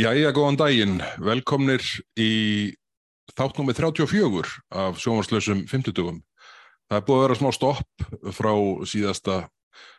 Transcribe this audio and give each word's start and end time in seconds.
Jæja, 0.00 0.30
góðan 0.32 0.56
daginn. 0.56 1.00
Velkomnir 1.20 1.82
í 2.16 2.72
þáttnúmið 3.36 3.82
34 3.82 4.52
af 4.80 5.00
sjónvarslösum 5.02 5.66
50. 5.68 6.22
Það 6.88 6.96
er 6.96 7.02
búið 7.04 7.18
að 7.18 7.24
vera 7.26 7.36
smá 7.36 7.48
stopp 7.52 8.04
frá 8.32 8.52
síðasta, 8.88 9.34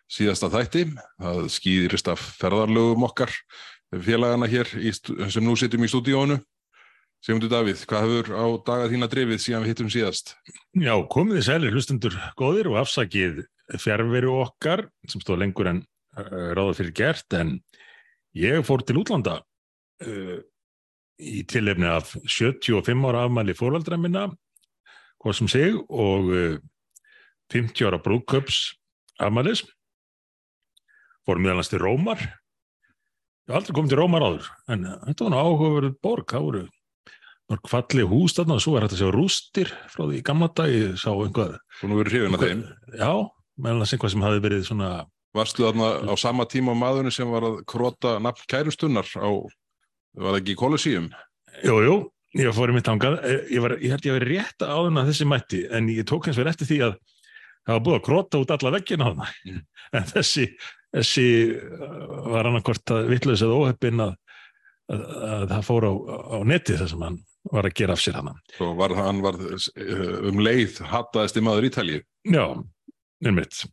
síðasta 0.10 0.50
þætti. 0.56 0.88
Það 1.22 1.42
skýðirist 1.54 2.10
af 2.10 2.24
ferðarlögum 2.40 3.06
okkar 3.06 3.36
félagana 4.08 4.50
hér 4.50 4.72
í, 4.80 4.96
sem 4.96 5.46
nú 5.46 5.54
sittum 5.60 5.86
í 5.86 5.92
stúdíónu. 5.92 6.40
Sigmundur 7.22 7.54
Davíð, 7.54 7.86
hvað 7.92 8.08
hefur 8.08 8.34
á 8.42 8.46
daga 8.72 8.90
þína 8.96 9.12
drifið 9.12 9.44
síðan 9.46 9.68
við 9.68 9.74
hittum 9.76 9.94
síðast? 9.94 10.34
Já, 10.82 10.96
komið 11.14 11.38
þið 11.38 11.48
sælir 11.52 11.78
hlustendur 11.78 12.18
góðir 12.42 12.72
og 12.72 12.82
afsakið 12.82 13.44
fjárveru 13.78 14.34
okkar 14.48 14.88
sem 15.06 15.22
stóð 15.22 15.44
lengur 15.44 15.70
en 15.76 15.86
uh, 16.18 16.58
ráða 16.58 16.80
fyrir 16.82 16.98
gert 17.04 17.38
en 17.38 17.60
ég 18.34 18.66
fór 18.66 18.82
til 18.82 18.98
útlanda 19.04 19.44
uh, 20.08 20.40
í 21.22 21.44
tilefni 21.50 21.90
af 21.90 22.16
75 22.26 23.08
ára 23.10 23.26
afmæli 23.28 23.56
fóraldra 23.58 24.00
minna 24.02 24.28
hvað 25.22 25.38
sem 25.38 25.52
seg 25.52 25.78
og 25.90 26.32
uh, 26.34 26.60
50 27.54 27.88
ára 27.90 28.00
brúköps 28.02 28.62
afmælis. 29.22 29.66
Fór 31.28 31.38
meðalans 31.38 31.70
til 31.70 31.82
Rómar. 31.84 32.22
Ég 32.22 33.52
hef 33.52 33.58
aldrei 33.60 33.76
komið 33.78 33.92
til 33.94 34.00
Rómar 34.00 34.24
áður 34.26 34.48
en 34.72 34.88
þetta 35.10 35.28
var 35.28 35.36
áhugaverð 35.42 35.98
borg. 36.02 36.32
Það 36.32 36.48
voru 36.48 36.64
mörg 37.52 37.68
falli 37.70 38.06
hús 38.08 38.36
þarna 38.38 38.58
og 38.58 38.64
svo 38.64 38.78
er 38.78 38.86
þetta 38.86 38.98
að 38.98 39.02
sjá 39.02 39.14
rústir 39.16 39.72
frá 39.92 40.06
því 40.08 40.22
gamla 40.28 40.48
dag 40.56 40.72
ég 40.72 40.94
sá 41.00 41.10
einhvað 41.12 41.58
Þú 41.82 41.90
nú 41.90 41.98
verið 42.00 42.14
hrifin 42.16 42.38
að 42.38 42.46
þeim. 42.46 42.62
já, 42.96 43.12
meðalans 43.66 43.94
einhvað 43.96 44.14
sem 44.14 44.26
hafi 44.26 44.44
verið 44.46 44.64
svona 44.70 44.92
Varstu 45.36 45.64
þarna 45.64 45.90
á 46.12 46.14
sama 46.20 46.46
tíma 46.52 46.76
maðurinn 46.76 47.14
sem 47.16 47.30
var 47.32 47.46
að 47.48 47.62
krota 47.68 48.18
nafn 48.24 48.48
kærustunnar 48.52 49.08
á, 49.16 49.32
var 50.18 50.34
það 50.36 50.42
ekki 50.42 50.56
í 50.56 50.60
Colosseum? 50.60 51.08
Jú, 51.66 51.78
jú, 51.86 51.96
ég 52.42 52.54
fór 52.56 52.72
í 52.72 52.76
mitt 52.76 52.90
ángað, 52.92 53.18
ég, 53.52 53.62
var, 53.64 53.78
ég 53.80 53.94
held 53.94 54.06
ég 54.08 54.14
að 54.14 54.20
vera 54.20 54.30
rétt 54.32 54.66
áðun 54.68 55.02
að 55.02 55.10
þessi 55.12 55.28
mætti, 55.30 55.62
en 55.72 55.90
ég 55.92 56.08
tók 56.10 56.28
eins 56.28 56.40
verið 56.40 56.54
eftir 56.56 56.70
því 56.72 56.80
að 56.88 56.94
það 57.62 57.76
var 57.76 57.84
búið 57.86 57.98
að 58.00 58.06
krota 58.08 58.42
út 58.42 58.54
alla 58.56 58.72
veggina 58.78 59.08
á 59.08 59.12
það, 59.14 59.34
Mm. 59.52 59.60
en 60.00 60.06
þessi, 60.12 60.46
þessi 60.96 61.26
uh, 61.58 62.30
var 62.32 62.48
annarkvort 62.50 62.94
að 62.96 63.10
vitlaðis 63.12 63.44
eða 63.46 63.58
óheppin 63.60 64.04
að, 64.06 64.14
að, 64.92 65.04
að 65.32 65.44
það 65.52 65.68
fór 65.68 65.88
á, 65.88 65.94
á 66.32 66.38
netið 66.48 66.80
þar 66.82 66.92
sem 66.94 67.06
hann 67.08 67.20
var 67.52 67.68
að 67.68 67.76
gera 67.82 67.94
af 67.98 68.02
sér 68.04 68.18
hann. 68.20 68.40
Svo 68.56 68.72
var 68.78 68.94
hann 68.96 69.22
var 69.26 69.38
um 69.42 70.42
leið 70.46 70.80
hataðist 70.92 71.40
í 71.40 71.44
maður 71.46 71.68
Ítalíu. 71.72 72.02
Já, 72.30 72.46
nefnmitt. 73.26 73.64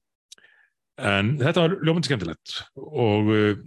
En 0.98 1.34
þetta 1.38 1.64
var 1.66 1.74
ljómandi 1.84 2.08
skemmtilegt 2.10 2.54
og 2.80 3.28
uh, 3.30 3.60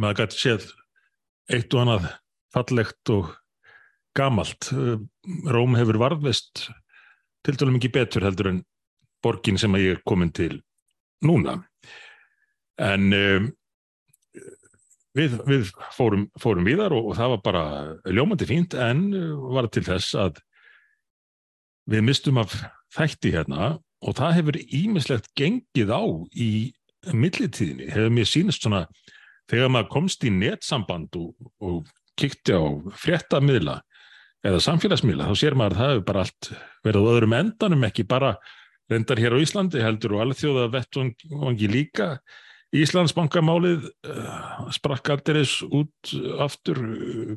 maður 0.00 0.22
gæti 0.22 0.38
séð 0.40 0.68
eitt 1.52 1.74
og 1.74 1.82
annað 1.82 2.08
fallegt 2.54 3.12
og 3.14 3.34
gamalt. 4.16 4.70
Róm 5.52 5.76
hefur 5.78 6.00
varðvist 6.00 6.68
til 7.46 7.58
dælu 7.58 7.76
mikið 7.76 7.94
betur 7.94 8.26
heldur 8.26 8.50
en 8.50 8.64
borgin 9.24 9.58
sem 9.60 9.74
ég 9.78 9.96
er 9.96 10.02
komin 10.08 10.32
til 10.34 10.60
núna. 11.24 11.60
En 12.82 13.12
um, 13.16 13.48
við, 15.16 15.36
við 15.48 15.70
fórum, 15.96 16.26
fórum 16.40 16.66
víðar 16.66 16.94
og, 16.96 17.12
og 17.12 17.18
það 17.18 17.34
var 17.34 17.44
bara 17.44 17.64
ljómandi 18.12 18.48
fínt 18.48 18.76
en 18.76 19.08
uh, 19.16 19.52
var 19.56 19.70
til 19.72 19.84
þess 19.86 20.16
að 20.26 20.40
við 21.90 22.04
mistum 22.08 22.40
af 22.42 22.56
þætti 22.96 23.32
hérna 23.36 23.76
og 24.04 24.16
það 24.18 24.36
hefur 24.40 24.58
ímislegt 24.64 25.30
gengið 25.38 25.92
á 25.94 26.02
í 26.34 26.50
millitíðinni, 27.14 27.86
hefur 27.92 28.12
mér 28.12 28.28
sínist 28.28 28.64
svona 28.66 28.86
þegar 29.50 29.72
maður 29.72 29.92
komst 29.92 30.24
í 30.26 30.32
netsamband 30.34 31.16
og, 31.20 31.34
og 31.62 31.90
kikti 32.18 32.56
á 32.56 32.64
fréttamiðla 32.96 33.80
eða 34.46 34.62
samfélagsmiðla, 34.62 35.28
þá 35.30 35.40
sér 35.40 35.56
maður 35.58 35.76
að 35.76 35.80
það 35.80 35.92
hefur 35.92 36.06
bara 36.10 36.24
allt 36.24 36.50
verið 36.86 37.06
á 37.06 37.10
öðrum 37.12 37.36
endanum, 37.36 37.86
ekki 37.88 38.06
bara 38.08 38.34
reyndar 38.90 39.20
hér 39.20 39.34
á 39.34 39.42
Íslandi 39.42 39.82
heldur 39.82 40.16
og 40.16 40.26
alþjóða 40.26 40.66
vettvangi 40.74 41.70
líka. 41.70 42.10
Íslandsbankamálið 42.76 43.86
uh, 44.10 44.66
sprakk 44.74 45.12
aldeiris 45.14 45.60
út 45.64 46.12
aftur 46.42 46.80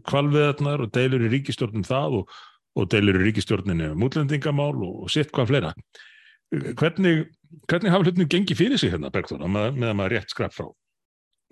kvalviðarnar 0.10 0.84
og 0.84 0.94
deilur 0.94 1.24
í 1.28 1.30
ríkistjórnum 1.36 1.86
það 1.88 2.20
og, 2.20 2.34
og 2.78 2.90
deilur 2.92 3.22
í 3.22 3.28
ríkistjórninu 3.28 3.94
mútlendingamál 3.98 4.74
og, 4.74 5.06
og 5.06 5.14
sitt 5.14 5.32
hvað 5.34 5.54
fleira. 5.54 5.74
Hvernig, 6.50 7.28
hvernig 7.70 7.94
hafa 7.94 8.10
hlutinu 8.10 8.30
gengið 8.30 8.62
fyrir 8.64 8.82
sig 8.82 8.94
hérna 8.94 9.14
Bergþóra 9.14 9.50
með, 9.50 9.78
með 9.78 9.92
að 9.94 10.00
maður 10.02 10.18
rétt 10.18 10.34
skrap 10.34 10.58
frá 10.58 10.68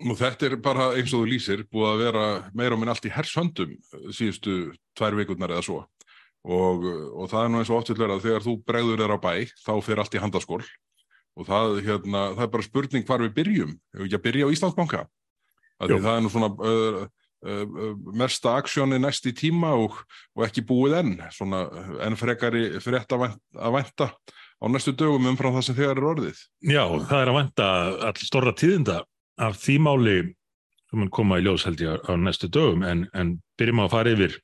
Nú 0.06 0.14
þetta 0.14 0.46
er 0.46 0.56
bara 0.62 0.92
eins 0.94 1.10
og 1.10 1.24
þú 1.24 1.28
lýsir 1.32 1.64
búið 1.66 1.88
að 1.90 2.02
vera 2.04 2.24
meira 2.54 2.76
og 2.76 2.82
minn 2.82 2.90
allt 2.92 3.06
í 3.08 3.10
hershöndum 3.10 3.72
síðustu 4.14 4.58
tvær 4.98 5.16
vikurnar 5.18 5.56
eða 5.56 5.64
svo. 5.66 5.80
Og, 6.46 6.84
og 7.18 7.26
það 7.32 7.44
er 7.44 7.50
nú 7.50 7.58
eins 7.58 7.72
og 7.72 7.80
oft 7.80 7.90
vil 7.90 7.98
vera 7.98 8.14
að 8.14 8.28
þegar 8.28 8.44
þú 8.46 8.54
bregður 8.68 9.02
þér 9.02 9.14
á 9.18 9.24
bæ 9.24 9.32
þá 9.64 9.72
fer 9.82 10.02
allt 10.02 10.14
í 10.14 10.22
handaskól. 10.22 10.60
Og 11.38 11.46
það, 11.46 11.80
hérna, 11.86 12.22
það 12.38 12.44
er 12.46 12.52
bara 12.54 12.66
spurning 12.66 13.06
hvar 13.08 13.24
við 13.26 13.34
byrjum. 13.40 13.74
Ef 13.74 13.98
við 13.98 14.06
ekki 14.06 14.18
að 14.20 14.24
byrja 14.28 14.46
á 14.46 14.54
Íslandsbanka? 14.54 15.02
Það 15.82 16.08
er 16.14 16.22
nú 16.24 16.32
svona 16.32 16.48
uh, 16.54 17.02
uh, 17.02 17.66
uh, 17.66 17.92
mesta 18.22 18.54
aksjóni 18.58 19.02
næst 19.02 19.26
í 19.30 19.34
tíma 19.34 19.74
og, 19.82 19.98
og 20.38 20.46
ekki 20.46 20.66
búið 20.66 20.96
enn. 21.02 21.12
Svona 21.34 21.66
enn 22.06 22.18
frekari 22.18 22.64
frétt 22.82 23.14
að 23.14 23.26
vænt- 23.26 23.42
að 23.58 23.76
vænta 23.80 24.10
á 24.14 24.64
næstu 24.70 24.94
dögum 24.94 25.30
umfram 25.30 25.58
það 25.58 25.68
sem 25.68 25.78
þegar 25.82 26.00
er 26.00 26.10
orðið. 26.14 26.42
Já, 26.70 26.82
það 26.86 27.20
er 27.20 27.30
að 27.34 27.38
vanta 27.42 27.70
all 28.14 29.06
af 29.38 29.58
því 29.62 29.78
máli 29.84 30.18
sem 30.88 31.02
mun 31.02 31.10
koma 31.12 31.38
í 31.38 31.44
ljós 31.44 31.66
held 31.68 31.82
ég 31.84 32.06
á 32.08 32.12
næstu 32.16 32.48
dögum 32.52 32.84
en, 32.86 33.06
en 33.14 33.36
byrjum 33.60 33.84
að 33.84 33.92
fara 33.92 34.14
yfir 34.14 34.38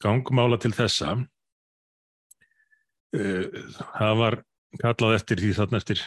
gangmála 0.00 0.56
til 0.60 0.72
þessa. 0.72 1.18
Eh, 3.16 3.46
það 3.98 4.16
var 4.22 4.38
kallað 4.80 5.18
eftir 5.18 5.42
því 5.42 5.52
þarna 5.58 5.80
eftir 5.82 6.02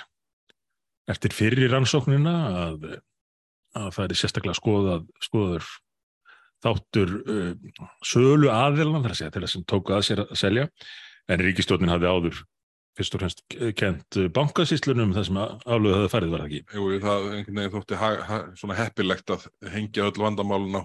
eftir 1.11 1.35
fyrir 1.35 1.71
rannsóknina 1.71 2.33
að, 2.63 2.85
að 3.75 3.89
það 3.97 4.05
er 4.05 4.19
sérstaklega 4.19 4.59
skoðað, 4.59 5.07
skoðaður 5.23 5.71
þáttur 6.63 7.15
uh, 7.27 7.49
sölu 8.07 8.51
aðilan 8.53 9.03
þar 9.03 9.15
að 9.15 9.19
segja 9.19 9.33
til 9.35 9.43
þess 9.43 9.57
sem 9.57 9.65
tóku 9.67 9.95
að 9.95 10.05
sér 10.07 10.23
að 10.23 10.37
selja 10.39 10.67
en 11.27 11.43
ríkistjórnin 11.43 11.91
hafði 11.91 12.11
áður 12.11 12.39
fyrst 12.97 13.15
og 13.17 13.23
fremst 13.23 13.43
kent 13.79 14.17
bankasýslunum 14.35 15.13
þar 15.15 15.27
sem 15.27 15.39
aflöðu 15.41 15.95
hafði 15.97 16.11
farið 16.13 16.33
var 16.33 16.43
það 16.43 16.49
ekki 16.49 16.77
Jú, 16.77 16.87
það 17.03 17.27
einhvern 17.29 17.59
veginn 17.59 17.73
þótti 17.73 17.99
ha, 18.01 18.09
ha, 18.29 18.39
svona 18.59 18.77
heppilegt 18.77 19.33
að 19.33 19.45
hengja 19.73 20.07
öll 20.09 20.23
vandamálun 20.23 20.77
á, 20.77 20.83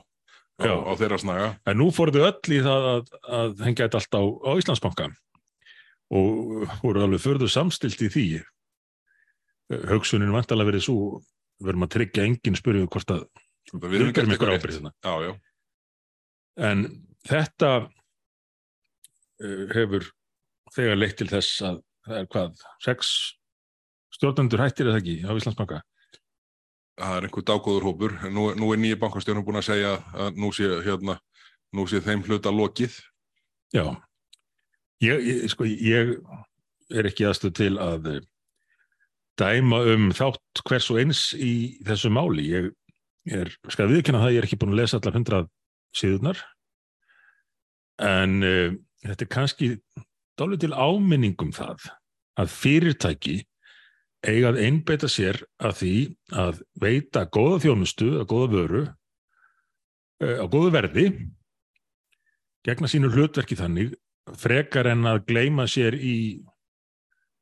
á, 0.64 0.72
á 0.88 0.92
þeirra 1.00 1.20
snaga. 1.20 1.48
En 1.69 1.80
nú 1.80 1.88
fóruðu 1.94 2.24
öll 2.28 2.54
í 2.56 2.60
það 2.64 2.91
að, 2.92 3.10
að 3.41 3.64
hengja 3.66 3.88
þetta 3.88 4.00
allt 4.00 4.19
á, 4.19 4.22
á 4.24 4.50
Íslandsbanka 4.62 5.10
og 6.19 6.70
voru 6.80 7.04
alveg 7.04 7.20
förðu 7.20 7.50
samstilt 7.52 8.00
í 8.00 8.08
því. 8.12 8.28
Hugsunin 9.90 10.32
vantalega 10.32 10.70
verið 10.70 10.86
svo, 10.86 11.19
við 11.60 11.69
verum 11.69 11.84
að 11.84 11.94
tryggja 11.98 12.25
enginn 12.25 12.56
spyrju 12.56 12.88
hvort 12.88 13.12
að 13.12 13.26
Við 13.69 13.82
berum 13.84 14.32
ykkur 14.32 14.52
hérna. 14.54 14.94
Já, 15.04 15.12
já. 15.28 15.32
En 16.69 16.86
þetta 17.28 17.72
uh, 19.44 19.66
hefur 19.75 20.08
þegar 20.72 21.00
leitt 21.02 21.19
til 21.20 21.28
þess 21.28 21.60
að 21.69 21.82
það 22.08 22.20
er 22.22 22.30
hvað, 22.32 22.64
sex 22.84 23.12
stjórnendur 24.16 24.62
hættir 24.62 24.91
eða 24.91 25.00
ekki 25.02 25.16
á 25.28 25.32
Íslandsbanka. 25.36 25.82
Það 26.98 27.16
er 27.16 27.26
einhver 27.28 27.46
dágóður 27.46 27.86
hópur. 27.86 28.16
Nú, 28.34 28.48
nú 28.58 28.72
er 28.74 28.80
nýja 28.82 28.98
bankastjórnum 28.98 29.46
búin 29.46 29.60
að 29.60 29.69
segja 29.69 29.92
að 30.19 30.41
nú 30.42 30.50
sé, 30.54 30.70
hérna, 30.82 31.19
nú 31.76 31.86
sé 31.91 32.00
þeim 32.02 32.24
hluta 32.26 32.50
lokið. 32.54 32.96
Já, 33.76 33.84
ég, 35.04 35.22
ég, 35.28 35.44
sko, 35.52 35.69
ég 35.69 36.16
er 36.88 37.08
ekki 37.10 37.28
aðstöð 37.28 37.54
til 37.60 37.72
að 37.84 38.10
eh, 38.14 38.20
dæma 39.38 39.82
um 39.92 40.08
þátt 40.16 40.64
hvers 40.66 40.88
og 40.90 41.00
eins 41.04 41.22
í 41.36 41.52
þessu 41.86 42.10
máli. 42.10 42.48
Ég 42.48 42.70
er, 43.38 43.52
skal 43.70 43.90
viðkynna 43.92 44.25
það, 44.25 44.34
ég 44.34 44.42
er 44.42 44.48
ekki 44.48 44.58
búin 44.58 44.75
að 44.75 44.82
lesa 44.82 44.99
allar 44.99 45.19
hundrað 45.19 45.50
síðunar, 45.99 46.40
en 48.05 48.34
uh, 48.44 48.75
þetta 49.05 49.25
er 49.25 49.31
kannski 49.32 49.69
dálítið 50.38 50.69
til 50.69 50.75
áminningum 50.79 51.52
það 51.56 51.88
að 52.38 52.52
fyrirtæki 52.55 53.37
eiga 54.26 54.52
að 54.52 54.61
einbeita 54.67 55.11
sér 55.11 55.40
að 55.62 55.75
því 55.81 55.94
að 56.44 56.62
veita 56.82 57.25
góða 57.31 57.62
þjónustu, 57.67 58.11
að 58.19 58.29
góða 58.32 58.50
vöru, 58.55 58.85
uh, 60.25 60.37
á 60.43 60.44
góðu 60.50 60.75
verði, 60.75 61.06
gegna 62.67 62.90
sínu 62.90 63.11
hlutverki 63.14 63.58
þannig 63.58 63.94
frekar 64.38 64.90
en 64.90 65.06
að 65.08 65.25
gleyma 65.31 65.67
sér 65.70 65.96
í 65.96 66.43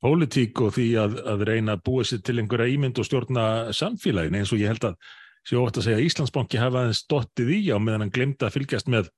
pólitík 0.04 0.60
og 0.62 0.74
því 0.76 0.88
að, 1.00 1.16
að 1.26 1.46
reyna 1.48 1.76
að 1.76 1.84
búa 1.88 2.04
sér 2.06 2.20
til 2.24 2.36
einhverja 2.40 2.74
ímynd 2.76 2.98
og 3.00 3.08
stjórna 3.08 3.46
samfélagin 3.74 4.36
eins 4.38 4.52
og 4.52 4.60
ég 4.60 4.70
held 4.70 4.90
að 4.90 4.98
sé 5.46 5.58
ótt 5.58 5.78
að 5.78 5.86
segja 5.86 6.00
að 6.00 6.08
Íslandsbanki 6.08 6.60
hafa 6.60 6.82
aðeins 6.82 7.04
dottið 7.10 7.52
í 7.54 7.60
á 7.72 7.78
meðan 7.78 8.06
hann 8.06 8.14
glemta 8.14 8.48
að 8.48 8.58
fylgjast 8.58 8.90
með, 8.92 9.10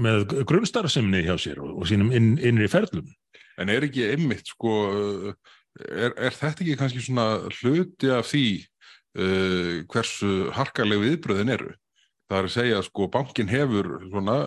með 0.00 0.26
grunnstarfsemni 0.48 1.22
hjá 1.26 1.36
sér 1.40 1.60
og, 1.62 1.76
og 1.80 1.88
sínum 1.88 2.12
inn, 2.14 2.34
innri 2.42 2.68
ferlum. 2.70 3.06
En 3.60 3.70
er 3.70 3.86
ekki 3.86 4.08
einmitt, 4.10 4.48
sko, 4.50 4.72
er, 5.78 6.14
er 6.16 6.34
þetta 6.34 6.64
ekki 6.64 6.76
kannski 6.80 7.02
svona 7.04 7.26
hluti 7.60 8.10
af 8.10 8.26
því 8.30 8.46
uh, 8.58 9.84
hversu 9.90 10.50
harkaleg 10.56 11.02
viðbröðin 11.04 11.54
eru? 11.54 11.70
Það 12.30 12.40
er 12.40 12.48
að 12.48 12.54
segja 12.56 12.82
sko 12.86 13.08
bankin 13.12 13.52
hefur 13.52 13.92
svona, 14.08 14.38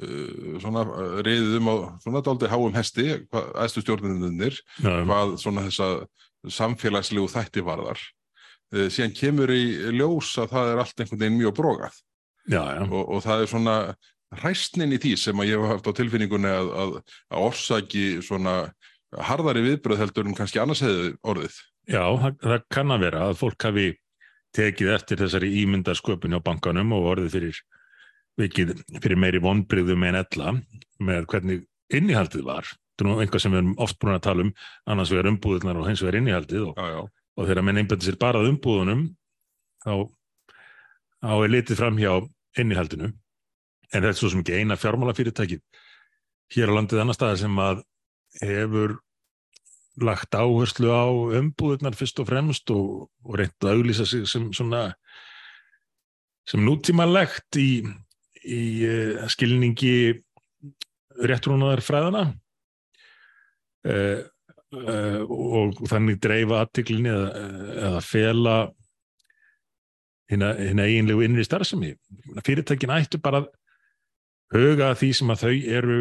uh, 0.00 0.54
svona 0.62 0.86
reyðið 1.26 1.58
um 1.60 1.68
á 1.68 1.76
svona 2.06 2.24
dálítið 2.24 2.54
háum 2.54 2.78
hesti, 2.78 3.10
aðstu 3.34 3.84
stjórnunir, 3.84 4.56
hvað 4.80 5.36
svona 5.42 5.66
þessa 5.68 5.90
samfélagslegu 6.48 7.28
þætti 7.28 7.66
varðar. 7.66 8.00
Uh, 8.72 8.88
síðan 8.88 9.12
kemur 9.18 9.52
í 9.52 9.64
ljós 9.98 10.32
að 10.40 10.54
það 10.54 10.72
er 10.72 10.84
allt 10.86 11.02
einhvern 11.02 11.26
veginn 11.26 11.42
mjög 11.42 11.58
brógað 11.60 12.00
já, 12.50 12.62
já. 12.76 12.82
Og, 12.88 13.02
og 13.08 13.22
það 13.24 13.42
er 13.42 13.50
svona 13.50 13.76
hræstnin 14.38 14.94
í 14.94 15.00
því 15.02 15.16
sem 15.18 15.42
að 15.42 15.50
ég 15.50 15.62
hef 15.62 15.72
haft 15.74 15.90
á 15.90 15.98
tilfinningunni 15.98 16.50
að, 16.50 16.70
að, 16.82 16.92
að 17.30 17.46
orsaki 17.48 18.04
svona 18.24 18.54
harðari 19.26 19.64
viðbröð 19.64 20.04
heldur 20.04 20.28
en 20.28 20.36
kannski 20.38 20.60
annars 20.62 20.82
hefði 20.84 21.14
orðið. 21.26 21.56
Já, 21.90 22.04
það, 22.38 22.60
kann 22.70 22.94
að 22.94 23.04
vera 23.06 23.24
að 23.26 23.40
fólk 23.40 23.66
hafi 23.66 23.88
tekið 24.54 24.92
eftir 24.94 25.20
þessari 25.22 25.50
ímyndarsköpun 25.62 26.36
á 26.38 26.40
bankanum 26.44 26.94
og 26.94 27.08
orðið 27.14 27.34
fyrir, 27.36 27.58
vikið, 28.38 28.74
fyrir 28.98 29.18
meiri 29.18 29.42
vonbryðum 29.42 30.06
en 30.06 30.20
ella 30.22 30.54
með 31.02 31.26
hvernig 31.32 31.64
innihaldið 31.94 32.46
var. 32.46 32.68
Þetta 32.70 33.06
er 33.06 33.08
nú 33.08 33.24
einhvað 33.24 33.42
sem 33.42 33.54
við 33.54 33.62
erum 33.62 33.74
oft 33.82 33.98
búin 33.98 34.14
að 34.14 34.24
tala 34.26 34.44
um, 34.44 34.52
annars 34.92 35.10
vegar 35.14 35.30
umbúðunar 35.30 35.80
og 35.80 35.88
hins 35.88 36.02
vegar 36.04 36.20
innihaldið 36.20 36.66
og, 36.68 36.78
já, 36.78 36.94
já. 36.94 37.00
og 37.40 37.50
þegar 37.50 37.66
menn 37.66 37.80
einbætti 37.82 38.06
sér 38.06 38.18
bara 38.20 38.42
umbúðunum 38.46 39.06
þá, 39.86 39.94
þá 41.24 41.32
er 41.34 41.54
litið 41.54 41.80
fram 41.80 41.98
hjá 41.98 42.12
innihaldinu 42.60 43.10
en 43.90 44.02
þetta 44.02 44.12
er 44.12 44.18
svo 44.18 44.30
sem 44.32 44.42
ekki 44.42 44.58
eina 44.60 44.78
fjármálafyrirtækið 44.78 45.62
hér 46.54 46.72
á 46.72 46.76
landið 46.76 47.02
annar 47.02 47.18
staðar 47.18 47.40
sem 47.42 47.62
að 47.62 47.82
hefur 48.40 48.98
lagt 50.00 50.34
áherslu 50.34 50.90
á 50.94 51.06
umbúðunar 51.40 51.96
fyrst 51.98 52.20
og 52.22 52.30
fremst 52.30 52.70
og, 52.74 53.10
og 53.26 53.38
reynt 53.38 53.66
að 53.66 53.74
auglýsa 53.74 54.06
sig 54.08 54.26
sem 54.30 54.48
svona 54.54 54.90
sem 56.48 56.62
nútímalegt 56.64 57.58
í, 57.60 57.82
í 58.46 58.62
uh, 58.86 59.26
skilningi 59.30 59.94
réttrúnaðar 61.20 61.82
fræðana 61.84 62.24
uh, 63.86 64.20
uh, 64.78 65.20
og 65.26 65.82
þannig 65.90 66.20
dreifa 66.22 66.62
aðtiklinni 66.64 67.12
eða, 67.12 67.46
eða 67.90 68.04
fela 68.06 68.56
hérna 70.30 70.84
eiginlegu 70.86 71.24
innri 71.26 71.42
starfsemi. 71.42 71.96
Fyrirtækin 72.46 72.92
ættu 72.94 73.18
bara 73.22 73.42
að 73.42 73.48
huga 74.54 74.94
því 74.98 75.10
sem 75.16 75.32
að 75.32 75.44
þau 75.44 75.54
eru 75.78 76.00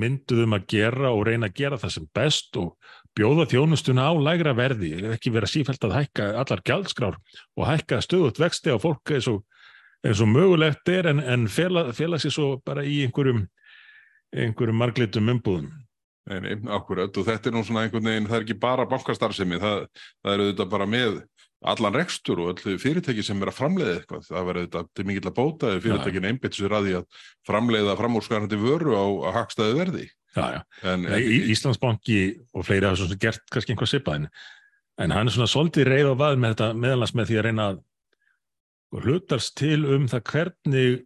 mynduðum 0.00 0.56
að 0.56 0.68
gera 0.72 1.10
og 1.12 1.26
reyna 1.28 1.50
að 1.50 1.58
gera 1.58 1.78
það 1.80 1.92
sem 1.96 2.06
best 2.16 2.56
og 2.56 2.92
bjóða 3.14 3.44
þjónustuna 3.50 4.06
á 4.08 4.12
lægra 4.16 4.54
verði, 4.56 4.94
ekki 5.12 5.32
vera 5.34 5.50
sífælt 5.50 5.84
að 5.84 5.98
hækka 5.98 6.30
allar 6.40 6.62
gjaldskrár 6.64 7.18
og 7.20 7.66
hækka 7.68 8.00
stöðut 8.02 8.40
vexti 8.40 8.72
á 8.72 8.80
fólk 8.80 9.12
eins 9.12 9.28
og, 9.30 9.42
eins 10.04 10.22
og 10.24 10.30
mögulegt 10.32 10.88
er 10.88 11.10
en, 11.12 11.20
en 11.20 11.44
fela, 11.52 11.90
fela 11.92 12.18
sér 12.18 12.32
svo 12.34 12.48
bara 12.64 12.86
í 12.86 13.02
einhverjum 13.04 13.44
einhverjum 14.34 14.80
marglitum 14.80 15.30
umbúðum. 15.30 15.70
Nei, 16.24 16.38
nei, 16.40 16.54
akkurat 16.72 17.12
og 17.20 17.26
þetta 17.26 17.50
er 17.50 17.54
nú 17.54 17.60
svona 17.66 17.84
einhvern 17.84 18.08
veginn, 18.08 18.26
það 18.30 18.38
er 18.38 18.44
ekki 18.46 18.56
bara 18.62 18.86
bankastarfsemi, 18.88 19.58
það, 19.60 19.82
það 20.24 20.36
eru 20.36 20.46
þetta 20.48 20.66
bara 20.72 20.86
með 20.88 21.18
allan 21.64 21.96
rekstur 21.96 22.42
og 22.42 22.50
öll 22.52 22.78
fyrirtæki 22.80 23.24
sem 23.24 23.40
er 23.42 23.50
að 23.50 23.58
framleiða 23.58 23.94
eitthvað. 23.98 24.26
Það 24.28 24.48
verður 24.48 24.66
þetta 24.66 24.82
til 24.98 25.06
mikill 25.08 25.30
að 25.30 25.36
bóta 25.38 25.70
ef 25.72 25.84
fyrirtækin 25.84 26.28
einbit 26.28 26.58
sér 26.58 26.74
að 26.76 26.88
því 26.88 26.98
að 26.98 27.22
framleiða 27.48 27.96
framúrskarandi 28.00 28.60
vöru 28.60 28.98
á, 28.98 29.04
á 29.24 29.28
hagstæðu 29.38 29.78
verði. 29.78 30.04
Já, 30.34 30.44
já. 30.56 30.60
En, 30.90 31.06
en, 31.06 31.24
Íslandsbanki 31.54 32.20
og 32.52 32.66
fleiri 32.66 32.88
hafa 32.88 33.00
svona 33.00 33.18
gert 33.22 33.44
kannski 33.54 33.74
einhvað 33.74 33.92
sipað 33.92 34.28
en 34.98 35.14
hann 35.14 35.30
er 35.30 35.34
svona 35.34 35.50
svolítið 35.50 35.88
reyð 35.88 36.10
og 36.12 36.20
vað 36.20 36.40
með 36.42 36.54
þetta 36.54 36.68
meðalans 36.84 37.14
með 37.14 37.30
því 37.30 37.38
að 37.38 37.46
reyna 37.48 37.68
að 37.72 37.82
hlutast 39.04 39.54
til 39.58 39.80
um 39.90 40.04
það 40.10 40.26
hvernig 40.30 41.00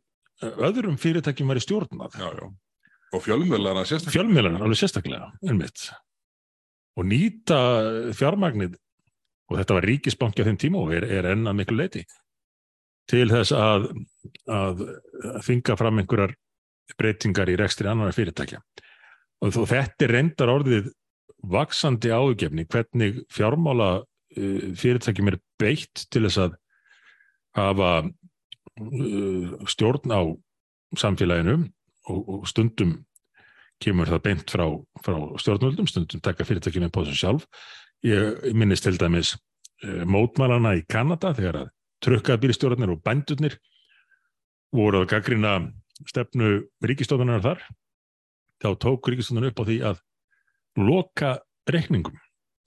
öðrum 0.69 0.99
fyrirtækjum 1.01 1.53
var 1.53 1.61
í 1.61 1.65
stjórnað. 1.65 2.19
Já, 2.21 2.29
já. 2.37 2.49
Og 3.17 3.25
fjölmjölarna 3.25 3.87
sérstaklega. 3.89 4.17
Fjölmjölarna 4.19 4.61
alveg 4.67 4.81
sérstaklega, 4.83 5.31
ennmitt. 5.49 5.87
Og 6.99 7.07
nýta 7.09 7.59
fjármagnið 8.19 8.77
og 9.49 9.59
þetta 9.59 9.77
var 9.79 9.87
ríkisbanki 9.89 10.45
á 10.45 10.49
þeim 10.49 10.61
tíma 10.61 10.83
og 10.83 10.95
er, 10.97 11.07
er 11.09 11.31
ennað 11.33 11.61
miklu 11.61 11.79
leiti 11.81 12.05
til 13.09 13.25
þess 13.31 13.55
að, 13.57 13.89
að 14.53 14.85
þinga 15.47 15.77
fram 15.81 16.03
einhverjar 16.03 16.35
breytingar 16.99 17.49
í 17.49 17.57
rekstri 17.57 17.89
annar 17.89 18.13
fyrirtækja. 18.17 18.61
Og 19.45 19.55
þó 19.55 19.63
þetta 19.71 20.05
er 20.07 20.15
reyndar 20.17 20.53
orðið 20.53 20.91
vaksandi 21.49 22.13
ágefni 22.13 22.67
hvernig 22.69 23.23
fjármála 23.33 23.91
uh, 24.03 24.63
fyrirtækjum 24.77 25.33
er 25.33 25.39
beitt 25.61 26.07
til 26.13 26.27
þess 26.27 26.43
að 26.45 26.57
hafa 27.57 27.93
uh, 28.05 29.53
stjórn 29.71 30.13
á 30.13 30.21
samfélaginu 30.99 31.61
og, 32.09 32.21
og 32.21 32.49
stundum 32.49 32.99
kemur 33.83 34.11
það 34.11 34.25
beint 34.25 34.51
frá, 34.51 34.65
frá 35.05 35.17
stjórnvöldum, 35.39 35.87
stundum 35.87 36.25
taka 36.25 36.47
fyrirtækjum 36.49 36.89
á 36.89 36.99
þessu 36.99 37.21
sjálf 37.21 37.47
Ég 38.07 38.55
minnist 38.55 38.87
til 38.87 38.99
dæmis 38.99 39.35
uh, 39.83 40.05
mótmælana 40.07 40.77
í 40.79 40.85
Kanada 40.91 41.33
þegar 41.35 41.65
að 41.65 41.71
trökkabýrstjórnir 42.07 42.93
og 42.95 43.03
bændurnir 43.03 43.57
voru 44.75 45.03
að 45.03 45.11
gaggrina 45.15 45.55
stefnu 46.07 46.69
ríkistofnunar 46.85 47.43
þar. 47.43 47.65
Þá 48.63 48.69
tók 48.85 49.11
ríkistofnunar 49.11 49.51
upp 49.51 49.63
á 49.63 49.69
því 49.69 49.79
að 49.91 50.03
loka 50.79 51.33
reikningum 51.69 52.21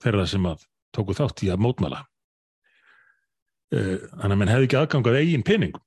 þeirra 0.04 0.26
sem 0.28 0.44
að 0.48 0.66
tóku 0.92 1.16
þátt 1.16 1.46
í 1.46 1.52
að 1.52 1.64
mótmæla. 1.64 2.02
Uh, 3.72 4.04
þannig 4.20 4.34
að 4.34 4.40
menn 4.42 4.52
hefði 4.52 4.68
ekki 4.68 4.80
aðgangað 4.82 5.20
eigin 5.22 5.46
peningum. 5.48 5.86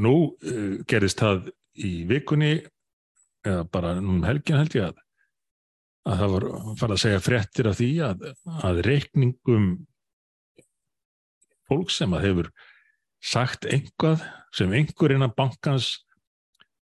Nú 0.00 0.14
uh, 0.32 0.78
gerist 0.88 1.20
það 1.20 1.50
í 1.76 2.06
vikunni 2.08 2.54
eða 3.44 3.66
bara 3.68 3.96
núm 4.00 4.22
helgin 4.24 4.60
held 4.62 4.76
ég 4.76 4.88
að 4.88 5.00
að 6.08 6.22
það 6.22 6.34
var 6.34 6.46
farið 6.80 6.96
að 6.96 7.02
segja 7.04 7.22
frettir 7.22 7.68
af 7.70 7.78
því 7.78 7.90
að, 8.08 8.26
að 8.68 8.80
reikningum 8.88 9.68
fólk 11.70 11.92
sem 11.94 12.16
að 12.16 12.26
hefur 12.26 12.50
sagt 13.22 13.68
einhvað 13.70 14.24
sem 14.52 14.74
einhver 14.74 15.14
innan 15.14 15.34
bankans 15.36 15.92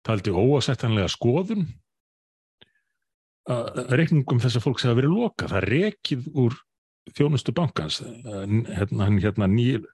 taldi 0.07 0.31
óasættanlega 0.31 1.11
skoðun 1.11 1.67
að 3.49 3.93
reikningum 3.97 4.39
þessar 4.41 4.63
fólk 4.63 4.79
sem 4.79 4.91
hafa 4.91 5.01
verið 5.01 5.15
loka 5.17 5.49
það 5.51 5.67
rekið 5.73 6.27
úr 6.37 6.57
þjónustu 7.17 7.53
bankans. 7.57 8.03
Hérna, 8.05 9.07
hérna 9.17 9.47
nýjum 9.49 9.87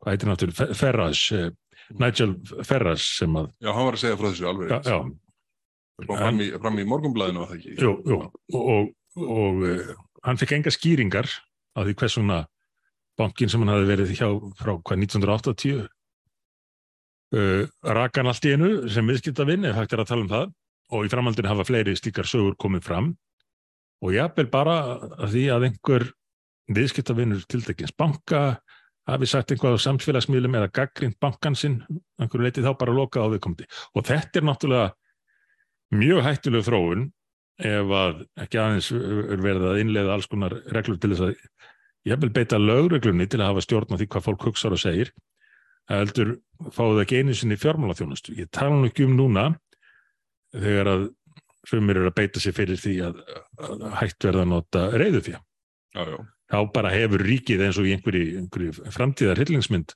hvað 0.00 0.14
heitir 0.14 0.30
náttúrulega 0.30 0.76
Ferraz 0.76 1.24
Nigel 2.00 2.36
Ferraz 2.66 3.04
sem 3.18 3.36
að 3.36 3.50
Já, 3.60 3.72
hann 3.74 3.88
var 3.88 3.96
að 3.96 4.02
segja 4.04 4.20
frá 4.20 4.28
þessu 4.30 4.48
alveg 4.50 4.72
Já, 4.72 4.78
já 4.84 4.98
fram 6.08 6.40
í, 6.42 6.50
fram 6.62 6.80
í 6.80 6.86
morgumblæðinu 6.88 7.42
og 7.44 7.50
það 7.50 7.58
ekki? 7.58 7.76
Jú, 7.80 7.92
jú, 8.08 8.18
og, 8.56 8.60
og, 8.60 8.90
og 9.26 9.64
uh, 9.66 9.94
hann 10.26 10.40
fekk 10.40 10.56
enga 10.58 10.74
skýringar 10.74 11.30
á 11.30 11.80
því 11.82 11.96
hvers 12.00 12.16
svona 12.18 12.42
bankin 13.20 13.50
sem 13.52 13.62
hann 13.62 13.72
hafi 13.74 13.88
verið 13.88 14.14
hjá 14.16 14.28
frá 14.58 14.74
hvað 14.76 15.04
1980 15.06 15.82
uh, 17.36 17.64
rakan 17.98 18.30
allt 18.30 18.46
í 18.48 18.54
einu 18.54 18.72
sem 18.92 19.06
viðskiptavinn 19.10 19.68
ef 19.68 19.78
hægt 19.78 19.96
er 19.96 20.04
að 20.04 20.12
tala 20.12 20.26
um 20.26 20.32
það 20.32 20.54
og 20.90 21.06
í 21.06 21.10
framhaldinu 21.12 21.50
hafa 21.50 21.66
fleiri 21.68 21.94
slíkar 21.98 22.26
sögur 22.26 22.56
komið 22.58 22.86
fram. 22.86 23.12
Og 24.00 24.14
jábel 24.16 24.48
bara 24.50 24.76
að 25.20 25.34
því 25.34 25.44
að 25.54 25.66
einhver 25.68 26.06
viðskiptavinnur 26.70 27.44
tildekins 27.50 27.94
banka 27.94 28.60
hafi 29.10 29.28
sagt 29.28 29.52
einhvað 29.52 29.78
á 29.78 29.84
samfélagsmiðlum 29.86 30.56
eða 30.58 30.70
gaggrind 30.80 31.18
bankansinn, 31.22 31.80
einhverju 32.20 32.46
leiti 32.46 32.64
þá 32.64 32.72
bara 32.78 32.94
loka 32.94 33.22
á 33.22 33.30
viðkomandi. 33.32 33.66
Og 33.94 34.06
þetta 34.06 34.40
er 34.40 34.46
náttúrulega 34.46 34.88
mjög 35.94 36.22
hættuleg 36.26 36.66
þróun 36.66 37.08
ef 37.60 37.94
að 38.00 38.22
ekki 38.40 38.60
aðeins 38.60 38.90
er 38.94 39.42
verið 39.42 39.66
að 39.70 39.80
innlega 39.82 40.14
alls 40.14 40.28
konar 40.30 40.56
reglur 40.72 41.00
til 41.00 41.12
þess 41.12 41.26
að 41.26 41.34
ég 42.08 42.20
vil 42.22 42.32
beita 42.32 42.60
lögreglunni 42.60 43.26
til 43.28 43.42
að 43.42 43.50
hafa 43.50 43.64
stjórn 43.66 43.92
á 43.92 43.98
því 44.00 44.08
hvað 44.12 44.26
fólk 44.28 44.46
hugsaður 44.48 44.76
og 44.78 44.82
segir 44.82 45.12
að 45.90 46.02
heldur 46.02 46.32
fáðu 46.72 47.02
ekki 47.02 47.20
einu 47.20 47.34
sinni 47.36 47.58
fjármálaþjónustu. 47.60 48.36
Ég 48.38 48.50
tala 48.54 48.78
nú 48.78 48.88
ekki 48.88 49.06
um 49.08 49.16
núna 49.18 49.50
þegar 50.54 50.92
að 50.94 51.06
sumir 51.68 52.00
eru 52.00 52.10
að 52.10 52.16
beita 52.16 52.42
sér 52.42 52.56
fyrir 52.56 52.80
því 52.80 52.94
að, 53.08 53.18
að 53.60 53.86
hægt 54.00 54.26
verða 54.26 54.44
að 54.46 54.52
nota 54.54 54.84
reyðu 54.94 55.24
því. 55.26 55.34
Þá 56.50 56.58
bara 56.74 56.92
hefur 56.94 57.24
ríkið 57.26 57.64
eins 57.66 57.78
og 57.78 57.88
í 57.88 57.94
einhverju, 57.96 58.38
einhverju 58.40 58.92
framtíðar 58.94 59.42
hillingsmynd 59.42 59.94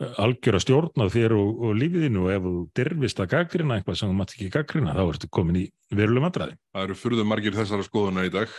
algjör 0.00 0.56
að 0.56 0.64
stjórna 0.64 1.06
þér 1.12 1.34
og, 1.36 1.48
og 1.66 1.76
lífiðinu 1.76 2.24
og 2.24 2.32
ef 2.32 2.44
þú 2.46 2.54
dirfist 2.78 3.20
að 3.20 3.30
gaggrina 3.34 3.76
eitthvað 3.76 3.98
sem 4.00 4.10
þú 4.10 4.16
maður 4.16 4.36
ekki 4.36 4.50
gaggrina 4.54 4.96
þá 4.96 5.02
ertu 5.04 5.28
komin 5.36 5.60
í 5.60 5.64
veruleg 5.92 6.24
mandræði. 6.24 6.56
Það 6.72 6.86
eru 6.86 6.96
fyrðu 7.02 7.26
margir 7.28 7.56
þessara 7.58 7.86
skoðuna 7.86 8.24
í 8.24 8.32
dag 8.32 8.54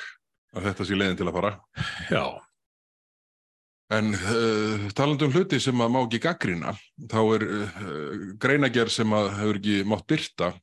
að 0.51 0.67
þetta 0.69 0.87
sé 0.87 0.99
leiðin 0.99 1.17
til 1.19 1.27
að 1.27 1.37
fara. 1.39 1.51
Já. 2.11 2.25
En 3.91 4.13
uh, 4.15 4.85
talandum 4.95 5.33
hluti 5.33 5.59
sem 5.59 5.81
að 5.83 5.91
má 5.91 5.99
ekki 6.03 6.21
gaggrina, 6.23 6.75
þá 7.11 7.19
er 7.23 7.47
uh, 7.47 8.21
greinager 8.39 8.93
sem 8.93 9.17
að 9.17 9.33
hefur 9.41 9.59
ekki 9.59 9.81
mátt 9.89 10.05
byrta 10.07 10.53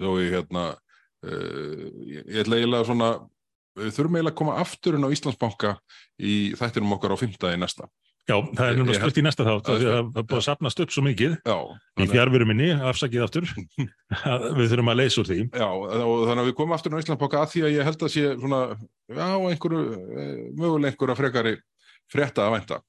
þó 0.00 0.08
ég 0.22 0.32
hérna 0.34 0.64
uh, 0.72 1.84
ég 2.08 2.40
ætla 2.42 2.58
eiginlega 2.58 2.88
svona 2.88 3.12
þurfum 3.76 4.16
eiginlega 4.16 4.32
að 4.32 4.40
koma 4.40 4.58
afturinn 4.64 5.04
á 5.04 5.12
Íslandsbanka 5.12 5.76
í 6.16 6.56
þættinum 6.56 6.96
okkar 6.96 7.12
á 7.12 7.20
fymtaði 7.20 7.60
næsta 7.60 7.90
Já, 8.26 8.34
það 8.58 8.66
er 8.66 8.80
ég- 8.80 8.96
spurt 8.98 9.18
í 9.20 9.22
næsta 9.22 9.44
þátt 9.46 9.68
Það 9.70 9.84
að 9.86 10.16
er 10.18 10.24
búið 10.26 10.40
að 10.40 10.46
sapnast 10.48 10.80
upp 10.82 10.90
svo 10.90 11.02
mikið 11.06 11.36
Já, 11.46 11.56
í 12.02 12.06
fjárveru 12.10 12.48
minni, 12.48 12.72
afsakið 12.74 13.22
aftur 13.22 13.46
við 14.58 14.72
þurfum 14.72 14.90
að 14.90 14.98
leysa 14.98 15.20
úr 15.22 15.28
því 15.30 15.38
Já, 15.46 15.68
og 15.70 16.24
þannig 16.26 16.42
að 16.42 16.48
við 16.48 16.56
komum 16.58 16.74
aftur 16.74 16.96
á 16.98 17.02
Íslandboka 17.04 17.42
að 17.44 17.52
því 17.52 17.62
að 17.68 17.74
ég 17.76 17.86
held 17.86 18.02
að 18.02 18.12
sé 18.16 18.24
svona, 18.40 18.60
já, 19.14 19.28
einhverju, 19.52 19.84
eh, 19.94 20.34
mögulega 20.58 20.90
einhverja 20.90 21.18
frekari 21.20 21.54
frétta 22.10 22.48
að 22.48 22.56
vænta. 22.56 22.80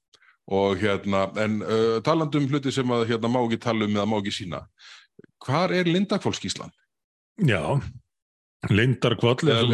Og 0.58 0.80
hérna, 0.80 1.22
en 1.44 1.56
uh, 1.62 2.00
talandi 2.06 2.40
um 2.40 2.46
hluti 2.48 2.72
sem 2.72 2.92
að 2.96 3.06
hérna 3.10 3.30
má 3.30 3.42
ekki 3.44 3.58
tala 3.66 3.86
um 3.86 3.96
eða 3.98 4.08
má 4.08 4.18
ekki 4.22 4.32
sína. 4.32 4.62
Hvar 5.44 5.74
er? 5.76 5.90
Já, 7.46 7.62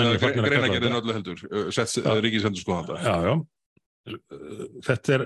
eru 0.10 0.20
farnir 0.20 0.20
að 0.20 0.24
kalla 0.26 0.50
Greinagerðin 0.50 0.98
öllu 1.00 1.18
heldur, 1.20 1.44
uh, 1.52 1.68
sett 1.72 1.94
Já. 2.04 2.16
ríkisendur 2.26 2.64
skoðanda. 2.66 3.00
Já, 3.00 3.16
já 3.30 3.36
þetta 4.84 5.14
er 5.16 5.22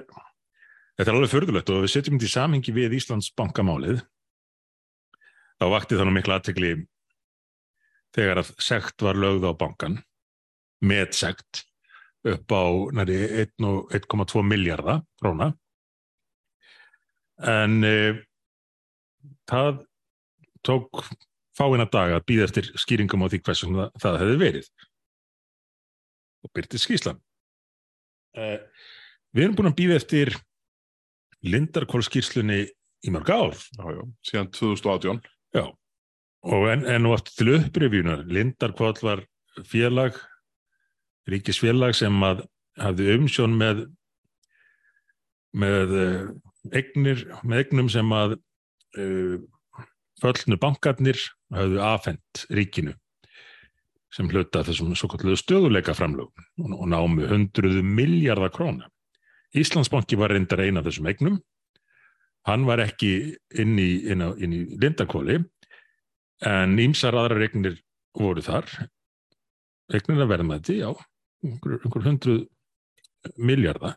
þetta 0.97 1.11
er 1.11 1.15
alveg 1.15 1.33
förðulegt 1.33 1.71
og 1.73 1.83
við 1.85 1.93
setjum 1.93 2.17
þetta 2.17 2.29
í 2.29 2.33
samhengi 2.33 2.75
við 2.75 2.97
Íslands 2.97 3.29
bankamálið 3.37 4.01
þá 5.57 5.65
vakti 5.73 5.97
það 5.97 6.09
nú 6.09 6.15
mikla 6.17 6.39
aðtekli 6.39 6.73
þegar 8.17 8.41
að 8.41 8.51
sekt 8.63 9.05
var 9.05 9.19
lögð 9.19 9.49
á 9.49 9.53
bankan 9.57 9.99
með 10.85 11.13
sekt 11.17 11.63
upp 12.27 12.53
á 12.53 12.65
næri 12.97 13.19
1,2 13.45 14.43
miljardar 14.45 15.03
króna. 15.21 15.51
En 17.37 17.83
e, 17.85 17.97
það 19.49 19.83
tók 20.65 21.05
fáina 21.57 21.87
daga 21.89 22.17
að 22.19 22.27
býða 22.29 22.47
eftir 22.49 22.69
skýringum 22.77 23.23
á 23.25 23.29
því 23.29 23.41
hversum 23.45 23.77
það, 23.77 23.91
það 24.01 24.19
hefði 24.23 24.37
verið. 24.41 24.69
Og 26.45 26.53
byrti 26.53 26.79
skýslan 26.81 27.21
uh, 28.37 28.59
við 29.33 29.47
erum 29.47 29.55
búin 29.57 29.71
að 29.71 29.79
býða 29.79 29.97
eftir 29.97 30.33
Lindarkvólskýrslunni 31.45 32.63
í 33.05 33.13
mörg 33.13 33.29
ár 33.29 33.53
Já, 33.53 33.83
já, 33.93 34.01
síðan 34.25 34.49
2018. 34.55 35.21
Já, 35.57 35.65
og 36.47 36.69
en, 36.71 36.85
en 36.89 37.05
nú 37.05 37.13
aftur 37.15 37.37
til 37.37 37.53
upprifjunar, 37.59 38.25
Lindarkvall 38.31 38.97
var 39.03 39.23
félag, 39.67 40.17
ríkisfélag 41.29 41.95
sem 41.97 42.23
að 42.25 42.45
hafði 42.77 43.13
umsjón 43.17 43.55
með 43.57 43.85
með 45.57 45.93
uh, 45.97 46.25
eignir, 46.75 47.23
með 47.41 47.63
eignum 47.63 47.89
sem 47.89 48.11
að 48.13 48.37
uh, 48.99 49.37
föllnu 50.21 50.57
bankarnir 50.61 51.19
hafðu 51.53 51.81
afhent 51.85 52.45
ríkinu 52.53 52.93
sem 54.13 54.29
hluta 54.31 54.63
þessum 54.65 54.93
svo 54.95 55.09
kalluðu 55.11 55.39
stöðuleika 55.39 55.95
framlög 55.97 56.29
og, 56.31 56.71
og 56.71 56.85
námu 56.89 57.27
hundruðu 57.29 57.83
miljardar 57.83 58.53
króna. 58.55 58.87
Íslandsbanki 59.55 60.17
var 60.19 60.33
reyndar 60.33 60.63
eina 60.63 60.81
af 60.81 60.89
þessum 60.89 61.07
eignum. 61.11 61.37
Hann 62.47 62.65
var 62.67 62.81
ekki 62.83 63.11
inn 63.59 63.77
í, 63.79 63.89
inn 64.11 64.23
á, 64.23 64.31
inn 64.39 64.55
í 64.55 64.61
Lindakóli 64.79 65.41
en 66.47 66.77
ímsar 66.79 67.15
aðra 67.17 67.39
regnir 67.41 67.79
voru 68.17 68.43
þar. 68.43 68.67
Regnir 69.91 70.23
að 70.23 70.31
verða 70.33 70.47
með 70.47 70.59
þetta, 70.67 70.77
já 70.81 70.89
einhver, 71.47 71.79
einhver 71.83 72.05
hundruð 72.07 72.43
miljardar 73.37 73.95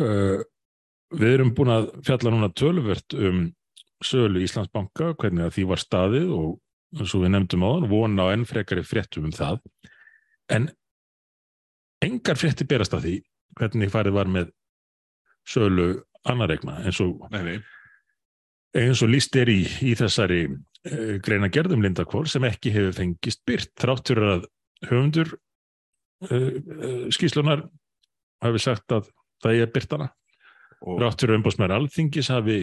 uh, 0.00 0.42
við 1.10 1.34
erum 1.34 1.54
búin 1.56 1.72
að 1.74 1.88
fjalla 2.06 2.32
núna 2.32 2.50
töluvert 2.54 3.16
um 3.18 3.48
sölu 4.04 4.42
Íslandsbanka, 4.44 5.12
hvernig 5.20 5.48
að 5.48 5.56
því 5.56 5.64
var 5.70 5.82
staðið 5.82 6.30
og 6.32 6.52
eins 6.96 7.14
og 7.14 7.24
við 7.24 7.32
nefndum 7.34 7.66
á 7.66 7.70
þann 7.74 7.90
vona 7.90 8.26
á 8.26 8.32
enn 8.32 8.46
frekari 8.48 8.84
fréttum 8.86 9.28
um 9.28 9.34
það. 9.34 9.60
En 10.50 10.70
engar 12.02 12.38
frétti 12.40 12.66
berast 12.66 12.94
að 12.96 13.06
því 13.06 13.16
hvernig 13.58 13.90
farið 13.92 14.16
var 14.16 14.30
með 14.30 14.50
sölu 15.48 15.90
annar 16.28 16.50
regna 16.52 16.78
eins 16.84 17.00
og, 17.02 17.22
Nei, 17.32 17.42
nei, 17.46 17.58
eins 18.76 19.02
og 19.04 19.10
líst 19.12 19.36
er 19.40 19.50
í, 19.50 19.62
í 19.64 19.94
þessari 19.98 20.44
uh, 20.50 21.16
greina 21.24 21.50
gerðum 21.52 21.84
Lindakvól 21.84 22.26
sem 22.30 22.44
ekki 22.48 22.74
hefur 22.74 22.98
fengist 22.98 23.42
byrt 23.48 23.72
þrátt 23.80 24.12
fyrir 24.12 24.34
að 24.36 24.46
höfundur 24.90 25.32
uh, 26.28 26.36
uh, 26.36 27.08
skýslunar 27.14 27.64
hafi 28.44 28.62
sagt 28.62 28.96
að 28.96 29.10
það 29.40 29.64
er 29.64 29.72
byrtana 29.74 30.10
og, 30.80 31.00
þrátt 31.00 31.24
fyrir 31.24 31.40
umbúsmæður 31.40 31.76
alþingis 31.78 32.30
hafi 32.32 32.60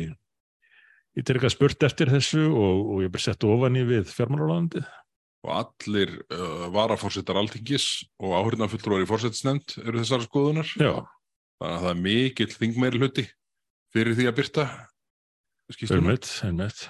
ekki 1.18 1.40
að 1.42 1.54
spurt 1.56 1.84
eftir 1.88 2.12
þessu 2.14 2.46
og, 2.52 2.82
og 2.94 3.02
ég 3.02 3.10
er 3.10 3.14
bara 3.16 3.26
sett 3.26 3.46
ofan 3.48 3.80
í 3.80 3.84
við 3.88 4.10
fjármálaráðandi 4.14 4.84
og 5.46 5.54
allir 5.54 6.14
uh, 6.34 6.68
varafórsetar 6.74 7.38
alþingis 7.40 7.88
og 8.22 8.36
áhörnafulltrúar 8.40 9.04
í 9.04 9.10
fórsetisnefnd 9.10 9.78
eru 9.86 10.02
þessar 10.02 10.26
skoðunar. 10.26 10.72
já, 10.76 10.94
Þannig 11.58 11.74
að 11.74 11.84
það 11.84 11.92
er 11.92 12.02
mikill 12.04 12.52
þingmeiri 12.54 13.02
hluti 13.02 13.26
fyrir 13.96 14.18
því 14.18 14.30
að 14.30 14.38
byrta 14.42 14.68
einmitt, 15.92 16.30
einmitt 16.46 16.88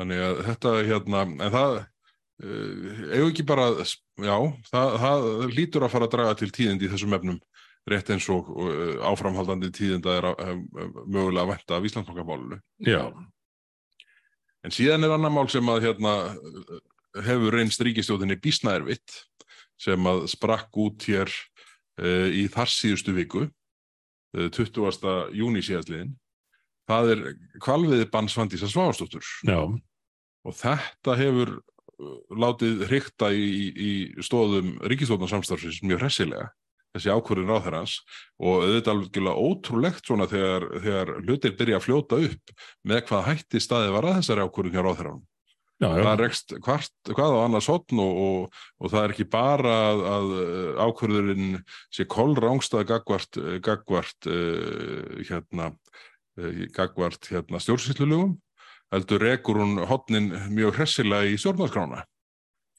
Þannig 0.00 0.20
að 0.24 0.38
þetta 0.46 0.70
hérna, 0.88 1.22
en 1.28 1.52
það 1.52 1.74
uh, 1.76 3.00
eigum 3.12 3.30
ekki 3.30 3.44
bara, 3.48 3.66
já, 4.24 4.36
það, 4.70 4.94
það 5.04 5.26
lítur 5.58 5.84
að 5.84 5.92
fara 5.94 6.08
að 6.08 6.14
draga 6.14 6.36
til 6.40 6.50
tíðindi 6.56 6.88
í 6.88 6.92
þessum 6.94 7.16
efnum 7.18 7.40
rétt 7.90 8.12
eins 8.14 8.28
og 8.32 8.48
uh, 8.54 8.94
áframhaldandi 9.10 9.68
tíðinda 9.76 10.14
er 10.16 10.30
að, 10.30 10.40
uh, 10.40 10.88
mögulega 11.04 11.44
að 11.44 11.52
venda 11.52 11.76
af 11.76 11.90
Íslandsbankamálunu. 11.90 12.60
já, 12.86 13.02
En 14.60 14.72
síðan 14.76 15.06
er 15.06 15.14
annar 15.14 15.32
mál 15.32 15.48
sem 15.48 15.68
að 15.72 15.86
hérna 15.86 16.14
hefur 17.18 17.54
reynst 17.54 17.82
ríkistjóðinni 17.84 18.38
bísna 18.42 18.76
erfitt 18.78 19.24
sem 19.80 20.10
að 20.10 20.26
sprakk 20.30 20.76
út 20.80 21.06
hér 21.08 21.30
uh, 21.30 22.28
í 22.28 22.46
þar 22.52 22.72
síðustu 22.72 23.14
viku, 23.16 23.46
uh, 24.36 24.48
20. 24.52 25.32
júni 25.36 25.64
síðastliðin. 25.64 26.14
Það 26.90 27.12
er 27.14 27.24
kvalviði 27.62 28.08
bann 28.12 28.28
Svandísa 28.30 28.68
Svávastóttur 28.70 29.24
já, 29.46 29.60
og 29.60 30.56
þetta 30.58 31.16
hefur 31.20 31.56
uh, 31.58 32.16
látið 32.34 32.86
hrykta 32.90 33.30
í, 33.32 33.50
í, 33.70 33.92
stóðum 34.24 34.76
ríkistjóðnarsamstarfsins 34.90 35.82
mjög 35.86 36.06
hressilega 36.06 36.50
þessi 36.94 37.12
ákvörðin 37.14 37.50
ráð 37.50 37.68
hans 37.70 37.96
og 38.42 38.64
auðvitað 38.64 38.92
alveg 38.96 39.28
ótrúlegt 39.30 40.06
svona 40.06 40.26
þegar, 40.30 40.66
þegar 40.82 41.12
hlutir 41.22 41.52
byrja 41.58 41.78
að 41.78 41.84
fljóta 41.86 42.18
upp 42.26 42.54
með 42.82 43.04
hvað 43.10 43.28
hætti 43.28 43.62
staðið 43.62 43.94
var 43.94 44.08
að 44.08 44.16
þessari 44.18 44.46
ákvörðin 44.46 44.74
hjá 44.74 44.82
ráð 44.86 45.04
já, 45.80 45.88
já. 45.88 46.02
það 46.04 46.20
rekst 46.20 46.54
hvart, 46.66 46.92
hvað 47.08 47.34
á 47.34 47.38
annars 47.46 47.68
hotn 47.72 48.02
og, 48.04 48.20
og, 48.26 48.60
og 48.80 48.92
það 48.92 49.06
er 49.06 49.14
ekki 49.14 49.26
bara 49.32 49.74
að, 49.90 50.04
að 50.16 50.28
ákvörðurinn 50.86 51.48
sé 51.92 52.06
kolrángstað 52.10 52.86
gagvart, 52.92 53.40
gagvart 53.64 54.30
uh, 54.30 55.24
hérna, 55.30 55.72
uh, 56.40 56.62
gagvart 56.76 57.30
hérna, 57.32 57.62
stjórnsýslulugum 57.62 58.36
heldur 58.90 59.22
rekur 59.22 59.60
hún 59.62 59.78
hotnin 59.86 60.32
mjög 60.50 60.80
hressilega 60.80 61.28
í 61.30 61.36
stjórnarskrána. 61.38 62.02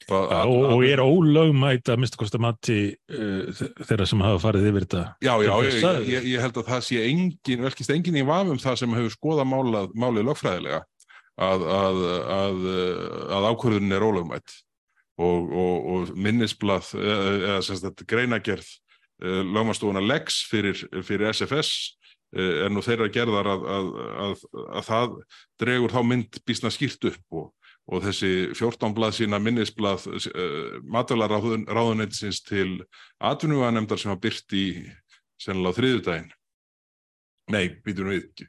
Það- 0.02 0.32
Já, 0.32 0.38
og, 0.50 0.64
og 0.74 0.80
er 0.84 0.98
ólögmætt 0.98 1.88
að 1.92 2.00
mista 2.02 2.18
kosta 2.18 2.38
mati 2.42 2.78
uh, 2.90 3.62
þeirra 3.86 4.06
sem 4.10 4.20
hafa 4.24 4.40
farið 4.42 4.66
yfir 4.72 4.86
þetta. 4.86 5.02
Já, 5.22 5.34
já, 5.46 5.52
ég, 5.62 6.26
ég, 6.26 6.40
held 6.42 6.58
að 6.58 6.70
það 6.72 6.82
sé 6.88 7.04
engin, 7.06 7.62
velkist 7.62 7.92
engin 7.94 8.18
í 8.18 8.24
vafum 8.26 8.58
það 8.60 8.80
sem 8.82 8.96
hefur 8.98 9.14
skoðað 9.14 9.52
málið 9.94 10.26
lögfræðilega 10.26 10.82
að, 11.40 11.64
að, 11.64 12.02
að, 12.36 12.66
að 13.38 13.48
ákvörðunin 13.52 13.96
er 13.96 14.04
ólögmætt 14.04 14.54
og, 15.22 15.48
og, 15.48 15.90
og 15.94 16.12
minnisblað 16.16 16.92
eða, 16.98 17.32
eða 17.52 17.60
sem 17.66 17.78
sagt 17.80 18.04
greinagerð 18.08 18.68
lögmannstofuna 19.22 20.02
Lex 20.02 20.42
fyrir, 20.50 20.78
fyrir 21.06 21.30
SFS 21.30 21.72
eh, 22.36 22.64
er 22.66 22.72
nú 22.72 22.82
þeirra 22.82 23.10
gerðar 23.12 23.50
að, 23.54 23.66
að, 23.76 23.90
að, 24.26 24.46
að 24.64 24.86
það 24.88 25.18
dregur 25.62 25.94
þá 25.94 26.00
mynd 26.08 26.40
býsna 26.48 26.72
skýrt 26.74 27.06
upp 27.12 27.38
og, 27.38 27.50
og 27.92 28.04
þessi 28.06 28.32
14 28.58 28.96
blað 28.96 29.16
sína 29.18 29.40
minnisblað 29.42 30.08
uh, 30.10 30.80
matvælaráðunetsins 30.90 32.42
til 32.46 32.82
atvinnuganemndar 33.22 34.00
sem 34.00 34.12
var 34.14 34.22
byrt 34.22 34.54
í 34.58 34.66
sennilega 35.42 35.74
á 35.74 35.78
þriðjudaginn. 35.78 36.34
Nei, 37.52 37.64
býtum 37.82 38.10
við 38.10 38.20
ekki 38.22 38.46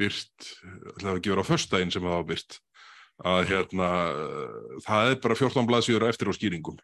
byrt, 0.00 0.50
ætlaði 0.96 1.14
að 1.14 1.24
gefa 1.26 1.44
á 1.44 1.50
föstudaginn 1.50 1.92
sem 1.94 2.04
það 2.04 2.16
var 2.16 2.28
byrt 2.30 2.58
að 3.24 3.40
hérna 3.52 3.88
það 4.82 5.12
er 5.12 5.18
bara 5.22 5.38
14 5.38 5.68
blaðsíður 5.70 6.08
eftir 6.08 6.30
á 6.30 6.32
skýringum. 6.34 6.78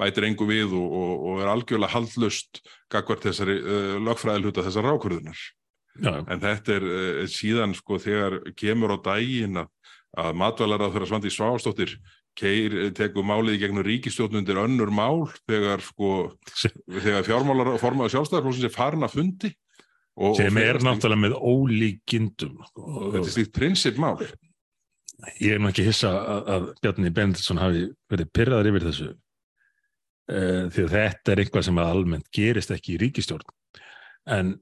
Bætir 0.00 0.26
engu 0.26 0.46
við 0.48 0.74
og, 0.74 0.96
og, 0.98 1.12
og 1.30 1.42
er 1.42 1.50
algjörlega 1.52 1.94
haldlust 1.94 2.60
gagvart 2.92 3.24
þessari 3.28 3.60
uh, 3.62 3.94
lögfræðilhuta 4.02 4.64
þessar 4.66 4.88
rákurðunar 4.90 5.44
en 6.02 6.42
þetta 6.42 6.74
er 6.74 6.86
uh, 6.88 7.20
síðan 7.30 7.76
sko 7.78 8.00
þegar 8.02 8.40
kemur 8.58 8.96
á 8.98 9.04
daginn 9.04 9.62
að, 9.62 9.70
að 10.18 10.34
þeirra 10.96 11.10
svandi 11.12 11.30
svástóttir 11.30 11.94
tekur 12.34 13.22
málið 13.22 13.54
í 13.54 13.60
gegnum 13.62 13.86
ríkistjóðnundir 13.86 14.58
önnur 14.58 14.90
mál 14.90 15.28
þegar 15.46 15.84
sko 15.86 16.10
þegar 17.04 17.26
fjármálar 17.28 17.76
formaður 17.78 18.16
sjálfstæðarflóðsins 18.16 18.66
er 18.66 18.74
farin 18.74 19.06
að 19.06 19.14
fundi 19.14 19.52
og, 20.14 20.36
sem 20.38 20.58
er 20.62 20.80
náttúrulega 20.84 21.22
með 21.24 21.36
ólíkindum. 21.38 22.58
Þetta 22.74 23.22
er 23.22 23.32
slíkt 23.34 23.54
prinsipmál. 23.56 24.16
Ég 25.40 25.56
er 25.56 25.62
nú 25.62 25.70
ekki 25.70 25.86
hissa 25.86 26.10
að, 26.18 26.48
að 26.54 26.66
Bjarni 26.82 27.12
Benditsson 27.14 27.62
hafi 27.62 27.86
verið 28.12 28.32
pyrraður 28.34 28.70
yfir 28.72 28.88
þessu. 28.88 29.10
Uh, 30.24 30.66
því 30.72 30.86
að 30.86 30.94
þetta 30.94 31.32
er 31.32 31.40
eitthvað 31.42 31.66
sem 31.66 31.80
almennt 31.82 32.30
gerist 32.32 32.70
ekki 32.72 32.94
í 32.94 33.00
ríkistjórn 33.02 33.50
en 34.32 34.54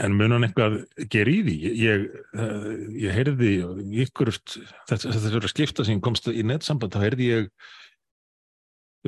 en 0.00 0.16
mun 0.16 0.34
hann 0.34 0.44
eitthvað 0.46 0.78
gera 1.12 1.32
í 1.32 1.40
því? 1.46 1.54
Ég, 1.80 2.04
uh, 2.36 2.68
ég 2.96 3.16
heyrði 3.16 3.50
ykkur 4.04 4.32
þetta 4.36 4.98
er 5.30 5.38
að 5.40 5.50
skipta 5.52 5.84
sem 5.86 6.00
komst 6.04 6.28
í 6.28 6.44
nettsamband 6.44 6.92
þá 6.92 7.00
heyrði 7.04 7.28
ég 7.28 7.48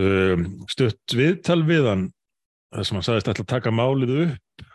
um, 0.00 0.46
stutt 0.72 1.16
viðtal 1.16 1.62
við 1.68 1.88
hann 1.88 2.04
þar 2.72 2.88
sem 2.88 2.98
hann 2.98 3.08
sagðist 3.08 3.32
að 3.32 3.48
taka 3.52 3.72
málið 3.74 4.14
upp 4.26 4.66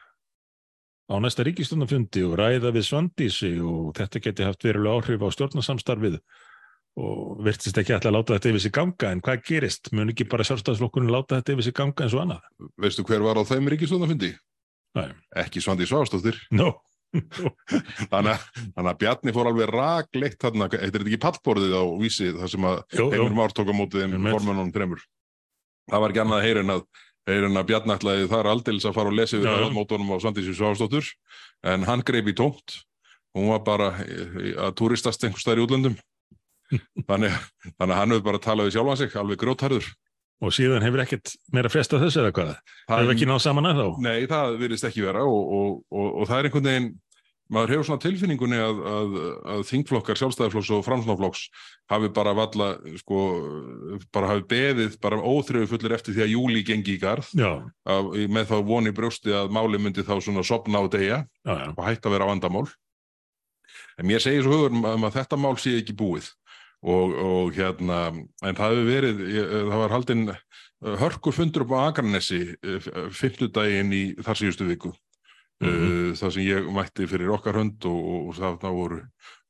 á 1.07 1.15
næsta 1.23 1.45
ríkistundafundi 1.47 2.23
og 2.27 2.35
ræða 2.39 2.73
við 2.75 2.85
Svandísi 2.87 3.53
og 3.63 3.93
þetta 3.97 4.21
geti 4.23 4.47
haft 4.47 4.67
verulega 4.67 4.99
áhrif 4.99 5.23
á 5.23 5.27
stjórnarsamstarfið 5.35 6.19
og 6.97 7.43
virtist 7.45 7.77
ekki 7.77 7.93
alltaf 7.93 8.09
að 8.09 8.17
láta 8.17 8.35
þetta 8.37 8.51
yfir 8.51 8.63
sig 8.63 8.73
ganga 8.73 9.11
en 9.13 9.21
hvað 9.23 9.43
gerist? 9.45 9.91
Mun 9.93 10.11
ekki 10.11 10.25
bara 10.29 10.45
sjálfstæðisflokkurinn 10.49 11.13
láta 11.13 11.37
þetta 11.39 11.53
yfir 11.53 11.67
sig 11.67 11.77
ganga 11.77 12.05
eins 12.05 12.15
og 12.17 12.23
annað? 12.23 12.47
Veistu 12.81 13.05
hver 13.05 13.23
var 13.25 13.37
á 13.37 13.43
þeim 13.47 13.69
ríkistundafundi? 13.73 14.33
Nei. 14.97 15.09
Ekki 15.37 15.61
Svandís 15.61 15.91
Svástóttir. 15.91 16.39
No. 16.49 16.73
þannig, 18.11 18.41
þannig 18.75 18.89
að 18.91 18.97
Bjarni 19.03 19.33
fór 19.35 19.49
alveg 19.51 19.69
ragleitt 19.71 20.41
þarna, 20.41 20.67
þetta 20.73 20.99
er 20.99 21.05
ekki 21.05 21.21
pallborðið 21.23 21.75
á 21.77 21.83
vísi 22.01 22.31
þar 22.35 22.51
sem 22.51 22.67
að 22.67 22.81
Heimur 22.97 23.37
Már 23.37 23.55
tók 23.55 23.71
á 23.71 23.75
mótið 23.77 24.03
þeim 24.03 24.27
formönunum 24.27 24.73
þremur. 24.75 25.05
Það 25.87 26.03
var 26.03 26.13
ekki 26.13 26.23
annað 26.23 26.41
að 26.41 26.47
heyra 26.47 26.63
en 26.65 26.73
að, 26.73 26.83
en 27.27 27.59
að 27.59 27.69
Bjarni 27.71 27.95
ætlaði 27.97 28.27
þar 28.31 28.51
aldils 28.53 28.85
að 28.87 28.97
fara 28.97 29.11
og 29.11 29.17
lesa 29.17 29.39
við 29.41 29.71
mótunum 29.75 30.13
á 30.15 30.17
Svandísi 30.23 30.55
Svástóttur 30.55 31.09
en 31.67 31.83
hann 31.87 32.03
greip 32.07 32.29
í 32.31 32.35
tómt. 32.37 32.81
Hún 33.35 33.51
var 33.51 33.63
bara 33.67 33.89
að 33.99 34.75
turistast 34.79 35.23
einhver 35.27 35.43
staðar 35.43 35.61
í 35.61 35.65
útlöndum. 35.67 35.97
þannig, 37.09 37.35
þannig 37.77 37.93
að 37.93 37.97
hann 37.99 38.13
hefur 38.13 38.27
bara 38.27 38.43
talað 38.43 38.69
við 38.69 38.77
sjálfan 38.77 38.99
sig, 39.01 39.15
alveg 39.19 39.41
grótharður. 39.43 39.89
Og 40.37 40.53
síðan 40.53 40.83
hefur 40.85 41.01
ekkert 41.01 41.33
meira 41.53 41.69
fresta 41.73 41.97
þessu 42.01 42.21
eða 42.21 42.33
hvað? 42.37 42.49
Það 42.85 42.99
hefur 43.01 43.15
ekki 43.15 43.27
náð 43.29 43.39
saman 43.41 43.69
að 43.71 43.79
þá? 43.79 43.87
Nei, 44.05 44.17
það 44.29 44.57
virðist 44.61 44.87
ekki 44.89 45.05
vera 45.07 45.23
og, 45.25 45.53
og, 45.57 45.71
og, 45.89 46.09
og 46.11 46.29
það 46.29 46.39
er 46.39 46.49
einhvern 46.49 46.67
veginn, 46.69 46.89
maður 47.53 47.73
hefur 47.73 47.87
svona 47.87 48.03
tilfinningunni 48.03 48.59
að, 48.59 48.79
að, 48.91 49.17
að 49.53 49.61
þingflokkar, 49.69 50.19
sjálfstæðarflokks 50.19 50.71
og 50.75 50.83
framsnáflokks 50.85 51.43
hafi 51.91 52.09
bara 52.15 52.33
valla, 52.37 52.69
sko, 52.99 53.19
bara 54.15 54.31
hafi 54.33 54.43
beðið 54.51 54.97
bara 55.03 55.21
óþröfu 55.21 55.71
fullir 55.73 55.95
eftir 55.97 56.17
því 56.17 56.25
að 56.25 56.33
júli 56.33 56.63
gengi 56.67 56.97
í 56.97 57.01
garð 57.01 57.29
að, 57.39 58.11
með 58.33 58.51
þá 58.51 58.57
voni 58.67 58.95
brjósti 58.95 59.35
að 59.35 59.53
máli 59.55 59.79
myndi 59.81 60.05
þá 60.07 60.17
svona 60.19 60.43
sopna 60.47 60.83
á 60.83 60.85
degja 60.91 61.21
já, 61.23 61.53
já. 61.53 61.69
og 61.71 61.83
hætta 61.87 62.09
að 62.09 62.17
vera 62.17 62.27
á 62.27 62.31
vandamál. 62.33 62.67
En 63.97 64.09
mér 64.09 64.23
segir 64.23 64.45
svo 64.45 64.57
hugur 64.57 64.75
um 64.75 65.07
að 65.07 65.15
þetta 65.21 65.39
mál 65.39 65.55
sé 65.61 65.77
ekki 65.79 65.95
búið 65.97 66.29
og, 66.85 67.15
og 67.15 67.55
hérna, 67.57 68.11
en 68.45 68.57
það 68.59 68.75
hefur 68.75 68.89
verið, 68.91 69.23
það 69.55 69.81
var 69.81 69.95
haldinn 69.95 70.27
hörkur 71.01 71.33
fundur 71.33 71.65
upp 71.65 71.73
á 71.73 71.79
Akranesi 71.87 72.41
fymtudaginn 73.17 73.93
í 73.95 74.03
þar 74.21 74.43
síðustu 74.43 74.67
viku 74.67 74.91
mm 75.61 75.69
-hmm. 75.69 76.15
það 76.19 76.33
sem 76.33 76.43
ég 76.43 76.69
mætti 76.73 77.07
fyrir 77.07 77.33
okkar 77.33 77.59
hönd 77.59 77.85
og, 77.85 78.29
og 78.29 78.35
það 78.35 78.73
voru, 78.79 79.01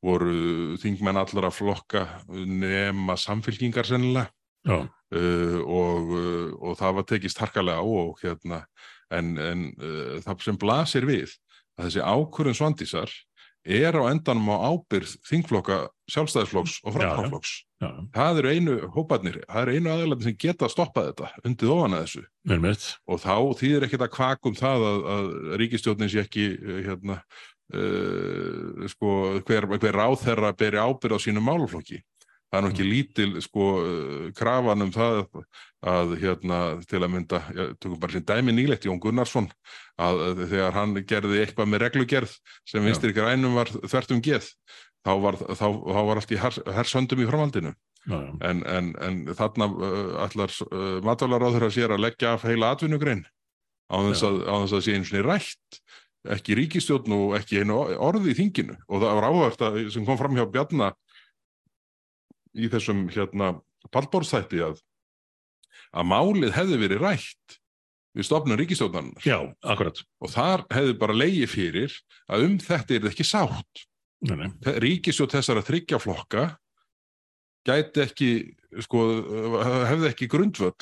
voru 0.02 0.78
þingmenn 0.82 1.22
allar 1.24 1.50
að 1.50 1.58
flokka 1.60 2.06
nema 2.30 3.18
samfélkingar 3.18 3.86
sennilega 3.86 4.32
uh, 4.68 5.60
og, 5.64 6.12
og 6.60 6.78
það 6.78 6.96
var 6.96 7.04
tekist 7.04 7.40
harkalega 7.40 7.80
á 7.80 7.86
og 7.86 8.20
hérna 8.24 8.66
en, 9.12 9.38
en 9.38 9.62
það 10.24 10.44
sem 10.44 10.58
blasir 10.58 11.06
við 11.06 11.32
að 11.78 11.86
þessi 11.88 12.02
ákurinn 12.04 12.58
svandísar 12.58 13.12
er 13.68 13.98
á 14.00 14.04
endanum 14.08 14.50
á 14.54 14.58
ábyrð 14.72 15.14
þingflokka, 15.28 15.78
sjálfstæðisflokks 16.12 16.78
og 16.88 16.96
framflokks. 16.96 17.54
Það 18.16 18.40
eru 18.42 18.54
einu 18.56 18.78
hóparnir, 18.96 19.42
það 19.46 19.62
eru 19.66 19.76
einu 19.76 19.92
aðeins 19.94 20.26
sem 20.26 20.38
geta 20.40 20.70
stoppað 20.72 21.12
þetta 21.12 21.30
undið 21.46 21.74
ofan 21.76 21.98
að 21.98 22.04
þessu. 22.06 22.24
Mjörnveit. 22.48 22.88
Og 23.06 23.22
þá 23.22 23.36
þýðir 23.62 23.88
ekkert 23.88 24.06
að 24.08 24.14
kvakum 24.16 24.58
það 24.58 24.88
að, 24.88 25.00
að 25.16 25.30
ríkistjóðnins 25.62 26.18
ég 26.18 26.30
ekki 26.30 26.48
hérna, 26.88 27.20
uh, 27.76 28.88
sko, 28.94 29.16
hver, 29.48 29.70
hver 29.78 30.00
ráð 30.00 30.20
þeirra 30.24 30.54
beri 30.58 30.82
ábyrð 30.82 31.20
á 31.20 31.26
sínu 31.28 31.44
máluflokki. 31.44 32.02
Það 32.48 32.58
er 32.58 32.64
nú 32.64 32.70
ekki 32.72 32.86
lítil 32.88 33.32
sko 33.44 33.64
krafan 34.38 34.86
um 34.86 34.92
það 34.96 35.18
að 35.88 36.14
hérna 36.22 36.60
til 36.88 37.02
að 37.02 37.12
mynda, 37.12 37.42
já, 37.52 37.64
tökum 37.76 38.00
bara 38.00 38.16
sín 38.16 38.26
dæmi 38.26 38.54
nýlegt 38.56 38.88
Jón 38.88 39.02
Gunnarsson 39.04 39.50
að, 40.00 40.22
að 40.30 40.44
þegar 40.54 40.78
hann 40.78 40.96
gerði 41.10 41.42
eitthvað 41.44 41.70
með 41.74 41.84
reglugerð 41.84 42.38
sem 42.68 42.88
vinstir 42.88 43.12
ykkur 43.12 43.28
einum 43.34 43.58
var 43.60 43.72
þvert 43.76 44.16
um 44.16 44.24
geð 44.24 44.48
þá 45.08 45.12
var, 45.24 45.40
þá, 45.44 45.68
þá 45.68 46.02
var 46.10 46.22
allt 46.22 46.34
í 46.34 46.40
hersöndum 46.40 47.24
í 47.24 47.28
framhaldinu. 47.30 47.74
En, 48.08 48.62
en, 48.64 48.94
en 49.04 49.16
þarna 49.36 49.68
uh, 49.68 50.12
allar 50.24 50.54
uh, 50.70 51.00
matvælaráður 51.04 51.68
að 51.68 51.74
sér 51.76 51.92
að 51.92 52.06
leggja 52.06 52.38
af 52.38 52.46
heila 52.48 52.72
atvinnugrein 52.72 53.26
á 53.92 54.00
þess 54.06 54.24
að, 54.28 54.38
að 54.54 54.76
sé 54.86 54.96
eins 54.96 55.12
og 55.12 55.28
rætt 55.28 55.80
ekki 56.32 56.56
ríkistjórn 56.60 57.16
og 57.16 57.36
ekki 57.38 57.62
einu 57.64 57.82
orði 58.04 58.32
í 58.32 58.38
þinginu. 58.40 58.78
Og 58.88 59.04
það 59.04 59.20
var 59.20 59.28
áhört 59.28 59.66
að 59.68 59.78
sem 59.96 60.08
kom 60.08 60.20
fram 60.20 60.40
hjá 60.40 60.46
Bjarnar 60.52 60.96
í 62.58 62.70
þessum 62.74 63.08
hérna 63.14 63.56
pallbórstætti 63.94 64.62
að 64.66 64.82
að 65.96 66.10
málið 66.10 66.56
hefði 66.56 66.80
verið 66.82 67.04
rætt 67.04 67.58
við 68.18 68.28
stofnum 68.28 68.58
ríkistofnarnar. 68.60 69.26
Já, 69.26 69.40
akkurat. 69.62 70.00
Og 70.24 70.32
þar 70.34 70.66
hefði 70.74 70.96
bara 71.00 71.18
leiði 71.18 71.50
fyrir 71.52 71.98
að 72.28 72.48
um 72.48 72.56
þetta 72.62 72.98
er 72.98 73.10
ekki 73.12 73.28
sátt. 73.28 73.84
Ríkistjóð 74.82 75.36
þessar 75.36 75.62
að 75.62 75.70
þryggja 75.70 76.00
flokka 76.02 76.48
gæti 77.68 78.02
ekki, 78.02 78.32
sko, 78.86 79.04
hefði 79.92 80.10
ekki 80.10 80.30
grundvöll 80.32 80.74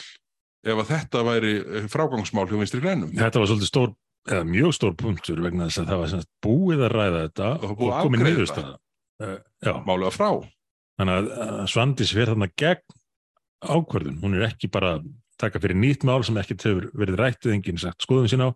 ef 0.65 0.79
að 0.81 0.89
þetta 0.93 1.23
væri 1.27 1.53
frágangsmál 1.91 2.47
hjá 2.49 2.57
vinstri 2.61 2.81
grænum. 2.83 3.11
Þetta 3.17 3.41
var 3.41 3.51
svolítið 3.51 3.69
stór, 3.69 3.93
eða 4.29 4.47
mjög 4.49 4.75
stór 4.77 4.95
punktur 4.97 5.41
vegna 5.43 5.67
þess 5.67 5.83
að 5.83 5.91
það 5.91 6.03
var 6.03 6.27
búið 6.45 6.85
að 6.87 6.95
ræða 6.95 7.23
þetta 7.25 7.49
og, 7.59 7.73
og 7.75 7.95
komið 8.07 8.25
niðurstaða. 8.29 8.75
Málið 9.85 10.07
að 10.07 10.15
frá. 10.15 10.29
Þannig 10.95 11.29
að 11.35 11.61
Svandis 11.71 12.13
verð 12.15 12.35
þarna 12.35 12.49
gegn 12.61 12.99
ákvörðun. 13.65 14.19
Hún 14.21 14.37
er 14.37 14.47
ekki 14.49 14.69
bara 14.71 14.95
að 14.97 15.09
taka 15.41 15.59
fyrir 15.63 15.77
nýtt 15.79 16.05
mál 16.07 16.21
sem 16.23 16.37
ekkert 16.39 16.63
hefur 16.67 16.87
verið 16.95 17.19
rætt 17.19 17.47
eða 17.47 17.57
enginn 17.57 17.81
sagt 17.81 18.05
skoðum 18.05 18.29
sín 18.31 18.45
á. 18.45 18.49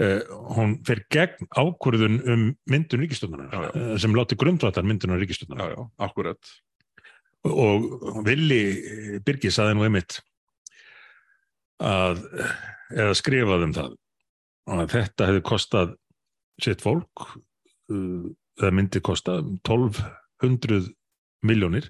Uh, 0.00 0.24
hún 0.56 0.78
fer 0.88 1.04
gegn 1.12 1.46
ákvörðun 1.52 2.18
um 2.32 2.44
myndun 2.70 3.02
ríkistöndunar 3.04 3.52
uh, 3.52 3.94
sem 4.00 4.14
láti 4.16 4.38
grundvatar 4.40 4.86
myndunar 4.88 5.20
ríkistöndunar. 5.20 5.74
Já, 5.74 5.76
já, 5.76 5.88
akkurat. 6.08 6.52
Og, 7.46 7.88
og 8.00 8.20
Vili 8.26 8.62
Birgis 9.26 9.58
aðeins 9.60 9.82
og 9.82 9.88
einmitt 9.88 10.18
að 11.82 12.22
eða 12.94 13.14
skrifað 13.18 13.66
um 13.66 13.74
það 13.74 13.94
að 14.72 14.92
þetta 14.94 15.28
hefði 15.28 15.44
kostað 15.50 15.94
sitt 16.62 16.82
fólk 16.84 17.24
uh, 17.26 18.26
eða 18.62 18.74
myndi 18.74 19.02
kostað 19.04 19.44
1200 19.60 20.90
miljónir 21.46 21.88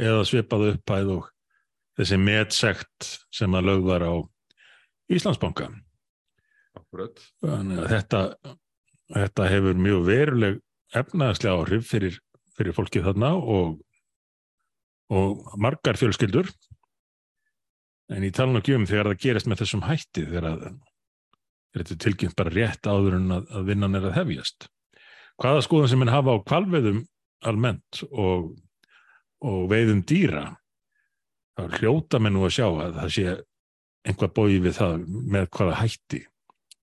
eða 0.00 0.24
svipaðu 0.28 0.74
upphæð 0.76 1.14
og 1.16 1.30
þessi 1.98 2.18
medsekt 2.20 3.08
sem 3.34 3.54
að 3.56 3.68
lög 3.70 3.86
var 3.88 4.04
á 4.06 4.14
Íslandsbanka. 5.12 5.68
Þetta, 6.92 8.20
þetta 9.12 9.48
hefur 9.50 9.80
mjög 9.80 10.04
veruleg 10.08 10.60
efnaðslega 10.96 11.56
áhrif 11.58 11.88
fyrir, 11.88 12.18
fyrir 12.56 12.76
fólkið 12.76 13.08
þarna 13.10 13.32
og, 13.36 13.74
og 15.12 15.42
margar 15.60 15.98
fjölskyldur 16.00 16.48
en 18.12 18.24
ég 18.26 18.34
tala 18.36 18.56
nokkið 18.56 18.78
um 18.78 18.88
þegar 18.88 19.12
það 19.12 19.22
gerist 19.24 19.48
með 19.48 19.62
þessum 19.62 19.84
hætti 19.86 20.24
þegar 20.26 20.48
að 20.50 20.64
þetta 21.72 21.94
er 21.94 22.02
tilkynnt 22.04 22.36
bara 22.36 22.52
rétt 22.52 22.88
áður 22.88 23.16
en 23.18 23.36
að, 23.38 23.48
að 23.56 23.68
vinnan 23.70 23.96
er 23.96 24.08
að 24.08 24.18
hefjast. 24.20 24.68
Hvaða 25.40 25.64
skoðan 25.64 25.92
sem 25.92 26.04
henn 26.04 26.12
hafa 26.12 26.36
á 26.36 26.44
kvalveðum 26.44 27.00
almennt 27.48 28.02
og 28.10 28.52
og 29.42 29.64
veiðum 29.70 30.02
dýra 30.06 30.44
þá 31.58 31.78
hljóta 31.78 32.20
mér 32.22 32.34
nú 32.34 32.44
að 32.46 32.54
sjá 32.56 32.66
að 32.68 33.00
það 33.00 33.14
sé 33.16 33.32
einhvað 34.08 34.36
bóið 34.36 34.60
við 34.66 34.76
það 34.78 35.02
með 35.34 35.48
hvaða 35.56 35.80
hætti 35.82 36.22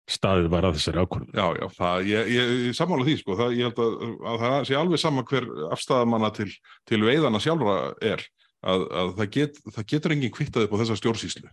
staðið 0.09 0.49
var 0.49 0.65
að 0.65 0.77
þessari 0.79 1.01
ákvörðu. 1.03 1.33
Já, 1.37 1.45
já, 1.59 1.65
það, 1.75 2.07
ég, 2.09 2.29
ég, 2.33 2.51
samála 2.77 3.05
því 3.05 3.15
sko, 3.19 3.35
það, 3.37 3.55
ég 3.59 3.69
held 3.69 3.81
að, 3.83 3.95
að 4.31 4.43
það 4.43 4.55
sé 4.65 4.77
alveg 4.79 5.01
sama 5.01 5.23
hver 5.29 5.47
afstæðamanna 5.75 6.31
til, 6.33 6.47
til 6.89 7.01
veiðana 7.05 7.41
sjálfra 7.43 7.75
er, 8.09 8.23
að, 8.65 8.85
að 9.01 9.11
það, 9.19 9.29
get, 9.35 9.59
það 9.75 9.87
getur 9.93 10.15
enginn 10.15 10.33
kvittað 10.33 10.65
upp 10.65 10.73
á 10.73 10.81
þessa 10.81 10.97
stjórnsýslu. 10.97 11.51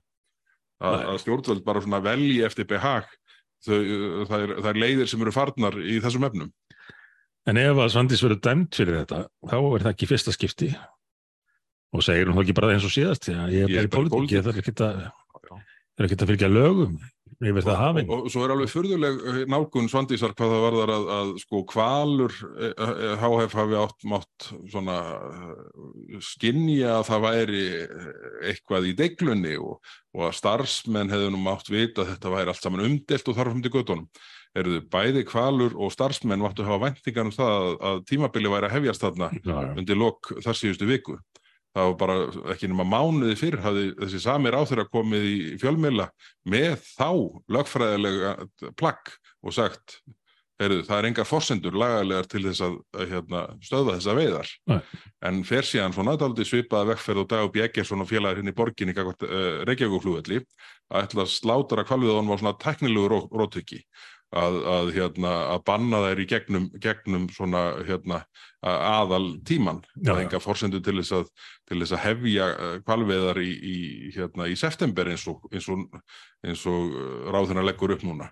Að, 0.87 0.99
að 1.12 1.21
stjórnvöld 1.25 1.64
bara 1.69 1.85
svona 1.85 2.01
velji 2.05 2.40
eftir 2.49 2.69
behag, 2.71 3.12
þau, 3.64 3.77
það, 4.31 4.38
er, 4.38 4.57
er 4.73 4.81
leiðir 4.87 5.12
sem 5.12 5.25
eru 5.25 5.37
farnar 5.37 5.77
í 5.81 6.01
þessum 6.05 6.29
efnum. 6.29 6.53
En 7.47 7.61
ef 7.61 7.79
að 7.79 7.92
Svandís 7.92 8.25
verður 8.25 8.42
dæmt 8.42 8.77
fyrir 8.81 9.03
þetta, 9.03 9.25
þá 9.47 9.59
er 9.61 9.85
það 9.85 9.92
ekki 9.92 10.09
fyrsta 10.11 10.33
skipti 10.35 10.73
og 11.94 12.03
segir 12.05 12.31
hún 12.31 12.38
þá 12.38 12.42
ekki 12.44 12.57
bara 12.59 12.75
eins 12.75 12.87
og 12.87 12.94
síðast 12.94 13.31
að 13.31 13.55
ég 13.55 13.70
er 13.70 13.75
bara 13.75 13.88
í 13.88 13.94
pólitík, 13.94 14.35
ég 14.37 14.46
þarf 14.46 14.62
ekki 14.62 14.77
að 14.87 15.07
er 15.96 16.09
ekki 16.09 16.18
að 16.20 16.33
fylgja 16.33 16.49
lögum 16.53 16.96
yfir 17.37 17.64
það 17.66 17.79
hafinn. 17.81 18.09
Og, 18.09 18.27
og 18.27 18.33
svo 18.33 18.44
er 18.46 18.53
alveg 18.55 18.70
fyrðuleg 18.72 19.18
nálgun 19.53 19.90
Svandísar 19.92 20.33
hvað 20.37 20.53
það 20.55 20.62
varðar 20.64 20.92
að, 20.94 21.09
að 21.16 21.33
sko 21.42 21.61
kvalur 21.68 22.37
HF 23.20 23.57
hafi 23.59 23.79
átt 23.81 24.07
mátt 24.09 24.49
svona 24.72 24.96
skinja 26.25 26.94
að 26.99 27.05
það 27.11 27.27
væri 27.27 27.66
eitthvað 28.53 28.88
í 28.88 28.94
deglunni 28.96 29.55
og, 29.61 29.77
og 30.16 30.25
að 30.31 30.38
starfsmenn 30.40 31.12
hefðu 31.12 31.35
nú 31.35 31.42
mátt 31.44 31.68
vita 31.72 32.05
að 32.05 32.14
þetta 32.14 32.35
væri 32.37 32.53
allt 32.53 32.64
saman 32.64 32.87
umdelt 32.88 33.29
og 33.29 33.38
þarfum 33.40 33.62
til 33.64 33.75
göttunum. 33.77 34.09
Heyrðu, 34.57 34.83
bæði 34.88 35.27
kvalur 35.29 35.75
og 35.77 35.92
starfsmenn 35.92 36.40
máttu 36.40 36.64
hafa 36.64 36.87
væntingar 36.87 37.29
um 37.29 37.35
það 37.37 37.57
að, 37.57 37.72
að 37.90 38.05
tímabili 38.09 38.53
væri 38.53 38.70
að 38.70 38.79
hefjast 38.79 39.05
þarna 39.05 39.29
já. 39.37 39.59
undir 39.77 40.01
lok 40.01 40.33
þar 40.40 40.57
síðustu 40.57 40.88
viku. 40.88 41.18
Það 41.76 41.88
var 41.90 41.96
bara 42.00 42.18
ekki 42.54 42.70
nema 42.72 42.86
mánuði 42.88 43.34
fyrr 43.36 43.58
hafði 43.60 43.88
þessi 43.98 44.20
sami 44.24 44.52
ráþur 44.52 44.86
að 44.86 44.92
komið 44.96 45.26
í 45.28 45.38
fjölmiðla 45.60 46.06
með 46.48 46.78
þá 46.96 47.10
lögfræðilega 47.52 48.36
plagg 48.80 49.12
og 49.44 49.52
sagt 49.52 50.00
heyrðu, 50.60 50.84
það 50.86 50.98
er 50.98 51.08
engar 51.10 51.28
forsendur 51.28 51.76
lagalegar 51.76 52.28
til 52.30 52.42
þess 52.46 52.64
að, 52.64 52.76
að 52.96 53.10
hérna, 53.12 53.42
stöðva 53.64 53.96
þessa 53.98 54.14
veiðar. 54.16 54.52
Nei. 54.72 54.78
En 55.28 55.42
fer 55.44 55.68
síðan 55.68 55.94
svona 55.96 56.16
daldi 56.20 56.46
svipaða 56.48 56.94
vegferð 56.94 57.24
og 57.24 57.28
dag 57.32 57.44
og 57.44 57.52
Bjeggersson 57.56 58.04
og 58.04 58.10
félagar 58.10 58.40
hinn 58.40 58.52
í 58.52 58.56
borginni 58.56 58.96
uh, 58.96 59.16
Reykjavíkuflugvelli 59.68 60.40
að 60.40 61.02
ætla 61.02 61.26
að 61.26 61.32
slátra 61.34 61.84
kvalviðan 61.86 62.30
var 62.30 62.40
svona 62.40 62.56
teknilegu 62.62 63.10
ró, 63.12 63.18
rótöki 63.36 63.82
að, 64.34 64.56
að, 64.66 64.88
hérna, 64.96 65.32
að 65.54 65.60
banna 65.68 66.00
þær 66.02 66.22
í 66.22 66.26
gegnum, 66.30 66.66
gegnum 66.82 67.26
svona 67.34 67.62
hérna, 67.86 68.22
aðal 68.66 69.36
tíman. 69.46 69.82
Það 70.00 70.22
enga 70.24 70.40
forsendur 70.42 70.82
til 70.84 70.96
þess 70.98 71.14
að, 71.20 71.28
til 71.68 71.78
þess 71.82 71.94
að 71.94 72.02
hefja 72.04 72.48
kvalviðar 72.86 73.40
í, 73.42 73.52
í, 73.54 73.76
hérna, 74.16 74.48
í 74.50 74.56
september 74.58 75.12
eins 75.12 75.26
og, 75.30 75.46
eins 75.52 75.68
og, 75.72 75.86
eins 76.46 76.66
og 76.70 76.98
ráðuna 77.34 77.64
leggur 77.66 77.94
upp 77.94 78.04
núna. 78.06 78.30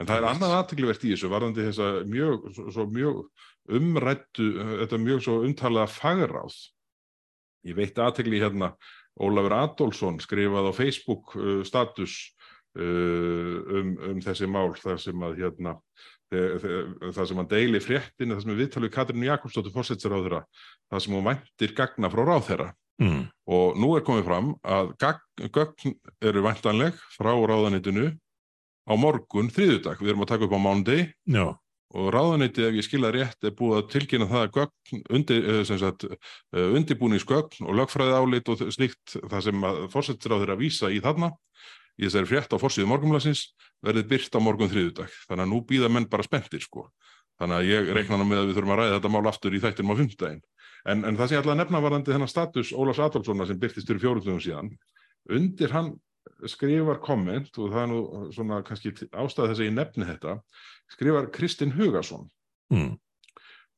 En 0.00 0.08
það 0.08 0.22
er 0.22 0.26
annað 0.30 0.56
aðteglivert 0.56 1.04
í 1.04 1.12
þessu 1.12 1.28
varðandi 1.28 1.66
þess 1.66 1.82
að 1.84 1.98
mjög, 2.08 2.46
svo, 2.56 2.86
mjög 2.88 3.18
umrættu, 3.78 4.46
þetta 4.84 5.02
mjög 5.02 5.24
svo 5.26 5.40
umtalaða 5.44 5.92
fagráð. 5.92 6.56
Ég 7.68 7.76
veitti 7.76 8.00
aðtegli 8.00 8.40
hérna, 8.40 8.72
Ólafur 9.18 9.56
Adolfsson 9.56 10.20
skrifaði 10.22 10.70
á 10.70 10.78
Facebook 10.78 11.34
uh, 11.36 11.60
status 11.66 12.14
uh, 12.14 12.37
um, 12.78 13.90
um 14.10 14.20
þessi 14.24 14.48
mál 14.50 14.72
þar 14.78 15.00
sem 15.02 15.24
að 15.26 15.42
hérna, 15.42 15.74
þar 16.28 17.28
sem 17.30 17.40
hann 17.40 17.50
deili 17.50 17.80
fréttin, 17.82 18.34
þar 18.34 18.42
sem 18.44 18.52
við 18.52 18.62
viðtalið 18.62 18.94
Katrínu 18.94 19.28
Jakobsdóttur 19.30 19.74
fórsætsráðura, 19.74 20.42
þar 20.90 21.04
sem 21.04 21.16
hún 21.16 21.26
væntir 21.28 21.74
gagna 21.76 22.10
frá 22.12 22.24
ráðherra. 22.28 22.68
Mm. 22.98 23.28
Og 23.54 23.78
nú 23.78 23.92
er 23.94 24.04
komið 24.06 24.26
fram 24.26 24.50
að 24.66 24.92
gagn, 24.98 25.48
gögn 25.54 25.94
eru 26.30 26.42
væntanleg 26.42 26.98
frá 27.14 27.30
ráðanitinu 27.30 28.10
á 28.88 28.92
morgun 28.98 29.52
þriðudag. 29.54 30.02
Við 30.02 30.12
erum 30.12 30.26
að 30.26 30.32
taka 30.32 30.48
upp 30.48 30.56
á 30.58 30.60
mánundi 30.60 30.98
Já, 31.30 31.54
og 31.96 32.10
ráðaniti, 32.12 32.64
ef 32.66 32.76
ég 32.76 32.84
skilða 32.84 33.12
rétt, 33.14 33.38
er 33.44 33.54
búið 33.56 33.78
að 33.78 33.90
tilkynna 33.94 34.28
það 34.28 34.42
að 34.44 34.54
gögn, 34.58 35.02
undir, 35.16 35.46
eh, 35.48 35.62
sagt, 35.64 36.04
eh, 36.04 36.68
undirbúningsgögn 36.76 37.64
og 37.64 37.76
lögfræði 37.78 38.16
álit 38.18 38.48
og 38.48 38.58
slíkt 38.74 39.16
það 39.16 39.42
sem 39.42 39.64
að 39.64 39.78
fórsettisráður 39.92 40.52
að 40.52 40.62
vísa 40.64 40.92
í 40.92 41.00
þarna 41.00 41.32
í 41.98 42.06
þessari 42.06 42.30
frétt 42.30 42.54
á 42.54 42.62
fórsíðu 42.62 42.88
morgunblassins 42.92 43.44
verðið 43.84 44.08
byrt 44.12 44.38
á 44.38 44.40
morgun 44.40 44.70
þriðudag. 44.72 45.14
Þannig 45.28 45.44
að 45.44 45.52
nú 45.52 45.60
býða 45.66 45.90
menn 45.92 46.08
bara 46.10 46.26
spenntir 46.26 46.62
sko. 46.62 46.88
Þannig 47.38 47.56
að 47.58 47.68
ég 47.70 47.90
reikna 47.94 48.18
nú 48.18 48.26
með 48.26 48.40
að 48.42 48.48
við 48.48 48.56
þurfum 48.58 48.74
að 48.74 48.80
ræða 48.82 48.94
þetta 48.98 49.12
mál 49.14 49.28
aftur 49.30 49.54
í 49.54 49.60
þættinum 49.62 49.92
á 49.94 49.98
fimmtudaginn. 50.00 50.42
En, 50.88 51.04
en 51.04 51.16
það 51.18 51.28
sem 51.28 51.36
ég 51.36 51.42
ætla 51.42 51.54
að 51.54 51.60
nefna 51.62 51.80
varandi 51.82 52.12
þennan 52.14 52.30
status 52.30 52.72
Ólafs 52.74 53.02
Adolfssona 53.02 53.46
sem 53.46 53.58
byrtist 53.60 53.86
fyrir 53.90 54.02
fjóruðum 54.02 54.40
síðan, 54.42 54.70
undir 55.34 55.74
hann 55.74 55.92
skrifar 56.50 56.98
komment 57.02 57.54
og 57.58 57.70
það 57.72 57.82
er 57.82 57.88
nú 57.92 58.00
svona 58.34 58.58
kannski 58.66 58.92
ástæð 58.94 59.50
þess 59.52 59.62
að 59.62 59.66
ég 59.68 59.74
nefni 59.74 60.06
þetta, 60.08 60.34
skrifar 60.94 61.30
Kristinn 61.34 61.74
Hugason. 61.74 62.28
mm. 62.74 62.92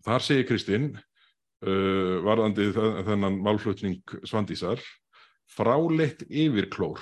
Þar 0.04 0.24
segir 0.24 0.46
Kristinn, 0.48 0.90
uh, 0.96 2.16
varðandi 2.24 2.70
þe- 2.72 3.04
þennan 3.08 3.40
málflutning 3.44 4.14
Svandísar, 4.24 4.80
fráleitt 5.52 6.24
yfirklór, 6.28 7.00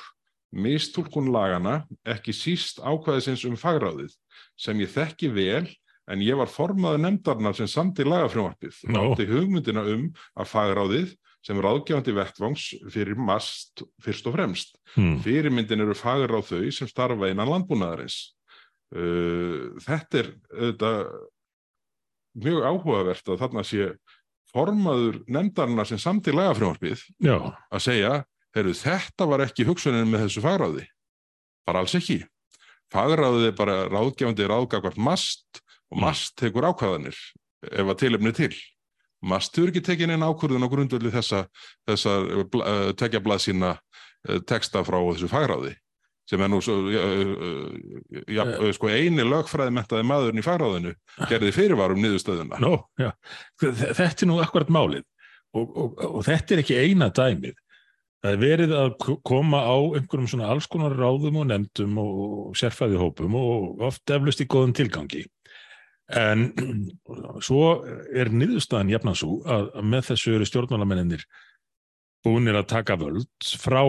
mistúlkun 0.55 1.29
lagana, 1.33 1.83
ekki 2.09 2.33
síst 2.33 2.81
ákvæðisins 2.81 3.45
um 3.49 3.57
fagráðið, 3.59 4.15
sem 4.59 4.81
ég 4.81 4.93
þekki 4.95 5.31
vel, 5.35 5.67
en 6.09 6.25
ég 6.25 6.39
var 6.41 6.49
formaður 6.49 7.03
nefndarnar 7.05 7.57
sem 7.57 7.69
samti 7.69 8.07
lagafrjónvarpið. 8.07 8.83
Nó. 8.89 9.11
Átti 9.11 9.29
hugmyndina 9.29 9.85
um 9.93 10.07
að 10.41 10.53
fagráðið 10.55 11.17
sem 11.45 11.61
ráðgefandi 11.63 12.15
vettvangs 12.17 12.65
fyrir 12.93 13.19
mast 13.21 13.85
fyrst 14.03 14.27
og 14.29 14.37
fremst. 14.37 14.75
Mm. 14.97 15.19
Fyrirmyndin 15.25 15.85
eru 15.85 15.97
fagráð 15.97 16.51
þau 16.51 16.73
sem 16.75 16.91
starfa 16.91 17.31
innan 17.31 17.51
landbúnaðarins. 17.53 18.19
Uh, 18.89 19.77
þetta 19.85 20.23
er 20.23 20.31
þetta, 20.49 20.93
mjög 22.41 22.65
áhugavert 22.65 23.29
að 23.29 23.43
þarna 23.43 23.65
sé 23.67 23.91
formaður 24.49 25.21
nefndarna 25.29 25.85
sem 25.89 26.01
samti 26.01 26.33
lagafrjónvarpið 26.33 27.03
Já, 27.21 27.37
að 27.69 27.85
segja, 27.85 28.13
heyrðu, 28.57 28.75
þetta 28.81 29.27
var 29.29 29.45
ekki 29.45 29.67
hugsunin 29.69 30.09
með 30.11 30.27
þessu 30.27 30.43
fagráði. 30.45 30.87
Bara 31.69 31.83
alls 31.85 31.95
ekki. 31.99 32.23
Fagráðið 32.93 33.47
er 33.51 33.57
bara 33.59 33.77
ráðgefandi 33.93 34.47
ráðgagvart 34.49 34.97
mast 34.97 35.61
og 35.91 35.99
Mm. 35.99 36.05
mast 36.05 36.35
tekur 36.37 36.65
ákvæðanir 36.69 37.17
ef 37.73 37.87
að 37.89 37.99
tilefni 37.99 38.29
er 38.29 38.37
til. 38.37 38.55
Mast 39.25 39.57
hefur 39.57 39.71
ekki 39.73 39.81
tekin 39.85 40.11
einn 40.15 40.23
ákvörðun 40.23 40.63
á 40.65 40.69
grundvöldi 40.71 41.11
þessa, 41.11 41.47
þessa 41.89 42.13
uh, 42.29 42.93
tekja 42.95 43.21
blaðsína 43.25 43.71
uh, 43.79 44.39
texta 44.47 44.85
frá 44.85 44.99
þessu 45.13 45.29
fagráði 45.33 45.75
sem 46.29 46.43
er 46.45 46.49
nú 46.53 46.59
svo, 46.61 46.75
uh, 46.93 47.73
ja, 48.29 48.45
sko 48.77 48.91
eini 48.93 49.25
lögfræði 49.25 49.73
mentaði 49.73 50.05
maðurinn 50.05 50.43
í 50.43 50.45
fagráðinu 50.45 50.93
gerði 51.31 51.53
fyrirvarum 51.57 52.03
niðurstöðuna. 52.05 52.61
Nó, 52.61 52.85
já. 53.01 53.11
Þe- 53.61 53.95
Þetta 53.97 54.23
er 54.23 54.29
nú 54.29 54.37
akkurat 54.45 54.69
málið 54.69 55.05
og, 55.57 55.73
og, 55.73 55.99
og 56.05 56.25
þetta 56.29 56.55
er 56.55 56.63
ekki 56.63 56.77
eina 56.85 57.09
dæmið. 57.11 57.57
Það 58.19 58.33
er 58.33 58.41
verið 58.43 58.73
að 58.75 58.95
koma 59.27 59.61
á 59.63 59.77
einhverjum 59.95 60.27
svona 60.31 60.49
alls 60.51 60.67
konar 60.71 60.97
ráðum 60.99 61.39
og 61.39 61.51
nefndum 61.53 61.99
og, 62.03 62.57
sérfæði 62.59 62.99
hópum 62.99 63.37
og 63.39 63.85
oft 63.87 64.11
eflust 64.11 64.43
í 64.43 64.49
góðum 64.51 64.75
tilgangi. 64.75 65.23
En 66.19 66.49
svo 67.47 67.85
er 68.11 68.33
niðurstaðan 68.35 68.91
jafnan 68.91 69.19
svo 69.19 69.39
að, 69.47 69.71
með 69.87 70.11
þessu 70.11 70.35
eru 70.35 70.49
stjórnmálamennir 70.49 71.23
búinir 72.27 72.59
að 72.59 72.71
taka 72.75 72.99
völd 72.99 73.53
frá 73.61 73.85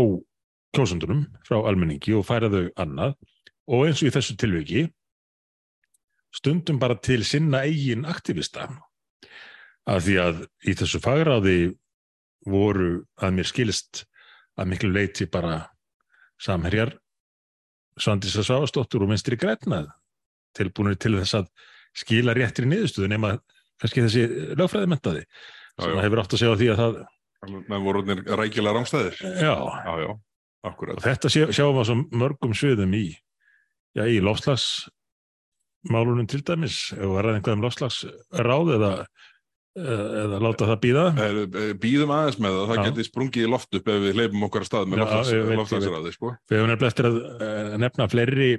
kjósundunum, 0.77 1.25
frá 1.47 1.57
almenningi 1.63 2.13
og 2.13 2.27
færa 2.27 2.51
þau 2.53 2.67
annað 2.77 3.17
og 3.69 3.87
eins 3.87 4.03
og 4.03 4.11
í 4.11 4.13
þessu 4.13 4.35
tilviki 4.37 4.85
stundum 6.35 6.77
bara 6.77 6.99
til 7.01 7.23
sinna 7.25 7.63
eigin 7.65 8.05
aktivista 8.05 8.67
af 9.89 10.05
því 10.05 10.17
að 10.21 10.43
í 10.69 10.75
þessu 10.77 11.01
fagráði 11.01 11.57
voru 12.45 13.07
að 13.17 13.35
mér 13.39 13.49
skilist 13.49 14.03
að 14.57 14.71
miklu 14.71 14.89
leiti 14.93 15.27
bara 15.29 15.61
samherjar 16.41 16.95
Svandísa 17.99 18.45
Svavastóttur 18.47 19.03
og 19.03 19.11
minnstri 19.11 19.37
grænað 19.39 19.89
tilbúinir 20.55 20.97
til 20.99 21.17
þess 21.19 21.41
að 21.41 21.49
skila 21.99 22.35
réttri 22.37 22.67
niðurstöðu 22.69 23.09
nema 23.11 23.35
kannski 23.79 24.03
þessi 24.05 24.23
lögfræðimentaði 24.59 25.23
sem 25.79 26.01
hefur 26.03 26.21
átt 26.23 26.35
að 26.35 26.41
segja 26.41 26.55
á 26.55 26.59
því 26.59 26.67
að 26.73 26.81
það 26.81 26.93
menn 27.69 27.85
voru 27.85 28.01
orðnir 28.01 28.19
rækilega 28.39 28.75
rángstæðir 28.75 29.15
já, 29.19 29.55
já, 29.55 29.93
já, 30.03 30.09
akkurat 30.67 30.99
og 30.99 31.05
þetta 31.05 31.31
sé, 31.31 31.45
sjáum 31.55 31.79
við 31.79 31.91
á 31.91 31.95
mörgum 32.23 32.53
sviðum 32.55 32.93
í 32.97 33.05
já, 33.97 34.03
í 34.05 34.19
lofslagsmálunum 34.23 36.27
til 36.29 36.41
dæmis. 36.45 36.93
Ef 36.95 37.03
við 37.03 37.21
ræðum 37.23 37.37
eitthvað 37.39 37.57
um 37.57 37.65
lofslagsráð 37.65 38.67
eða, 38.77 38.91
eða 39.79 40.39
láta 40.43 40.67
það 40.69 40.79
býða 40.83 41.03
býðum 41.83 42.11
aðeins 42.15 42.39
með 42.43 42.57
það, 42.57 42.65
það 42.71 42.81
geti 42.89 43.05
sprungið 43.07 43.45
í 43.45 43.51
loft 43.53 43.77
upp 43.79 43.87
ef 43.93 44.01
við 44.05 44.17
leifum 44.19 44.45
okkar 44.49 44.65
af 44.65 44.69
stað 44.69 44.89
með 44.91 45.03
loftslagsræði 45.59 46.13
sko. 46.15 46.33
við 46.49 46.57
hefum 46.59 46.71
nefnilega 46.73 46.91
eftir 46.93 47.09
að 47.09 47.19
eh, 47.47 47.77
nefna 47.85 48.07
fleiri 48.11 48.49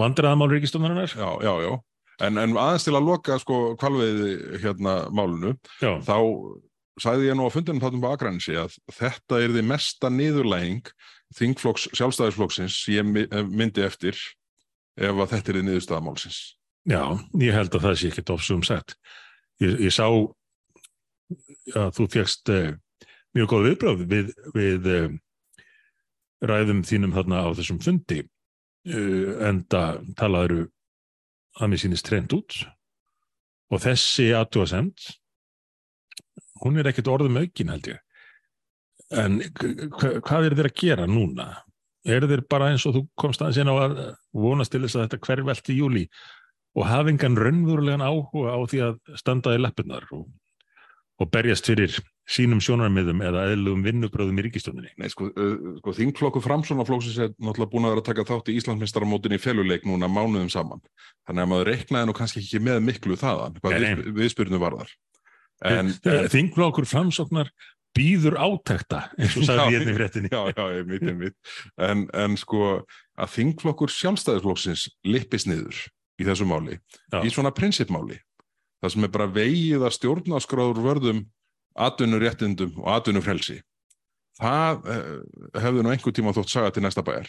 vandræðamál 0.00 0.50
ríkistónarinnar 0.54 1.12
já, 1.14 1.28
já, 1.44 1.52
já. 1.66 1.72
En, 2.20 2.36
en 2.40 2.56
aðeins 2.60 2.84
til 2.84 2.96
að 2.98 3.06
loka 3.08 3.38
sko 3.40 3.60
kvalveiði 3.80 4.34
hérna 4.64 4.96
málunu 5.16 5.54
já, 5.80 5.94
þá 6.04 6.16
sagði 7.00 7.30
ég 7.30 7.38
nú 7.38 7.46
á 7.48 7.54
fundinum 7.54 7.80
þáttum 7.80 8.04
á 8.04 8.10
Akranesi 8.12 8.56
að 8.60 8.74
þetta 8.92 9.38
er 9.40 9.54
því 9.54 9.62
mesta 9.70 10.10
niðurlæging 10.12 10.90
þingflokks 11.38 11.86
sjálfstæðisflokksins 11.96 12.80
ég 12.92 13.06
my- 13.08 13.28
eh, 13.30 13.44
myndi 13.46 13.84
eftir 13.86 14.18
ef 15.00 15.14
að 15.16 15.30
þetta 15.36 15.52
er 15.54 15.58
því 15.60 15.64
niðurstaðamálsins 15.70 16.40
já, 16.90 17.02
ég 17.40 17.56
held 17.56 17.74
að 17.78 17.84
það 17.86 17.98
sé 18.02 18.10
ekki 18.12 18.26
ofsum 18.34 18.64
sagt 18.66 18.96
ég, 19.64 19.76
ég 19.86 19.94
sá 19.94 20.06
að 21.76 21.92
þú 21.96 22.06
fegst 22.10 22.50
uh, 22.52 22.72
mjög 23.36 23.52
góð 23.52 23.66
viðbröð 23.68 24.04
við, 24.10 24.34
við 24.56 24.90
uh, 24.90 25.08
ræðum 26.50 26.82
þínum 26.86 27.14
þarna 27.14 27.44
á 27.44 27.48
þessum 27.58 27.80
fundi 27.84 28.20
uh, 28.24 29.32
enda 29.50 29.84
talaður 30.18 30.68
að 31.60 31.72
mér 31.72 31.82
sýnist 31.82 32.06
trend 32.06 32.32
út. 32.34 32.60
Og 33.70 33.82
þessi 33.84 34.30
aðtúasemd 34.34 35.10
hún 36.64 36.80
er 36.80 36.90
ekkert 36.90 37.10
orðum 37.12 37.38
aukin 37.40 37.72
held 37.72 37.90
ég. 37.92 38.00
En 39.10 39.40
hva, 39.40 40.16
hvað 40.22 40.48
er 40.48 40.56
þeir 40.58 40.70
að 40.70 40.78
gera 40.82 41.06
núna? 41.10 41.48
Er 42.06 42.24
þeir 42.24 42.42
bara 42.48 42.70
eins 42.72 42.86
og 42.88 42.96
þú 42.96 43.02
komst 43.18 43.42
aðeins 43.42 43.60
inn 43.60 43.70
á 43.70 43.76
að 43.76 43.96
vonast 44.32 44.72
til 44.72 44.82
þess 44.84 44.96
að 44.96 45.06
þetta 45.06 45.22
hverfelt 45.26 45.70
í 45.72 45.78
júli 45.80 46.04
og 46.76 46.86
hafa 46.86 47.10
engan 47.12 47.38
raunverulegan 47.38 48.04
áhuga 48.04 48.54
á 48.54 48.58
því 48.70 48.84
að 48.86 49.18
standa 49.18 49.56
í 49.56 49.60
lappirnar 49.60 50.06
og, 50.14 50.26
og 51.20 51.30
berjast 51.34 51.66
fyrir 51.66 51.96
sínum 52.30 52.60
sjónarmiðum 52.62 53.22
eða 53.26 53.48
eðlugum 53.50 53.82
vinnubröðum 53.82 54.38
í 54.38 54.44
ríkistjóninni. 54.46 54.92
Nei, 55.00 55.08
sko, 55.10 55.30
uh, 55.34 55.72
sko 55.80 55.94
þingflokku 55.96 56.42
framsónaflóksins 56.44 57.18
er 57.18 57.32
náttúrulega 57.34 57.72
búin 57.72 57.88
að 57.88 57.94
vera 57.96 58.04
að 58.04 58.08
taka 58.12 58.26
þátt 58.28 58.52
í 58.52 58.56
Íslandsmeistaramótin 58.60 59.34
í 59.34 59.40
feluleik 59.42 59.88
núna 59.88 60.10
mánuðum 60.10 60.52
saman. 60.52 60.84
Þannig 61.26 61.42
að 61.44 61.50
maður 61.50 61.72
reiknaði 61.72 62.10
nú 62.10 62.16
kannski 62.20 62.44
ekki 62.44 62.62
með 62.62 62.80
miklu 62.86 63.18
þaðan, 63.18 63.58
hvað 63.58 63.76
við, 63.82 64.06
viðspyrnu 64.20 64.62
varðar. 64.62 64.94
En, 65.66 65.92
Þingflokkur 66.32 66.86
framsóknar 66.88 67.50
býður 67.98 68.38
átekta, 68.38 69.08
eins 69.18 69.34
og 69.36 69.48
sagði 69.48 69.64
Já, 69.66 69.74
hérna 69.74 69.90
í 69.90 69.96
fréttinni. 69.98 70.30
já, 70.30 70.40
já, 70.54 70.64
ég 70.78 70.86
mitt, 70.88 71.02
ég 71.10 71.16
mitt. 71.18 71.54
En, 71.82 72.06
en 72.14 72.38
sko 72.38 72.68
að 73.18 73.32
þingflokkur 73.34 73.90
sjálfstæðisflokksins 73.92 74.86
lippist 75.10 75.50
niður 75.50 75.82
í 76.20 76.26
þessu 76.28 76.46
máli, 76.48 76.78
Já. 77.10 77.20
í 77.24 77.32
svona 77.32 77.52
prinsipmáli. 77.56 78.20
Það 78.80 78.94
sem 78.94 79.06
er 79.06 79.12
bara 79.12 79.28
vegið 79.32 79.84
að 79.84 79.96
stjórnaskráður 79.96 80.82
vörðum 80.84 81.24
atvinnuréttindum 81.80 82.80
og 82.80 82.90
atvinnufrelsi. 82.94 83.60
Það 84.40 84.88
uh, 84.88 85.14
hefði 85.60 85.84
nú 85.84 85.92
einhver 85.92 86.16
tíma 86.16 86.34
þótt 86.36 86.52
saga 86.52 86.72
til 86.74 86.84
næsta 86.84 87.04
bæjar. 87.04 87.28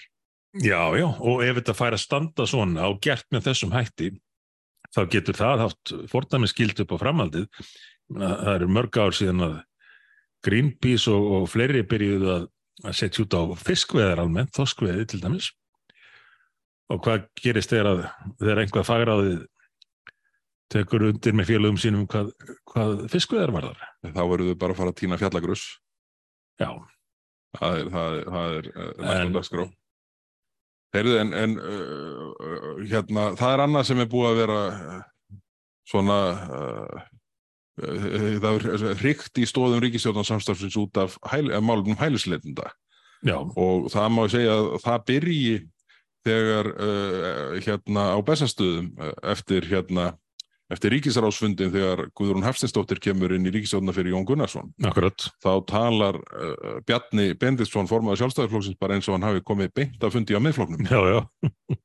Já, 0.60 0.92
já, 1.00 1.08
og 1.08 1.44
ef 1.46 1.58
þetta 1.62 1.76
fær 1.78 1.96
að 1.96 2.04
standa 2.04 2.46
svona 2.50 2.90
og 2.92 3.00
gert 3.04 3.28
með 3.32 3.46
þessum 3.48 3.72
hætti, 3.72 4.10
þá 4.92 5.02
getur 5.14 5.38
það 5.38 5.64
haft 5.66 5.94
fordæmi 6.12 6.50
skild 6.52 6.82
upp 6.84 6.92
á 6.92 6.98
framhaldið. 7.06 7.48
Það 8.12 8.56
eru 8.58 8.68
mörg 8.76 8.98
ár 9.00 9.16
síðan 9.16 9.46
að 9.46 9.54
Greenpeace 10.44 11.12
og, 11.14 11.28
og 11.38 11.48
fleiri 11.52 11.86
byrjuðu 11.88 12.32
að, 12.34 12.48
að 12.84 12.98
setja 12.98 13.24
út 13.24 13.38
á 13.38 13.42
fiskveðar 13.62 14.24
almennt, 14.24 14.52
þoskveði 14.58 15.08
til 15.08 15.22
dæmis. 15.24 15.52
Og 16.92 17.00
hvað 17.06 17.28
gerist 17.40 17.72
þegar 17.72 17.88
að 17.92 18.02
þegar 18.42 18.62
einhvað 18.66 18.88
fagráðið 18.90 19.38
tekur 20.72 21.06
undir 21.10 21.36
með 21.36 21.50
félögum 21.52 21.78
sínum 21.80 22.08
hvað, 22.12 22.32
hvað 22.72 23.06
fiskveðar 23.12 23.52
varðar? 23.56 23.84
Þá 24.08 24.22
verður 24.24 24.52
þau 24.54 24.60
bara 24.64 24.76
að 24.76 24.80
fara 24.82 24.94
að 24.94 25.00
týna 25.02 25.20
fjallagrus. 25.22 25.64
Já, 26.62 26.70
Það 27.60 27.78
er, 27.82 27.88
það 27.92 28.14
er, 28.16 28.28
það 28.32 28.54
er 28.56 28.68
næsta 28.72 29.16
En- 29.22 29.34
dagskrá. 29.36 29.64
Heyrðu, 30.92 31.16
en, 31.22 31.30
en 31.40 31.54
uh, 31.60 32.80
hérna, 32.88 33.26
það 33.40 33.54
er 33.56 33.64
annað 33.66 33.86
sem 33.88 34.00
er 34.04 34.08
búið 34.12 34.28
að 34.30 34.40
vera 34.42 34.58
svona, 35.88 36.18
uh, 36.52 37.04
það 38.44 38.68
er 38.92 38.98
hrygt 39.00 39.40
í 39.40 39.46
stóðum 39.48 39.80
ríkistjórnarsamstafsins 39.86 40.76
út 40.80 41.00
af 41.00 41.16
hæl, 41.32 41.46
eh, 41.52 41.64
málum 41.64 41.96
hælisleitunda 42.00 42.74
já, 43.24 43.38
og 43.40 43.88
það 43.94 44.10
má 44.16 44.22
segja 44.32 44.58
að 44.60 44.68
það 44.84 45.06
byrji 45.12 45.56
þegar 46.28 46.72
uh, 46.74 47.56
hérna 47.62 48.12
á 48.16 48.20
bestastöðum 48.26 48.92
uh, 48.98 49.14
eftir 49.34 49.68
hérna 49.70 50.12
eftir 50.72 50.94
ríkisráðsfundin 50.96 51.72
þegar 51.74 52.06
Guðrún 52.16 52.46
Hafstinsdóttir 52.46 53.02
kemur 53.04 53.34
inn 53.36 53.48
í 53.48 53.52
ríkistjórna 53.52 53.94
fyrir 53.96 54.14
Jón 54.16 54.26
Gunnarsson. 54.28 54.72
Akkurat. 54.88 55.28
þá 55.44 55.52
talar 55.68 56.20
uh, 56.22 56.80
Bjarni 56.88 57.34
Benditsson 57.40 57.90
formaður 57.92 58.24
sjálfstæðarflokksins 58.24 58.80
bara 58.80 58.96
eins 58.96 59.10
og 59.10 59.18
hann 59.18 59.28
hafi 59.28 59.44
komið 59.46 59.74
beint 59.82 60.06
að 60.06 60.16
fundi 60.16 60.38
á 60.38 60.44
miðflokknum. 60.44 60.86
Já, 60.88 61.02
já, 61.12 61.80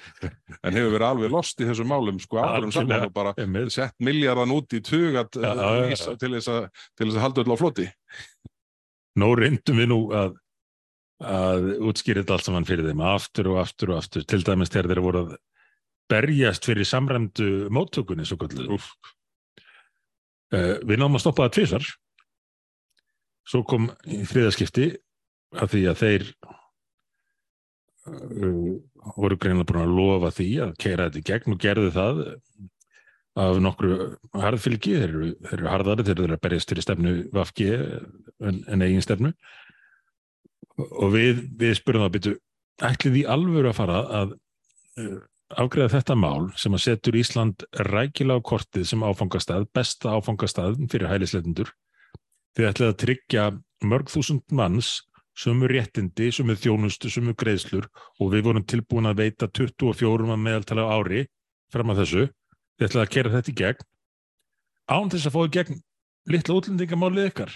en 0.64 0.76
hefur 0.76 0.94
verið 0.94 1.06
alveg 1.08 1.34
lost 1.34 1.60
í 1.60 1.66
þessum 1.68 1.90
málum 1.90 2.20
sko 2.22 2.40
árum 2.42 2.72
saman 2.74 3.08
og 3.08 3.14
bara 3.14 3.34
einmitt. 3.36 3.72
sett 3.74 3.96
miljardan 4.02 4.54
út 4.54 4.76
í 4.76 4.82
tugat 4.84 5.34
til 5.34 6.32
þess 6.36 6.48
að 6.50 7.20
halda 7.24 7.44
öll 7.44 7.54
á 7.54 7.56
floti. 7.58 7.88
Nó 9.18 9.32
reyndum 9.34 9.80
við 9.82 9.90
nú 9.90 10.00
að, 10.14 10.36
að 11.20 11.66
útskýra 11.84 12.22
þetta 12.22 12.36
allt 12.36 12.46
saman 12.48 12.66
fyrir 12.68 12.88
þeim 12.88 13.02
aftur 13.04 13.50
og 13.52 13.60
aftur 13.60 13.92
og 13.92 14.00
aftur, 14.00 14.24
til 14.24 14.40
dæmis 14.46 14.72
þegar 14.72 14.90
þeir 14.90 15.02
voru 15.04 15.22
að 15.24 15.34
berjast 16.10 16.66
fyrir 16.66 16.88
samræmdu 16.88 17.68
móttökunni, 17.72 18.26
svo 18.26 18.38
kallu. 18.40 18.66
Úff. 18.76 18.94
Uh, 20.50 20.80
við 20.82 20.98
náðum 20.98 21.20
að 21.20 21.24
stoppa 21.26 21.46
það 21.46 21.54
tvisar. 21.58 21.90
Svo 23.46 23.62
kom 23.66 23.90
í 24.08 24.22
þriðaskipti 24.26 24.88
að 25.60 25.74
því 25.74 25.84
að 25.90 26.00
þeir 26.00 26.26
uh, 28.08 28.74
voru 29.14 29.38
greinlega 29.38 29.68
búin 29.70 29.84
að 29.84 29.96
lofa 30.00 30.34
því 30.40 30.50
að 30.66 30.76
keira 30.82 31.08
þetta 31.08 31.22
í 31.22 31.28
gegn 31.30 31.54
og 31.54 31.62
gerðu 31.62 31.94
það 31.94 32.22
af 33.40 33.60
nokkru 33.62 33.96
harðfylgi, 34.34 34.96
þeir 34.98 35.12
eru, 35.12 35.28
eru 35.54 35.68
harðari, 35.70 36.04
þeir 36.06 36.24
eru 36.24 36.34
að 36.34 36.42
berjast 36.42 36.72
fyrir 36.72 36.84
stefnu 36.84 37.12
Vafgi 37.32 37.68
en, 37.76 38.64
en 38.66 38.82
eigin 38.82 39.04
stefnu 39.04 39.30
og 40.90 41.12
við, 41.14 41.44
við 41.60 41.76
spurðum 41.78 42.06
það 42.06 42.14
byrju, 42.16 42.38
ætlið 42.90 43.16
því 43.16 43.26
alvöru 43.34 43.70
að 43.70 43.78
fara 43.78 44.00
að 44.20 44.32
uh, 45.00 45.18
afgreða 45.60 45.94
þetta 45.96 46.16
mál 46.18 46.50
sem 46.60 46.76
að 46.76 46.84
setur 46.86 47.18
Ísland 47.20 47.66
rækilega 47.90 48.42
á 48.42 48.48
kortið 48.50 48.86
sem 48.90 49.04
áfangastað, 49.04 49.66
besta 49.74 50.14
áfangastað 50.16 50.78
fyrir 50.92 51.10
hælisleitundur 51.10 51.72
þið 52.56 52.68
ætlið 52.70 52.90
að 52.90 52.98
tryggja 53.04 53.46
mörg 53.86 54.10
þúsund 54.12 54.44
manns 54.54 55.00
sumu 55.40 55.68
réttindi, 55.70 56.30
sumu 56.34 56.56
þjónustu, 56.58 57.10
sumu 57.10 57.34
greiðslur 57.38 57.86
og 58.20 58.32
við 58.34 58.44
vorum 58.48 58.66
tilbúin 58.66 59.08
að 59.08 59.22
veita 59.22 59.48
24 59.48 60.34
að 60.34 60.42
meðaltala 60.44 60.86
á 60.86 60.92
ári 60.98 61.24
fram 61.72 61.92
að 61.92 62.02
þessu, 62.02 62.26
þið 62.76 62.88
ætlið 62.88 63.02
að 63.04 63.12
kera 63.14 63.32
þetta 63.36 63.52
í 63.52 63.56
gegn. 63.60 63.86
Án 64.90 65.12
þess 65.12 65.30
að 65.30 65.38
í 65.40 65.52
gegn 65.56 65.82
litla 66.30 66.56
útlendingamálið 66.58 67.28
ykkar 67.30 67.54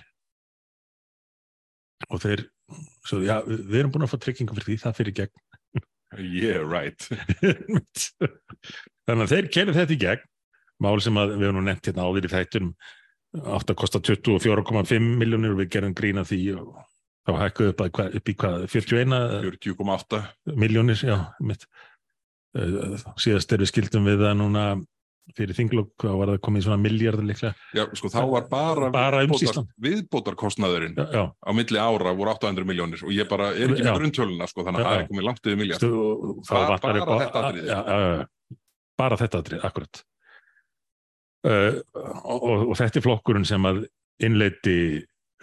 og 2.08 2.22
þeir 2.22 2.44
svo, 3.06 3.20
já, 3.24 3.36
við 3.46 3.78
erum 3.80 3.94
búin 3.94 4.06
að 4.06 4.14
fá 4.14 4.18
tryggingu 4.24 4.56
fyrir 4.56 4.70
því, 4.70 4.78
það 4.82 4.98
fyrir 5.00 5.16
gegn. 5.20 5.44
Yeah 6.14 6.62
right. 6.62 7.08
Þannig 9.06 9.24
að 9.24 9.32
þeir 9.32 9.48
kerið 9.56 9.80
þetta 9.80 9.96
í 9.96 10.02
gegn. 10.04 10.28
Mál 10.84 10.98
sem 11.02 11.18
að 11.18 11.36
við 11.36 11.48
höfum 11.48 11.58
nú 11.58 11.64
nefnt 11.68 11.88
hérna 11.88 12.06
áður 12.08 12.28
í 12.28 12.32
þættunum 12.32 12.74
átt 13.54 13.70
að 13.70 13.78
kosta 13.80 14.00
24,5 14.02 15.08
miljónir 15.18 15.54
og 15.54 15.62
við 15.62 15.72
gerum 15.74 15.94
grína 15.96 16.22
því 16.26 16.40
og 16.58 16.76
þá 17.24 17.32
hækkuðu 17.40 17.72
upp, 17.72 17.82
að 17.82 18.16
upp 18.20 18.30
í 18.30 18.34
hvað 18.38 18.66
41 18.70 19.16
40,8 19.48 20.20
miljónir 20.60 21.02
já, 21.02 21.16
mitt 21.42 21.66
Eh, 22.54 22.98
síðast 23.18 23.50
er 23.50 23.64
við 23.64 23.70
skildum 23.72 24.04
við 24.06 24.20
það 24.22 24.36
núna 24.38 24.64
fyrir 25.36 25.56
þinglokk, 25.56 26.04
var 26.04 26.28
það 26.34 26.40
komið 26.44 26.64
svona 26.66 26.76
miljardar 26.84 27.24
líklega, 27.24 27.54
já 27.74 27.84
sko 27.96 28.10
þá 28.12 28.18
var 28.30 28.44
bara, 28.50 28.90
Bara 28.92 29.22
viðbótar- 29.22 29.30
umsýslan. 29.38 29.68
viðbótarkostnaðurinn 29.86 30.94
já, 31.00 31.06
já. 31.16 31.22
á 31.32 31.50
milli 31.56 31.78
ára 31.80 32.12
voru 32.14 32.30
800 32.34 32.66
miljónir 32.68 33.00
og 33.06 33.10
ég 33.16 33.28
bara 33.30 33.48
er 33.56 33.72
ekki 33.72 33.86
með 33.88 33.96
grunntöluna 34.02 34.46
sko 34.50 34.66
þannig 34.66 34.84
að 34.84 34.90
það 34.90 35.00
er 35.00 35.08
komið 35.08 35.24
langt 35.30 35.46
yfir 35.48 35.56
miljard 35.62 35.86
Bara- 36.50 36.78
bara 36.78 37.00
á- 37.00 37.20
þetta 37.24 37.44
atriði. 37.48 37.66
já, 37.72 37.80
já, 37.88 38.26
bara 39.00 39.16
þetta 39.16 39.40
atrið, 39.42 39.64
akkurat. 39.64 40.02
Uh, 41.44 41.80
og, 42.24 42.38
og, 42.42 42.60
og 42.72 42.76
þetta 42.80 43.00
er 43.00 43.04
flokkurinn 43.04 43.44
sem 43.44 43.66
að 43.68 43.82
innleiti 44.24 44.76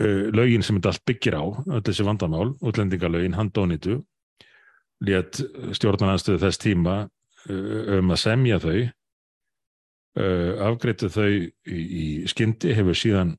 uh, 0.02 0.30
lögin 0.34 0.64
sem 0.66 0.80
þetta 0.80 0.94
allt 0.96 1.04
byggir 1.06 1.36
á 1.38 1.44
öll 1.46 1.84
þessi 1.86 2.06
vandamál, 2.08 2.48
útlendingalögin 2.66 3.36
handónitu 3.38 4.00
lét 5.06 5.42
stjórnarnanstöðu 5.78 6.42
þess 6.42 6.62
tíma 6.64 6.96
uh, 7.50 8.00
um 8.00 8.10
að 8.16 8.22
semja 8.24 8.58
þau 8.64 8.80
afgreitu 10.16 11.08
þau 11.12 11.30
í, 11.32 11.48
í 11.72 12.06
skyndi 12.28 12.74
hefur 12.76 12.98
síðan 12.98 13.36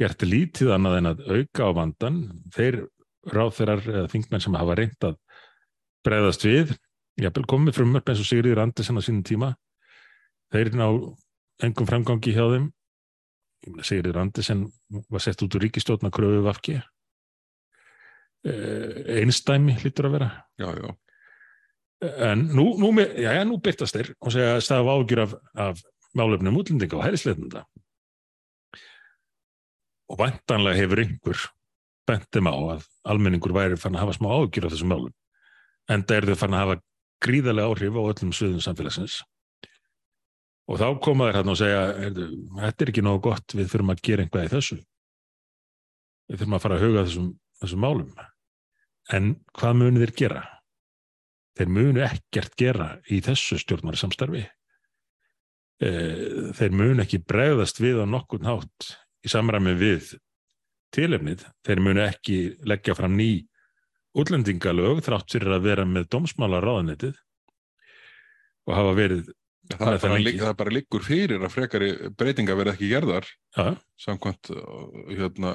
gert 0.00 0.22
lítið 0.24 0.72
annað 0.72 0.98
en 0.98 1.10
að 1.10 1.22
auka 1.26 1.68
á 1.68 1.70
vandan 1.76 2.16
þeir 2.54 2.80
ráþeirar 3.32 3.84
eða 3.84 4.08
þingmenn 4.12 4.44
sem 4.44 4.56
hafa 4.56 4.76
reynt 4.78 5.06
að 5.08 5.18
bregðast 6.06 6.46
við, 6.46 6.74
jafnvel 7.20 7.46
komið 7.50 7.78
frumörp 7.80 8.08
eins 8.08 8.22
og 8.22 8.28
Sigriður 8.28 8.62
Andersen 8.62 9.00
á 9.00 9.02
sínum 9.04 9.24
tíma. 9.26 9.52
Þeir 10.54 10.72
ná 10.78 10.86
engum 11.66 11.88
framgangi 11.88 12.34
hjá 12.36 12.44
þeim. 12.52 12.68
Sigriður 13.82 14.20
Andersen 14.22 14.66
var 15.10 15.24
sett 15.24 15.42
út 15.42 15.56
úr 15.58 15.66
ríkistjórna 15.66 16.12
kröfu 16.14 16.44
vafki 16.46 16.78
einstæmi 18.46 19.74
hlýtur 19.80 20.08
að 20.08 20.16
vera. 20.18 20.28
Já, 20.60 20.68
já, 20.76 20.94
en 22.02 22.46
nú, 22.52 22.66
nú, 22.80 22.92
já, 23.16 23.32
nú 23.48 23.58
byrtast 23.62 23.96
þeir 23.96 24.12
og 24.20 24.34
segja 24.34 24.56
að 24.56 24.64
staða 24.66 24.96
ágjur 24.96 25.22
af, 25.24 25.36
af 25.54 25.84
málefnum 26.16 26.58
útlendinga 26.60 26.98
og 26.98 27.06
hærisleitenda 27.06 27.64
og 30.12 30.18
vantanlega 30.20 30.82
hefur 30.82 31.02
einhver 31.02 31.46
bentum 32.06 32.50
á 32.52 32.54
að 32.76 32.84
almenningur 33.08 33.54
væri 33.56 33.78
fann 33.80 33.96
að 33.96 34.04
hafa 34.04 34.18
smá 34.18 34.28
ágjur 34.34 34.68
af 34.68 34.76
þessum 34.76 34.92
málum 34.92 35.14
en 35.90 36.04
það 36.04 36.18
er 36.18 36.28
þau 36.30 36.38
fann 36.42 36.56
að 36.56 36.64
hafa 36.64 36.78
gríðarlega 37.24 37.70
áhrif 37.70 37.96
á 37.96 38.02
öllum 38.02 38.34
sviðum 38.34 38.62
samfélagsins. 38.64 39.20
Og 40.66 40.80
þá 40.80 40.86
koma 41.02 41.28
þær 41.28 41.40
hann 41.40 41.52
og 41.52 41.58
segja 41.60 41.82
þetta 42.02 42.84
er 42.84 42.92
ekki 42.92 43.04
nógu 43.06 43.22
gott, 43.28 43.54
við 43.54 43.70
þurfum 43.70 43.94
að 43.94 44.02
gera 44.08 44.24
einhvað 44.24 44.48
í 44.48 44.52
þessu. 44.56 44.78
Við 46.26 46.40
þurfum 46.40 46.56
að 46.58 46.64
fara 46.64 46.78
að 46.78 46.86
huga 46.86 47.04
þessum, 47.06 47.28
þessum 47.62 47.84
málum. 47.86 48.10
En 49.14 49.32
hvað 49.54 49.78
munu 49.78 50.02
þeir 50.02 50.14
gera? 50.18 50.42
Þeir 51.56 51.72
munu 51.72 52.04
ekkert 52.04 52.54
gera 52.58 52.90
í 53.08 53.22
þessu 53.24 53.58
stjórnarsamstarfi. 53.62 54.44
Eh, 55.84 56.52
þeir 56.56 56.76
munu 56.76 57.02
ekki 57.04 57.20
bregðast 57.24 57.80
við 57.82 58.00
á 58.00 58.06
nokkurn 58.08 58.48
hátt 58.48 58.92
í 59.26 59.32
samræmi 59.32 59.74
við 59.76 60.14
tilefnið, 60.96 61.44
þeir 61.66 61.82
munu 61.84 62.04
ekki 62.06 62.38
leggja 62.64 62.94
fram 62.96 63.16
ný 63.18 63.46
útlendingalög 64.16 65.02
þrátt 65.04 65.34
fyrir 65.34 65.56
að 65.56 65.66
vera 65.66 65.84
með 65.88 66.08
dómsmála 66.14 66.62
ráðanetið 66.64 67.18
og 68.66 68.78
hafa 68.78 68.94
verið 68.96 69.34
Það 69.66 69.88
er, 69.96 69.96
bara, 69.98 70.18
það 70.22 70.48
er 70.48 70.58
bara 70.60 70.72
liggur 70.76 71.02
fyrir 71.02 71.42
að 71.42 71.50
frekari 71.50 71.86
breytinga 72.14 72.54
verða 72.54 72.76
ekki 72.76 72.86
gerðar 72.86 73.24
Já, 73.26 73.72
samkvæmt 73.98 74.52
hérna, 75.10 75.54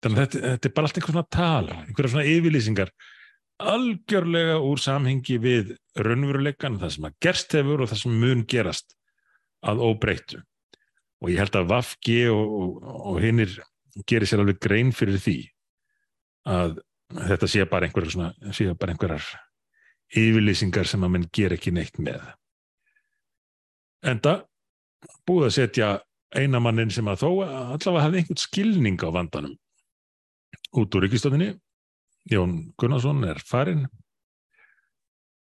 þannig 0.00 0.16
að 0.16 0.22
þetta, 0.22 0.40
þetta 0.46 0.70
er 0.70 0.74
bara 0.78 0.88
allt 0.88 1.00
einhver 1.00 1.12
svona 1.12 1.24
tala, 1.36 1.76
einhverja 1.84 2.12
svona 2.14 2.30
yfirlýsingar 2.30 2.92
algjörlega 3.72 4.58
úr 4.64 4.80
samhengi 4.80 5.38
við 5.42 5.74
raunveruleikan, 6.00 6.78
það 6.80 6.94
sem 6.94 7.08
að 7.08 7.16
gerst 7.24 7.56
hefur 7.58 7.84
og 7.84 7.90
það 7.90 8.02
sem 8.02 8.20
mun 8.22 8.44
gerast 8.48 8.96
að 9.66 9.82
óbreyttu. 9.84 10.40
Og 11.20 11.32
ég 11.32 11.42
held 11.42 11.58
að 11.58 11.70
Vafgi 11.70 12.20
og, 12.32 12.54
og, 12.60 12.90
og 13.12 13.20
hinnir 13.20 13.52
gerir 14.08 14.28
sér 14.28 14.44
alveg 14.44 14.60
grein 14.62 14.92
fyrir 14.96 15.20
því 15.20 15.38
að 16.48 16.78
þetta 17.28 17.48
sé 17.50 17.66
bara 17.68 17.88
einhverjar 17.88 18.14
svona, 18.14 18.52
sé 18.56 18.70
bara 18.78 18.94
einhverjar 18.94 19.26
yfirlýsingar 20.16 20.88
sem 20.88 21.02
að 21.04 21.12
menn 21.16 21.26
ger 21.34 21.54
ekki 21.54 21.74
neitt 21.74 21.98
með. 22.02 22.22
Enda 24.06 24.40
búið 25.28 25.48
að 25.48 25.56
setja 25.58 25.90
einamannin 26.36 26.92
sem 26.94 27.08
að 27.10 27.24
þó 27.24 27.30
allavega 27.42 28.04
hafði 28.06 28.22
einhvern 28.22 28.40
skilning 28.40 29.02
á 29.02 29.08
vandanum 29.12 29.56
út 30.78 30.94
úr 30.94 31.04
ríkistöndinni 31.04 31.52
Jón 32.28 32.72
Gunnarsson 32.78 33.24
er 33.28 33.40
farinn. 33.44 33.86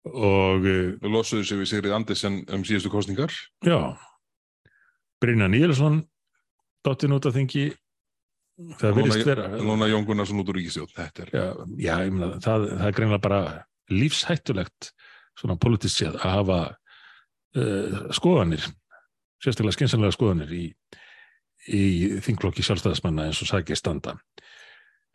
Og 0.10 0.66
eh, 0.70 0.96
losuðu 1.04 1.44
sig 1.46 1.60
við 1.60 1.72
Sigrið 1.74 1.96
Andersen 1.98 2.40
um 2.56 2.64
síðustu 2.66 2.92
kostningar 2.94 3.34
já. 3.66 3.98
Brynja 5.20 5.50
Níelsson 5.52 6.02
dottin 6.86 7.16
út 7.18 7.28
af 7.28 7.36
þingi. 7.36 7.70
Það 8.80 8.98
virðist 8.98 9.28
vera 9.28 9.48
Núna 9.60 9.90
Jón 9.92 10.08
Gunnarsson 10.08 10.40
út 10.42 10.52
úr 10.52 10.60
er 10.60 11.32
já, 11.32 11.46
já 11.80 11.94
ég 12.06 12.12
meina, 12.12 12.40
það, 12.44 12.66
það 12.76 12.88
er 12.88 12.98
greinlega 12.98 13.24
bara 13.24 13.42
lífshættulegt 13.90 14.92
svona 15.40 15.56
politist 15.60 16.00
séð 16.00 16.18
að 16.20 16.34
hafa 16.36 16.60
uh, 17.56 18.02
skoðanir 18.16 18.66
sérstaklega 19.40 19.78
skynsamlega 19.78 20.16
skoðanir 20.16 20.52
í, 20.56 20.66
í 21.72 21.84
þingflokki 22.24 22.66
sjálfstæðismanna 22.66 23.30
eins 23.30 23.40
og 23.44 23.52
sagði 23.52 23.78
standa 23.80 24.18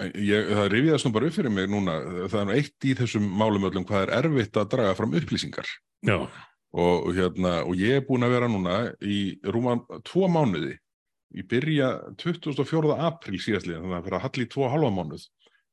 Ég, 0.03 0.49
það 0.51 0.73
rifjaðast 0.73 1.07
nú 1.07 1.13
bara 1.15 1.29
upp 1.29 1.37
fyrir 1.37 1.53
mig 1.55 1.69
núna, 1.71 1.93
það 2.27 2.41
er 2.41 2.47
nú 2.49 2.55
eitt 2.59 2.87
í 2.89 2.95
þessum 2.99 3.27
málum 3.39 3.67
öllum 3.69 3.85
hvað 3.87 4.09
er 4.09 4.13
erfitt 4.17 4.57
að 4.59 4.73
draga 4.73 4.95
fram 4.99 5.13
upplýsingar 5.15 5.69
já, 6.03 6.17
og, 6.75 7.11
hérna, 7.15 7.53
og 7.63 7.79
ég 7.79 8.01
er 8.01 8.07
búin 8.09 8.27
að 8.27 8.35
vera 8.35 8.49
núna 8.51 8.79
í 8.99 9.19
rúma 9.47 9.77
tvo 10.03 10.27
mánuði, 10.27 10.73
í 11.31 11.45
byrja 11.47 11.93
24. 12.19 12.97
apríl 13.07 13.39
síðastliðin, 13.39 13.85
þannig 13.85 14.01
að 14.01 14.09
fyrir 14.09 14.17
að 14.19 14.25
halli 14.27 14.47
tvo 14.51 14.65
og 14.67 14.73
halva 14.73 14.91
mánuð, 14.97 15.27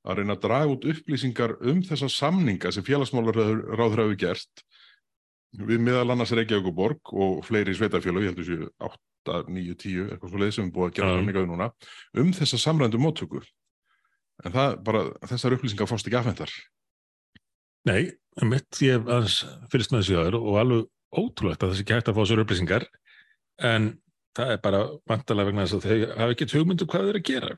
að 0.05 0.21
reyna 0.21 0.35
að 0.37 0.43
draga 0.43 0.75
út 0.75 0.85
upplýsingar 0.93 1.55
um 1.71 1.79
þessa 1.87 2.09
samninga 2.13 2.73
sem 2.75 2.85
félagsmálar 2.85 3.39
ráður 3.73 4.03
hafi 4.03 4.19
gert 4.21 4.63
við 5.57 5.81
meðal 5.81 6.13
annars 6.13 6.35
Reykjavík 6.37 6.69
og 6.69 6.77
Borg 6.77 7.11
og 7.11 7.41
fleiri 7.47 7.73
sveitafjölu, 7.75 8.21
ég 8.21 8.35
heldur 8.35 8.47
séu 8.47 8.69
8, 8.77 9.41
9, 9.49 9.73
10, 9.81 10.05
eitthvað 10.13 10.29
svo 10.29 10.43
leið 10.43 10.53
sem 10.59 10.69
er 10.69 10.75
búið 10.77 10.87
að 10.91 10.95
gera 11.01 11.17
við 12.13 12.21
um 12.21 12.31
þessa 12.37 12.61
samrændu 12.61 13.01
móttöku. 13.01 13.41
En 14.45 14.53
það 14.55 14.77
bara, 14.87 15.01
þessar 15.29 15.55
upplýsingar 15.57 15.89
fórst 15.89 16.07
ekki 16.09 16.17
afhentar. 16.19 16.53
Nei, 17.89 18.11
mitt 18.45 18.79
ég 18.85 19.01
aðeins 19.09 19.41
fylgst 19.73 19.93
með 19.93 20.03
þessu 20.03 20.19
aður 20.21 20.37
og 20.41 20.59
alveg 20.61 20.87
ótrúlegt 21.21 21.65
að 21.65 21.79
ekki 21.81 21.95
hægt 21.97 22.11
að 22.11 22.17
fá 22.19 22.23
sér 22.29 22.41
upplýsingar 22.43 22.85
en 23.67 23.89
það 24.37 24.53
er 24.55 24.61
bara 24.63 24.81
vantarlega 25.09 25.49
vegna 25.49 25.65
þess 25.65 25.77
að 25.79 25.87
þau 25.89 26.15
hafa 26.21 26.35
ekki 26.35 26.47
hugmyndu 26.55 26.87
hvað 26.87 27.05
þau 27.05 27.11
eru 27.11 27.21
að 27.21 27.27
gera. 27.31 27.51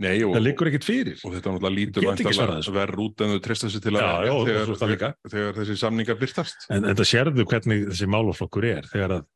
Nei, 0.00 0.14
og, 0.24 0.32
Það 0.32 0.44
liggur 0.46 0.68
ekkit 0.70 0.86
fyrir. 0.88 1.18
og 1.28 1.34
þetta 1.34 1.50
náttúrulega 1.52 1.76
lítur 1.76 2.04
Get 2.06 2.10
ekki 2.14 2.22
svarað 2.32 2.54
væntanlega 2.56 2.62
þessu. 2.64 2.72
verð 2.78 3.02
út 3.04 3.20
en 3.20 3.32
þau 3.34 3.40
treysta 3.44 3.68
sér 3.68 3.82
til 3.84 3.92
að 3.92 4.00
Já, 4.00 4.12
já, 4.24 4.32
þegar, 4.48 4.70
þegar, 4.80 5.14
þegar 5.34 5.58
þessi 5.60 5.76
samningar 5.76 6.18
byrtast. 6.22 6.64
En, 6.72 6.86
það 6.88 7.08
sérðu 7.10 7.44
hvernig 7.50 7.82
þessi 7.90 8.08
málaflokkur 8.16 8.66
er 8.70 8.88
þegar 8.88 9.14
að 9.18 9.26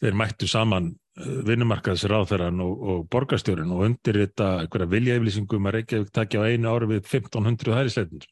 þeir 0.00 0.18
mættu 0.22 0.46
saman 0.48 0.92
vinnumarkaðs 1.18 2.04
ráþæran 2.08 2.62
og, 2.62 2.82
og 2.90 3.02
borgarstjórin 3.10 3.72
og 3.74 3.84
undir 3.88 4.20
þetta 4.22 4.50
einhverja 4.62 4.90
viljaeflýsingum 4.94 5.68
að 5.68 5.76
Reykjavík 5.78 6.12
takja 6.14 6.44
á 6.44 6.48
einu 6.48 6.70
ári 6.70 6.90
við 6.92 7.00
1500 7.02 7.76
hærisleitin. 7.76 8.24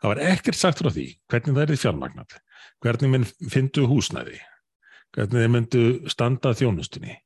Það 0.00 0.12
var 0.12 0.20
ekkert 0.30 0.60
sagt 0.60 0.82
frá 0.82 0.90
því 0.92 1.06
hvernig 1.32 1.56
það 1.56 1.62
er 1.64 1.72
í 1.74 1.80
fjármagnat, 1.80 2.36
hvernig 2.84 3.12
minn 3.12 3.26
fyndu 3.50 3.88
húsnæði, 3.90 4.38
hvernig 5.16 5.42
þeir 5.42 5.54
myndu 5.54 5.84
standa 6.12 6.54
þjónustunni. 6.56 7.16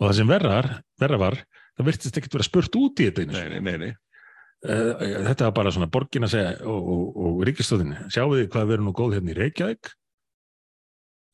Og 0.00 0.08
það 0.08 0.16
sem 0.18 0.32
verrar, 0.32 0.70
verra 1.00 1.20
var, 1.20 1.38
það 1.76 1.90
virtist 1.90 2.18
ekkert 2.18 2.36
vera 2.36 2.48
spurt 2.48 2.80
út 2.80 3.00
í 3.00 3.08
þetta 3.08 3.22
einu. 3.24 3.36
Nei, 3.36 3.46
nei, 3.52 3.60
nei, 3.60 3.76
nei. 3.84 3.92
Eh, 4.66 5.06
þetta 5.28 5.50
var 5.50 5.54
bara 5.60 5.72
svona 5.72 5.88
borgin 5.92 6.26
að 6.26 6.32
segja 6.32 6.52
og, 6.66 6.90
og, 6.90 7.06
og 7.22 7.40
ríkistöðin, 7.46 7.94
sjáu 8.10 8.32
þið 8.32 8.48
hvað 8.50 8.74
erum 8.74 8.90
nú 8.90 8.96
góð 8.96 9.18
hérna 9.18 9.34
í 9.34 9.38
Reykjavík 9.38 9.92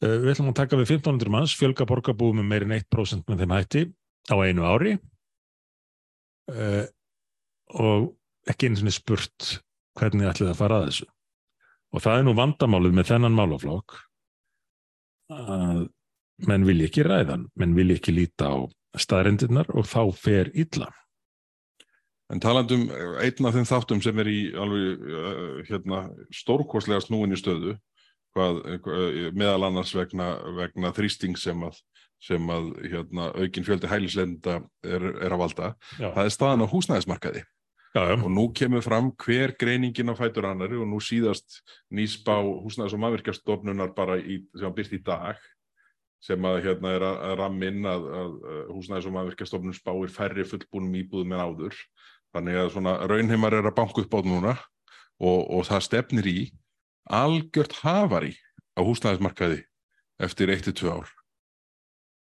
við 0.02 0.32
ætlum 0.32 0.50
að 0.50 0.58
taka 0.58 0.78
við 0.80 0.94
1500 0.98 1.32
manns 1.32 1.54
fjölga 1.58 1.86
borgarbúum 1.88 2.40
með 2.40 2.48
meirinn 2.50 2.76
1% 2.78 3.28
með 3.30 3.42
þeim 3.42 3.56
hætti 3.56 3.82
á 4.30 4.36
einu 4.42 4.66
ári. 4.66 4.96
Uh, 6.50 6.84
og 7.78 8.12
ekki 8.50 8.68
einu 8.68 8.80
sinni 8.80 8.94
spurt 8.94 9.58
hvernig 9.98 10.30
ætlið 10.30 10.52
að 10.52 10.58
fara 10.58 10.80
að 10.80 10.88
þessu. 10.88 11.08
Og 11.92 12.02
það 12.02 12.18
er 12.18 12.26
nú 12.26 12.34
vandamálið 12.36 12.96
með 12.96 13.10
þennan 13.12 13.36
málaflokk 13.36 13.98
að 15.32 15.84
menn 16.48 16.66
vilja 16.66 16.88
ekki 16.88 17.04
ræðan 17.06 17.46
menn 17.60 17.76
vilja 17.76 18.00
ekki 18.00 18.14
líta 18.16 18.50
á 18.50 18.58
staðrendirnar 18.98 19.70
og 19.76 19.86
þá 19.88 20.02
fer 20.16 20.50
illa. 20.58 20.88
En 22.32 22.40
talandum 22.40 22.86
einn 22.90 23.46
af 23.48 23.56
þeim 23.56 23.68
þáttum 23.68 24.02
sem 24.04 24.18
er 24.22 24.28
í 24.32 24.40
alveg 24.56 25.02
uh, 25.04 25.56
hérna, 25.68 26.06
stórkostlega 26.32 27.02
snúin 27.04 27.36
í 27.36 27.38
stöðu, 27.38 27.76
hvað, 28.36 28.60
hvað, 28.84 29.16
meðal 29.38 29.68
annars 29.68 29.94
vegna, 29.96 30.28
vegna 30.58 30.92
þrýsting 30.96 31.38
sem 31.40 31.64
að, 31.66 31.78
sem 32.22 32.52
að 32.54 32.68
hérna, 32.86 33.30
aukin 33.38 33.66
fjöldi 33.66 33.90
hælislenda 33.90 34.60
er, 34.84 35.08
er 35.24 35.34
að 35.34 35.42
valda, 35.42 35.72
Já, 35.98 36.08
það 36.14 36.22
er 36.28 36.34
staðan 36.36 36.64
á 36.64 36.72
húsnæðismarkaði. 36.72 37.42
já, 37.92 38.02
já. 38.08 38.14
Og 38.16 38.30
nú 38.32 38.46
kemur 38.56 38.84
fram 38.84 39.10
hver 39.20 39.52
greiningin 39.60 40.12
á 40.12 40.16
fætur 40.16 40.46
annari 40.48 40.78
og 40.80 40.86
nú 40.88 41.00
síðast 41.02 41.60
nýsbá 41.92 42.38
húsnæðis- 42.40 42.94
og 42.96 43.02
mannvirkjastofnunar 43.04 43.92
bara 43.94 44.16
í, 44.16 44.42
sem 44.56 44.70
að 44.70 44.78
byrst 44.78 44.94
í 44.96 45.02
dag 45.04 45.36
sem 46.22 46.38
að 46.46 46.60
hérna 46.62 46.92
er 46.94 47.02
að, 47.02 47.16
ramminn 47.40 47.82
að, 47.84 48.04
að, 48.14 48.34
húsnæðis- 48.70 49.08
og 49.10 49.14
mannvirkjastofnun 49.16 49.74
spáir 49.74 50.12
færri 50.14 50.44
fullbúnum 50.46 50.94
íbúðum 51.02 51.34
en 51.34 51.42
áður. 51.42 51.74
Þannig 52.32 52.58
að 52.62 52.68
svona 52.76 52.92
raunheimar 53.10 53.56
er 53.58 53.66
að 53.68 53.74
banka 53.76 54.04
upp 54.04 54.14
á 54.14 54.20
núna 54.24 54.52
og, 55.20 55.40
og 55.50 55.66
það 55.66 55.82
stefnir 55.88 56.28
í 56.30 56.38
algjört 57.10 57.72
hafari 57.82 58.34
á 58.78 58.80
húsnæðismarkaði 58.84 59.62
eftir 60.22 60.52
1-2 60.54 60.90
ár. 60.92 61.08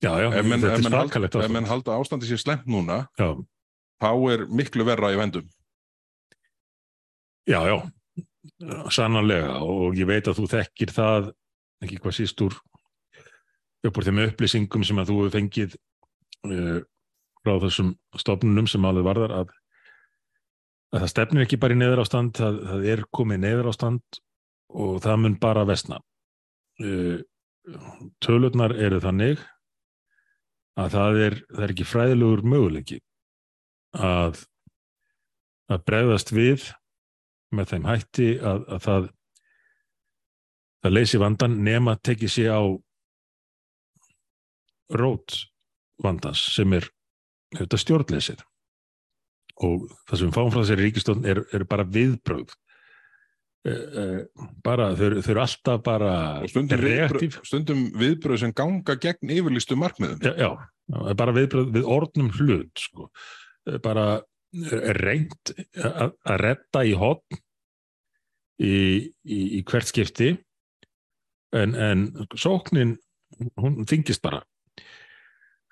já, 0.04 0.12
já. 0.20 0.28
Ef 0.34 0.46
menn, 0.46 0.64
ef 0.64 0.84
menn, 0.84 0.94
halda, 0.94 1.30
ef 1.46 1.52
menn 1.52 1.70
halda 1.70 1.98
ástandi 2.00 2.28
sér 2.28 2.42
slemt 2.42 2.66
núna, 2.68 3.08
Já, 3.20 3.36
þá 4.02 4.10
er 4.34 4.48
miklu 4.50 4.84
verra 4.88 5.14
í 5.14 5.20
vendum. 5.20 5.48
já, 7.48 7.60
já, 7.68 7.78
sannarlega 8.92 9.60
og 9.64 9.96
ég 10.00 10.08
veit 10.08 10.28
að 10.28 10.42
þú 10.42 10.50
þekkir 10.52 10.92
það 10.96 11.32
ekki 11.84 12.00
hvað 12.00 12.16
síst 12.18 12.42
úr 12.44 12.56
upp 13.84 13.98
úr 14.00 14.06
þeim 14.08 14.22
upplýsingum 14.28 14.84
sem 14.88 15.00
að 15.00 15.10
þú 15.12 15.18
hefur 15.20 15.34
fengið 15.38 15.76
uh, 16.48 16.80
frá 17.44 17.54
þessum 17.64 17.94
stofnunum 18.20 18.68
sem 18.72 18.86
alveg 18.88 19.08
varðar 19.08 19.34
að, 19.42 19.50
að 20.96 21.04
það 21.04 21.12
stefnir 21.14 21.46
ekki 21.46 21.60
bara 21.60 21.76
í 21.76 21.80
neður 21.82 22.04
ástand, 22.06 22.36
það, 22.40 22.60
það 22.70 22.86
er 22.94 23.04
komið 23.12 23.42
neður 23.44 23.72
ástand 23.74 24.22
og 24.70 25.02
það 25.04 25.20
mun 25.24 25.40
bara 25.42 25.66
vesna. 25.68 26.00
Uh, 26.82 27.20
tölurnar 28.24 28.74
eru 28.76 29.00
þannig 29.04 29.42
að 30.80 30.96
það 30.96 31.20
er, 31.26 31.36
það 31.54 31.66
er 31.66 31.74
ekki 31.76 31.86
fræðilegur 31.88 32.42
möguleiki 32.50 32.98
að, 33.94 34.42
að 35.72 35.84
bregðast 35.88 36.34
við 36.34 36.66
með 37.54 37.70
þeim 37.74 37.86
hætti 37.88 38.30
að, 38.42 38.66
að 38.74 38.82
það 38.88 39.12
það 40.84 40.96
leysi 40.98 41.22
vandan 41.22 41.60
nema 41.64 41.96
tekið 42.04 42.34
sér 42.34 42.58
á 42.58 42.64
rót 45.00 45.38
vandans 46.04 46.42
sem 46.58 46.74
er 46.76 46.90
þetta 47.56 47.80
stjórnleysið 47.80 48.44
og 49.64 49.86
það 50.10 50.20
sem 50.20 50.34
fáum 50.36 50.52
frá 50.52 50.60
þessari 50.64 50.88
ríkistofn 50.88 51.28
er, 51.30 51.44
er 51.56 51.64
bara 51.70 51.86
viðbrögð 51.88 52.52
eh, 52.52 52.58
eh, 52.58 52.63
bara, 53.64 54.90
þau, 54.98 55.06
eru- 55.08 55.22
þau 55.24 55.32
eru 55.32 55.42
alltaf 55.46 55.84
bara 55.86 56.12
Og 56.44 56.50
stundum, 56.52 56.82
viðbröð, 56.84 57.38
stundum 57.48 57.84
viðbröð 57.96 58.42
sem 58.42 58.52
ganga 58.58 58.96
gegn 59.00 59.32
yfirlistu 59.38 59.78
markmiðum. 59.80 60.20
já, 60.20 60.34
já, 60.36 61.14
bara 61.16 61.36
viðbröð 61.38 61.72
við 61.78 61.88
orðnum 61.96 62.32
hlut 62.40 62.84
sko. 62.84 63.08
Eh, 63.70 63.78
bara 63.84 64.08
reynt 65.00 65.54
að, 65.80 66.12
redda 66.44 66.84
í 66.86 66.92
hotn 67.00 67.40
í, 68.62 68.74
í, 69.26 69.40
í 69.60 69.64
hvert 69.64 69.88
skipti. 69.90 70.34
En, 71.54 71.76
en 71.78 72.04
sóknin 72.36 72.96
hún 73.62 73.86
þingist 73.90 74.22
bara. 74.26 74.44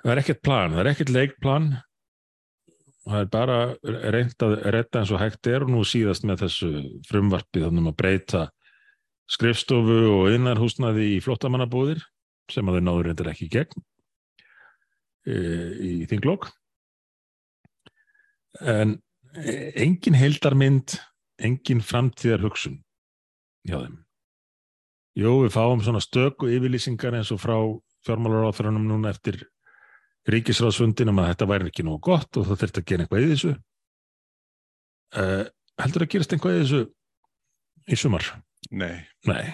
Það 0.02 0.12
er 0.16 0.20
ekkert 0.24 0.42
plan, 0.46 0.72
það 0.74 0.82
er 0.86 0.90
ekkert 0.96 1.12
leikplan 1.14 1.68
það 3.08 3.20
er 3.24 3.30
bara 3.34 3.60
reynt 4.14 4.46
að 4.46 4.56
redda 4.76 5.02
eins 5.02 5.12
og 5.14 5.22
hægt 5.22 5.50
er 5.50 5.66
og 5.66 5.72
nú 5.74 5.84
síðast 5.88 6.26
með 6.28 6.46
þessu 6.46 6.72
frumvarpi 7.10 7.64
þannig 7.64 7.90
að 7.90 7.98
breyta 7.98 8.42
skrifstofu 9.32 10.00
og 10.12 10.34
innarhúsnaði 10.36 11.16
í 11.16 11.22
flottamannabúðir 11.24 12.04
sem 12.52 12.68
að 12.68 12.78
þau 12.78 12.86
náður 12.88 13.08
reyndir 13.10 13.32
ekki 13.32 13.48
gegn 13.52 13.86
e, 15.26 15.36
í 15.82 15.94
þinglokk 16.12 16.50
en 18.62 18.98
e, 19.34 19.72
engin 19.82 20.20
heildarmynd 20.20 20.98
engin 21.42 21.82
framtíðar 21.82 22.44
hugsun 22.46 22.82
hjá 23.66 23.80
þeim. 23.80 23.98
Jú, 25.18 25.32
við 25.44 25.56
fáum 25.56 25.82
svona 25.84 26.02
stöku 26.04 26.48
yfirlýsingar 26.52 27.18
eins 27.18 27.32
og 27.34 27.42
frá 27.42 27.58
fjármálaráþurunum 28.06 28.86
núna 28.88 29.12
eftir 29.12 29.42
ríkisráðsfundin 30.30 31.10
um 31.10 31.20
að 31.24 31.32
þetta 31.32 31.50
væri 31.50 31.72
ekki 31.72 31.86
nógu 31.88 32.02
gott 32.12 32.38
og 32.38 32.48
það 32.50 32.62
þurfti 32.62 32.82
að 32.82 32.90
gera 32.92 33.06
einhvað 33.06 33.24
í 33.24 33.30
þessu 33.32 33.54
uh, 35.18 35.44
heldur 35.82 36.06
að 36.06 36.12
gerast 36.14 36.36
einhvað 36.36 36.56
í 36.56 36.62
þessu 36.62 36.82
í 37.92 37.98
sumar? 37.98 38.28
Nei. 38.70 39.02
Nei. 39.28 39.54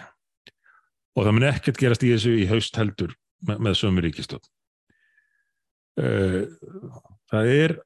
Og 1.15 1.26
það 1.26 1.36
mun 1.38 1.47
ekkert 1.49 1.82
gerast 1.82 2.05
í 2.05 2.11
þessu 2.13 2.36
í 2.38 2.45
haust 2.51 2.78
heldur 2.78 3.15
með, 3.47 3.63
með 3.63 3.78
sömur 3.80 4.05
ríkistöð. 4.05 4.43
Uh, 5.97 6.43
það 7.32 7.53
er 7.55 7.78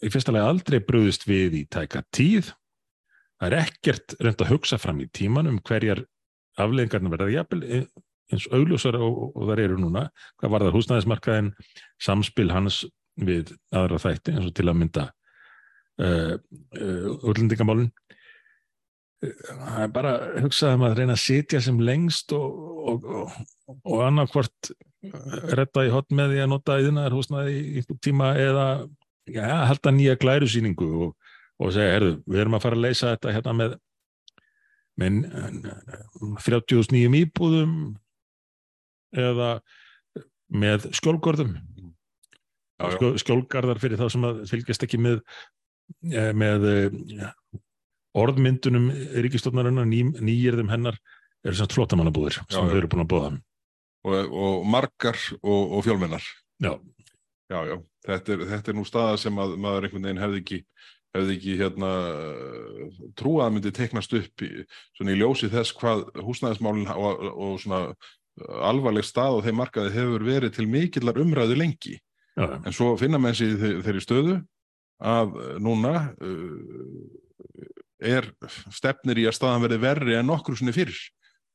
í 0.00 0.12
fyrsta 0.12 0.32
lega 0.32 0.48
aldrei 0.48 0.78
brúðist 0.84 1.26
við 1.28 1.58
í 1.58 1.66
tæka 1.66 2.04
tíð. 2.14 2.52
Það 3.42 3.48
er 3.50 3.58
ekkert 3.64 4.16
reynd 4.22 4.44
að 4.44 4.54
hugsa 4.54 4.78
fram 4.78 5.02
í 5.02 5.10
tíman 5.10 5.50
um 5.50 5.58
hverjar 5.66 6.04
afleðingarna 6.60 7.12
verða 7.12 7.32
jafnvel 7.32 7.84
eins 8.32 8.48
augljósar 8.50 8.98
og, 8.98 9.10
og, 9.12 9.32
og 9.36 9.50
þar 9.50 9.64
eru 9.66 9.78
núna. 9.80 10.06
Hvað 10.40 10.54
var 10.54 10.66
það 10.66 10.78
húsnæðismarkaðin, 10.78 11.50
samspil 12.02 12.50
hans 12.52 12.82
við 13.20 13.52
aðra 13.76 14.00
þætti 14.00 14.36
eins 14.36 14.48
og 14.48 14.54
til 14.56 14.68
að 14.70 14.78
mynda 14.80 15.08
uh, 16.00 16.36
uh, 16.80 17.08
útlendingamálinn 17.28 17.90
það 19.22 19.82
er 19.84 19.90
bara 19.94 20.12
hugsaðum 20.42 20.86
að 20.86 20.96
reyna 20.98 21.14
að 21.14 21.22
sitja 21.22 21.60
sem 21.62 21.78
lengst 21.84 22.32
og, 22.34 22.56
og, 22.90 23.04
og, 23.06 23.36
og 23.84 24.02
annarkvort 24.08 24.72
retta 25.54 25.84
í 25.86 25.92
hot 25.92 26.10
með 26.14 26.34
því 26.34 26.42
að 26.42 26.50
nota 26.50 26.78
yðnar 26.82 27.14
húsnaði 27.14 27.54
í 27.54 27.76
einhver 27.80 28.00
tíma 28.02 28.32
eða 28.38 28.66
ja, 29.30 29.62
halda 29.68 29.94
nýja 29.94 30.18
glærusýningu 30.18 30.90
og 31.06 31.72
segja, 31.74 31.96
herðu, 31.98 32.12
við 32.26 32.42
erum 32.42 32.58
að 32.58 32.64
fara 32.66 32.78
að 32.78 32.86
leysa 32.86 33.14
þetta 33.14 33.34
hérna 33.36 33.56
með 33.58 33.80
með 35.00 35.22
30.000 36.44 36.92
nýjum 36.92 37.14
íbúðum 37.22 37.74
eða 39.12 39.50
með 40.52 40.90
skjólgörðum. 40.98 41.56
Skjólgarðar 43.22 43.78
fyrir 43.78 44.00
þá 44.00 44.08
sem 44.10 44.24
að 44.26 44.42
fylgjast 44.50 44.84
ekki 44.88 44.98
með 44.98 45.20
eh, 46.10 46.32
með 46.34 46.66
ja, 47.14 47.30
orðmyndunum 48.18 48.90
ríkistofnarinnar, 49.22 49.86
ný, 49.88 50.02
nýjirðum 50.18 50.72
hennar 50.72 50.98
eru 51.42 51.56
svona 51.58 51.74
flottamannabúðir 51.74 52.40
sem 52.42 52.68
þau 52.68 52.76
eru 52.76 52.90
búin 52.90 53.04
að 53.04 53.12
bóða 53.12 53.30
og, 54.02 54.32
og 54.32 54.66
margar 54.66 55.18
og, 55.42 55.76
og 55.78 55.84
fjölmennar. 55.86 56.24
Já. 56.62 56.74
Já, 57.50 57.58
já. 57.68 57.76
Þetta, 58.06 58.34
er, 58.34 58.44
þetta 58.50 58.72
er 58.72 58.76
nú 58.78 58.84
staða 58.86 59.18
sem 59.20 59.38
að 59.38 59.54
maður 59.62 59.86
einhvern 59.86 60.08
veginn 60.08 60.22
hefði 60.22 60.40
ekki, 60.40 60.58
hefði 61.14 61.36
ekki 61.36 61.56
hérna, 61.60 61.90
trúað 63.18 63.44
að 63.46 63.54
myndi 63.56 63.72
teiknast 63.76 64.16
upp 64.18 64.44
í, 64.46 64.50
í 64.64 65.18
ljósi 65.20 65.50
þess 65.52 65.76
hvað 65.78 66.06
húsnæðismálinn 66.24 66.90
og, 66.96 67.26
og 67.30 67.60
svona 67.62 67.84
alvarleg 68.40 69.06
stað 69.06 69.38
og 69.38 69.46
þeim 69.46 69.60
markaði 69.60 69.94
hefur 69.96 70.26
verið 70.26 70.56
til 70.56 70.68
mikillar 70.70 71.20
umræðu 71.20 71.58
lengi. 71.58 71.98
Já, 72.32 72.46
en 72.56 72.72
svo 72.72 72.94
finna 73.00 73.20
menn 73.20 73.36
sér 73.36 73.58
þeirri 73.84 74.00
stöðu 74.00 74.38
að 75.02 75.34
núna 75.60 75.96
uh, 76.16 77.02
er 78.02 78.30
stefnir 78.72 79.20
í 79.20 79.26
að 79.28 79.36
staðan 79.36 79.66
verði 79.66 79.82
verri 79.82 80.16
en 80.18 80.30
nokkur 80.30 80.56
svona 80.58 80.74
fyrir 80.74 80.96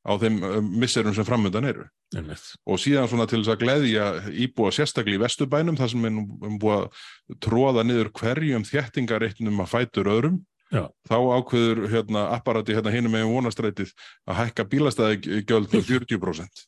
á 0.08 0.14
þeim 0.20 0.38
misserum 0.78 1.14
sem 1.16 1.26
framöndan 1.26 1.66
eru. 1.68 1.86
Ennett. 2.16 2.54
og 2.64 2.78
síðan 2.80 3.08
svona 3.10 3.26
til 3.28 3.42
þess 3.42 3.52
að 3.52 3.64
gleðja 3.64 4.04
íbúa 4.46 4.70
sérstaklega 4.72 5.18
í 5.18 5.20
vestubænum 5.20 5.76
þar 5.76 5.90
sem 5.92 6.06
við 6.06 6.14
erum 6.14 6.60
búið 6.62 6.78
að 6.78 7.40
tróða 7.44 7.84
niður 7.84 8.12
hverjum 8.16 8.64
þjettingareitnum 8.64 9.60
að 9.60 9.72
fætur 9.74 10.08
öðrum 10.14 10.38
Já. 10.68 10.84
þá 11.08 11.16
ákveður 11.16 11.84
hérna, 11.88 12.24
apparati 12.36 12.74
hérna 12.76 12.92
hinum 12.92 13.14
með 13.14 13.28
vonastrætið 13.32 13.92
að 14.28 14.40
hækka 14.42 14.66
bílastæði 14.68 15.42
gjöld 15.48 15.72
með 15.72 15.86
40% 15.88 16.64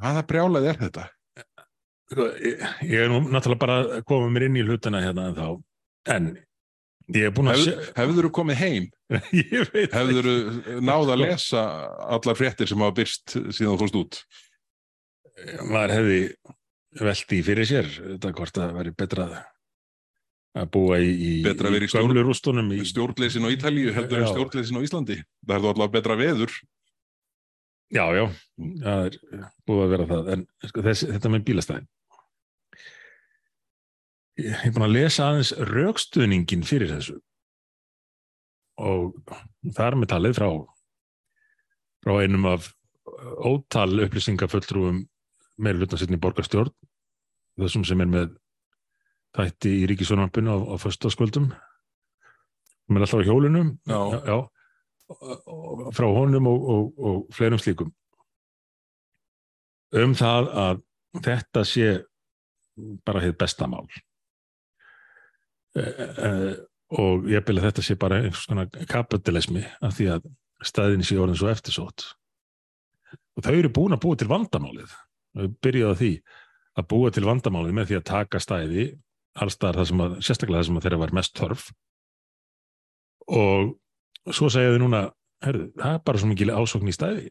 hvaða 0.00 0.22
brjálaði 0.28 0.70
er 0.70 0.78
þetta? 0.80 1.08
Sko, 2.10 2.28
ég, 2.42 2.62
ég 2.88 3.02
er 3.04 3.10
nú 3.12 3.20
náttúrulega 3.28 3.60
bara 3.60 3.80
að 3.82 4.06
koma 4.08 4.30
mér 4.32 4.48
inn 4.48 4.60
í 4.62 4.64
hlutana 4.66 5.02
hérna 5.04 5.28
en 5.30 5.36
þá 5.36 6.14
en 6.16 6.30
Ég 7.10 7.26
hef 7.26 7.34
búin 7.34 7.50
að 7.50 7.64
Hef, 7.64 7.88
hefur 7.96 8.26
þú 8.26 8.30
komið 8.38 8.60
heim? 8.60 8.84
hefur 9.96 10.28
þú 10.28 10.34
náð 10.86 11.12
að 11.16 11.22
lesa 11.24 11.62
allar 12.16 12.38
fréttir 12.38 12.70
sem 12.70 12.82
hafa 12.84 12.94
byrst 13.00 13.34
síðan 13.34 13.72
þú 13.74 13.78
fórst 13.80 13.98
út? 13.98 14.18
Maður 15.66 15.94
hefði 15.96 16.20
veldi 17.00 17.40
fyrir 17.46 17.68
sér 17.68 17.88
þetta 17.96 18.32
hvort 18.36 18.60
að 18.62 18.76
veri 18.78 18.94
betra 19.02 19.26
að 20.58 20.70
búa 20.74 20.98
í, 20.98 21.10
í, 21.10 21.30
í 21.44 21.88
gömlu 21.92 22.24
rústunum 22.26 22.72
í 22.74 22.80
stjórnleysin 22.88 23.46
á 23.46 23.54
Ítalíu 23.54 23.94
heldur 23.94 24.22
en 24.22 24.30
stjórnleysin 24.32 24.80
á 24.80 24.84
Íslandi. 24.86 25.18
Það 25.46 25.56
er 25.56 25.62
þú 25.62 25.72
alltaf 25.72 25.92
betra 25.94 26.18
veður. 26.18 26.56
Já, 27.90 28.04
já, 28.14 28.24
það 28.82 29.06
er 29.06 29.16
búið 29.66 29.84
að 29.84 29.94
vera 29.94 30.08
það. 30.10 30.28
En 30.34 30.44
sko, 30.66 30.84
þess, 30.86 31.06
þetta 31.10 31.32
með 31.34 31.46
bílastæðin. 31.48 31.88
Ég 34.40 34.60
hef 34.64 34.74
búin 34.74 34.86
að 34.86 34.94
lesa 34.96 35.28
aðeins 35.28 35.54
raukstuðningin 35.70 36.66
fyrir 36.66 36.94
þessu. 36.94 37.16
Og 38.80 39.16
það 39.68 39.86
er 39.86 39.98
með 40.00 40.12
talið 40.14 40.38
frá 40.38 40.50
frá 42.00 42.14
einum 42.22 42.46
af 42.48 42.70
ótal 43.44 43.90
hlutnarsittin 45.82 46.16
í 46.16 46.22
borgarstjórn 46.22 46.72
þessum 47.60 47.84
sem 47.84 48.00
er 48.00 48.08
með 48.08 48.30
þætti 49.36 49.74
í 49.82 49.88
ríkisvonarpinu 49.90 50.52
á, 50.52 50.58
á 50.72 50.74
föstaskvöldum 50.80 51.50
sem 51.50 52.96
er 52.96 53.04
alltaf 53.06 53.22
á 53.22 53.28
hjólunum 53.28 53.72
já. 53.86 54.00
Já, 54.26 54.38
frá 55.94 56.06
honum 56.10 56.46
og, 56.50 56.68
og, 56.74 56.84
og 56.98 57.34
fleirum 57.34 57.58
slíkum. 57.62 57.90
Um 59.94 60.14
það 60.14 60.52
að 60.54 60.84
þetta 61.24 61.64
sé 61.66 61.90
bara 63.06 63.22
hitt 63.24 63.38
bestamál 63.38 63.86
Uh, 65.70 66.56
og 66.98 67.28
ég 67.30 67.44
byrja 67.46 67.68
þetta 67.68 67.82
sé 67.86 67.94
bara 67.94 68.16
einhvers 68.18 68.48
konar 68.50 68.66
kapitalismi 68.90 69.62
af 69.86 69.94
því 69.94 70.08
að 70.16 70.24
staðin 70.66 71.04
sé 71.06 71.18
orðin 71.20 71.38
svo 71.38 71.50
eftirsótt. 71.52 72.08
Og 73.38 73.44
þau 73.46 73.52
eru 73.54 73.70
búin 73.70 73.94
að 73.94 74.02
búa 74.02 74.18
til 74.18 74.26
vandamálið. 74.30 74.90
Þau 75.38 75.46
byrjaði 75.62 75.92
að 75.92 76.00
því 76.00 76.10
að 76.80 76.88
búa 76.90 77.12
til 77.14 77.24
vandamálið 77.28 77.76
með 77.78 77.86
því 77.90 77.98
að 78.00 78.08
taka 78.10 78.42
stæði 78.42 78.88
allstar 79.38 79.78
það 79.78 79.90
sem 79.90 80.04
að, 80.04 80.16
sérstaklega 80.26 80.60
það 80.60 80.68
sem 80.68 80.80
að 80.80 80.86
þeirra 80.86 81.02
var 81.04 81.16
mest 81.20 81.36
törf 81.38 81.66
og 83.30 83.74
svo 84.34 84.50
segja 84.50 84.74
þau 84.74 84.80
núna 84.82 85.02
herðu, 85.44 85.68
það 85.78 85.94
er 85.94 86.02
bara 86.06 86.22
svo 86.22 86.30
mikil 86.30 86.50
ásokn 86.50 86.90
í 86.90 86.96
stæði 86.96 87.28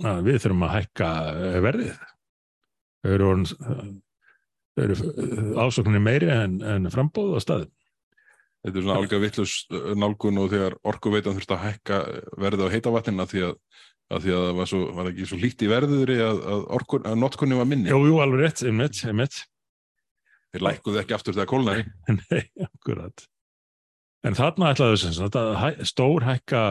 að 0.00 0.22
við 0.30 0.38
þurfum 0.44 0.64
að 0.64 0.76
hækka 0.78 1.10
verðið 1.66 1.98
þau 2.00 3.12
eru 3.16 3.28
orðin 3.34 4.00
ásóknir 4.78 6.02
meiri 6.02 6.30
en, 6.30 6.60
en 6.62 6.90
frambóð 6.92 7.36
á 7.36 7.40
staðin. 7.42 7.70
Þetta 8.60 8.76
er 8.76 8.84
svona 8.84 8.98
alveg 9.00 9.22
vittlust 9.22 9.72
nálgun 9.96 10.40
og 10.42 10.50
þegar 10.52 10.76
orkuveitan 10.84 11.36
þurft 11.36 11.54
að 11.56 11.62
hækka 11.64 12.00
verði 12.40 12.66
á 12.68 12.72
heitavatnina 12.74 13.26
því 13.28 13.44
að, 13.48 13.54
að 14.12 14.26
því 14.26 14.34
að 14.36 14.44
það 14.44 14.58
var, 14.58 14.70
svo, 14.72 14.80
var 14.98 15.08
ekki 15.10 15.28
svo 15.30 15.38
lítið 15.40 15.66
í 15.66 15.70
verður 15.72 16.12
að, 16.16 16.42
að, 16.44 16.84
að 17.00 17.16
notkunni 17.22 17.56
var 17.56 17.70
minni. 17.70 17.92
Jú, 17.92 18.02
jú, 18.10 18.18
alveg 18.20 18.44
rétt, 18.44 18.64
einmitt, 18.68 19.00
einmitt. 19.08 19.40
Þeir 20.50 20.64
lækuðu 20.66 21.00
ekki 21.02 21.14
aftur 21.16 21.36
þegar 21.36 21.50
kólnaði. 21.50 21.84
Nei, 22.18 22.42
akkurat. 22.66 23.26
En 24.26 24.36
þarna 24.36 24.74
ætlaðu 24.74 24.98
þess 25.00 25.20
að 25.24 25.84
stór 25.88 26.26
hækka 26.26 26.62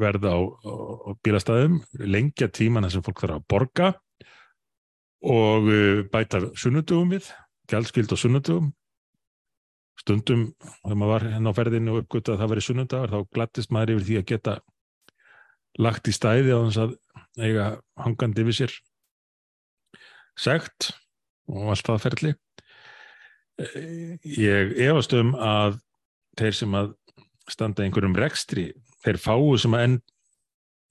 verða 0.00 0.32
á, 0.32 0.40
á, 0.40 0.72
á 1.04 1.10
bílastæðum, 1.20 1.80
lengja 2.00 2.48
tíman 2.48 2.86
þessum 2.86 3.04
fólk 3.04 3.20
þarf 3.24 3.36
að 3.36 3.48
borga 3.50 3.90
og 5.20 5.68
bæta 6.12 6.40
sunnudugum 6.56 7.12
við, 7.12 7.28
gjaldskild 7.68 8.14
og 8.16 8.22
sunnudugum. 8.22 8.70
Stundum, 10.00 10.46
þegar 10.80 10.96
maður 10.96 11.12
var 11.12 11.26
henn 11.34 11.50
á 11.50 11.52
ferðinu 11.58 11.92
og 11.92 12.04
uppgötta 12.06 12.32
að 12.32 12.40
það 12.40 12.52
veri 12.54 12.64
sunnudagar, 12.64 13.12
þá 13.12 13.34
glattist 13.36 13.74
maður 13.74 13.98
yfir 13.98 14.06
því 14.06 14.16
að 14.20 14.28
geta 14.30 14.54
lagt 15.78 16.08
í 16.08 16.14
stæði 16.16 16.56
á 16.56 16.60
þess 16.64 16.80
að 16.86 16.94
eiga 17.44 17.66
hangandi 18.00 18.46
við 18.48 18.56
sér 18.62 18.76
segt 20.40 20.92
og 21.50 21.74
allt 21.74 21.90
það 21.90 22.04
ferli. 22.06 22.32
Ég 23.60 24.72
efast 24.86 25.12
um 25.16 25.34
að 25.36 25.80
þeir 26.40 26.56
sem 26.56 26.76
að 26.78 26.94
standa 27.50 27.84
einhverjum 27.84 28.16
rekstri, 28.16 28.70
þeir 29.04 29.18
fáu 29.20 29.56
sem 29.60 29.74
að 29.76 29.86
enn 29.86 29.98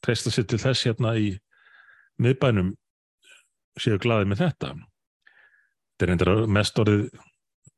treysta 0.05 0.31
sér 0.33 0.47
til 0.49 0.59
þess 0.61 0.85
hérna 0.87 1.15
í 1.19 1.31
miðbænum 2.21 2.73
séu 3.79 3.99
glaðið 4.01 4.31
með 4.31 4.43
þetta. 4.43 4.71
Þetta 5.99 6.07
er 6.07 6.13
endur 6.13 6.33
mest 6.51 6.79
orðið 6.79 7.05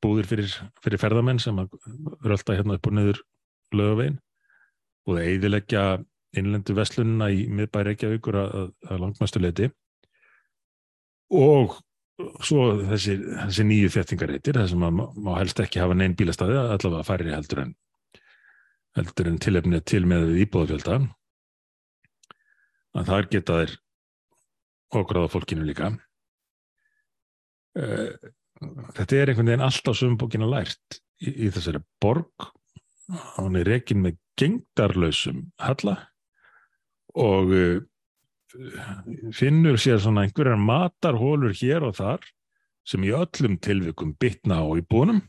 búðir 0.01 0.29
fyrir, 0.29 0.53
fyrir 0.81 1.01
ferðamenn 1.01 1.41
sem 1.41 1.59
að 1.61 1.73
rölda 2.25 2.57
hérna 2.57 2.77
upp 2.77 2.89
og 2.89 2.95
niður 2.97 3.21
lögavegin 3.77 4.17
og 5.05 5.15
það 5.15 5.27
eidilegja 5.27 5.83
innlendu 6.37 6.75
veslununa 6.77 7.29
í 7.33 7.45
miðbæri 7.51 7.91
Reykjavíkur 7.91 8.37
að, 8.39 8.71
að 8.87 9.01
langmæstu 9.03 9.41
leiti 9.41 9.69
og 11.31 11.77
svo 12.43 12.65
þessi, 12.89 13.15
þessi 13.45 13.65
nýju 13.67 13.93
þettingareitir 13.95 14.59
þar 14.59 14.69
sem 14.71 14.85
má 15.01 15.31
helst 15.37 15.61
ekki 15.63 15.81
hafa 15.81 15.97
neinn 15.97 16.17
bílastæði 16.17 16.59
allavega 16.61 17.07
færri 17.07 17.33
heldur 17.35 17.65
en 17.65 17.73
heldur 18.97 19.29
en 19.31 19.39
tilefnið 19.41 19.83
til 19.87 20.03
með 20.09 20.33
íbúðafjölda. 20.43 20.97
Að 22.91 23.11
þar 23.11 23.27
geta 23.31 23.59
þeir 23.61 23.75
okkur 24.99 25.21
á 25.23 25.31
fólkinu 25.31 25.67
líka. 25.67 25.93
Eh, 27.79 28.11
þetta 28.97 29.17
er 29.17 29.31
einhvern 29.31 29.51
veginn 29.53 29.63
alltaf 29.67 29.97
sem 29.97 30.17
bókina 30.19 30.49
lært 30.49 30.99
í, 31.23 31.47
í 31.47 31.51
þessari 31.53 31.83
borg. 32.03 32.49
Hann 33.37 33.55
er 33.59 33.67
rekin 33.67 34.03
með 34.03 34.19
gengdarlausum 34.39 35.49
halla 35.59 35.97
og 37.19 37.49
uh, 37.51 37.79
finnur 39.37 39.79
sér 39.79 40.01
svona 40.01 40.25
einhverjar 40.25 40.59
matarhólur 40.59 41.53
hér 41.55 41.85
og 41.87 41.95
þar 41.99 42.25
sem 42.87 43.03
í 43.05 43.13
öllum 43.15 43.59
tilvikum 43.61 44.15
bitna 44.19 44.61
á 44.63 44.67
í 44.75 44.83
búnum 44.83 45.21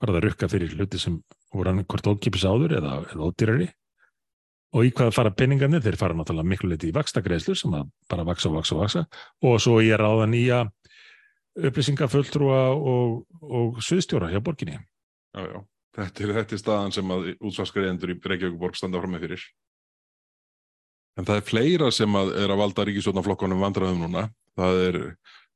var 0.00 0.14
það 0.14 0.24
rukka 0.26 0.48
fyrir 0.50 0.74
hluti 0.74 0.98
sem 0.98 1.20
voru 1.52 1.70
hann 1.70 1.84
hvort 1.84 2.10
ókipis 2.10 2.46
áður 2.48 2.78
eða, 2.80 2.98
eða 3.12 3.28
ódýrari 3.28 3.68
og 4.72 4.86
í 4.88 4.92
hvað 4.96 5.12
fara 5.12 5.32
peningarnir, 5.36 5.82
þeir 5.84 5.98
fara 6.00 6.16
náttúrulega 6.16 6.48
miklu 6.48 6.70
leiti 6.72 6.88
í 6.88 6.96
vakstagreislu 6.96 7.54
sem 7.58 7.74
bara 8.08 8.24
vaksa 8.24 8.48
og 8.48 8.56
vaksa 8.60 8.76
og 8.76 8.84
vaksa 8.86 9.04
og 9.44 9.58
svo 9.60 9.80
ég 9.84 10.00
ráða 10.00 10.30
nýja 10.32 10.62
upplýsingafulltrúa 11.60 12.62
og, 12.72 13.26
og 13.42 13.82
suðstjóra 13.84 14.30
hjá 14.32 14.40
borginni. 14.44 14.78
Já, 15.36 15.44
já. 15.44 15.58
Þetta 15.92 16.24
er, 16.24 16.30
þetta 16.38 16.56
er 16.56 16.60
staðan 16.62 16.94
sem 16.96 17.10
að 17.12 17.26
útsvarskriðendur 17.34 18.14
í 18.14 18.16
Reykjavík 18.16 18.78
standa 18.78 19.00
fram 19.02 19.12
með 19.12 19.26
fyrir. 19.26 19.42
En 21.20 21.28
það 21.28 21.38
er 21.38 21.46
fleira 21.48 21.90
sem 21.92 22.16
að 22.16 22.32
er 22.40 22.52
að 22.52 22.60
valda 22.62 22.86
ríkisvotnaflokkonum 22.88 23.62
vandraðum 23.62 24.04
núna. 24.06 24.26
Það 24.58 24.80
er, 24.86 24.98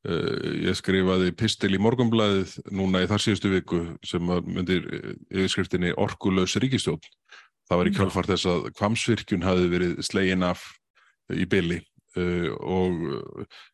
uh, 0.08 0.46
ég 0.68 0.78
skrifaði 0.78 1.32
pistil 1.38 1.72
í 1.76 1.80
morgunblæðið 1.82 2.56
núna 2.76 3.04
í 3.04 3.10
þar 3.10 3.24
síðustu 3.24 3.52
viku 3.54 3.82
sem 4.06 4.32
myndir 4.44 4.86
yfirskriftinni 5.32 5.94
orkulös 5.96 6.58
ríkistjón. 6.60 7.00
Það 7.66 7.80
var 7.80 7.90
í 7.90 7.94
kjálfart 7.96 8.32
þess 8.34 8.50
að 8.52 8.70
kvamsvirkjun 8.78 9.46
hafi 9.46 9.68
verið 9.72 10.00
slegin 10.06 10.46
af 10.46 10.62
í 11.32 11.48
byli 11.50 11.80
uh, 11.80 12.50
og 12.60 13.00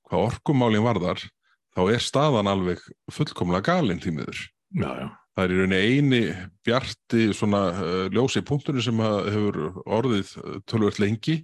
hvað 0.09 0.29
orkumálinn 0.31 0.87
var 0.87 1.03
þar 1.03 1.27
þá 1.73 1.83
er 1.89 2.05
staðan 2.05 2.51
alveg 2.51 2.83
fullkomlega 3.13 3.73
galinn 3.73 4.01
tímiður. 4.03 4.39
Já, 4.77 4.91
já. 5.01 5.09
Það 5.33 5.45
er 5.45 5.53
í 5.53 5.59
rauninni 5.59 5.79
eini 5.81 6.19
bjarti 6.67 7.23
svona 7.33 7.61
uh, 7.73 8.09
ljósi 8.13 8.43
punktunni 8.45 8.83
sem 8.85 8.99
hefur 9.01 9.79
orðið 9.89 10.35
tölvöld 10.69 10.99
lengi. 11.01 11.39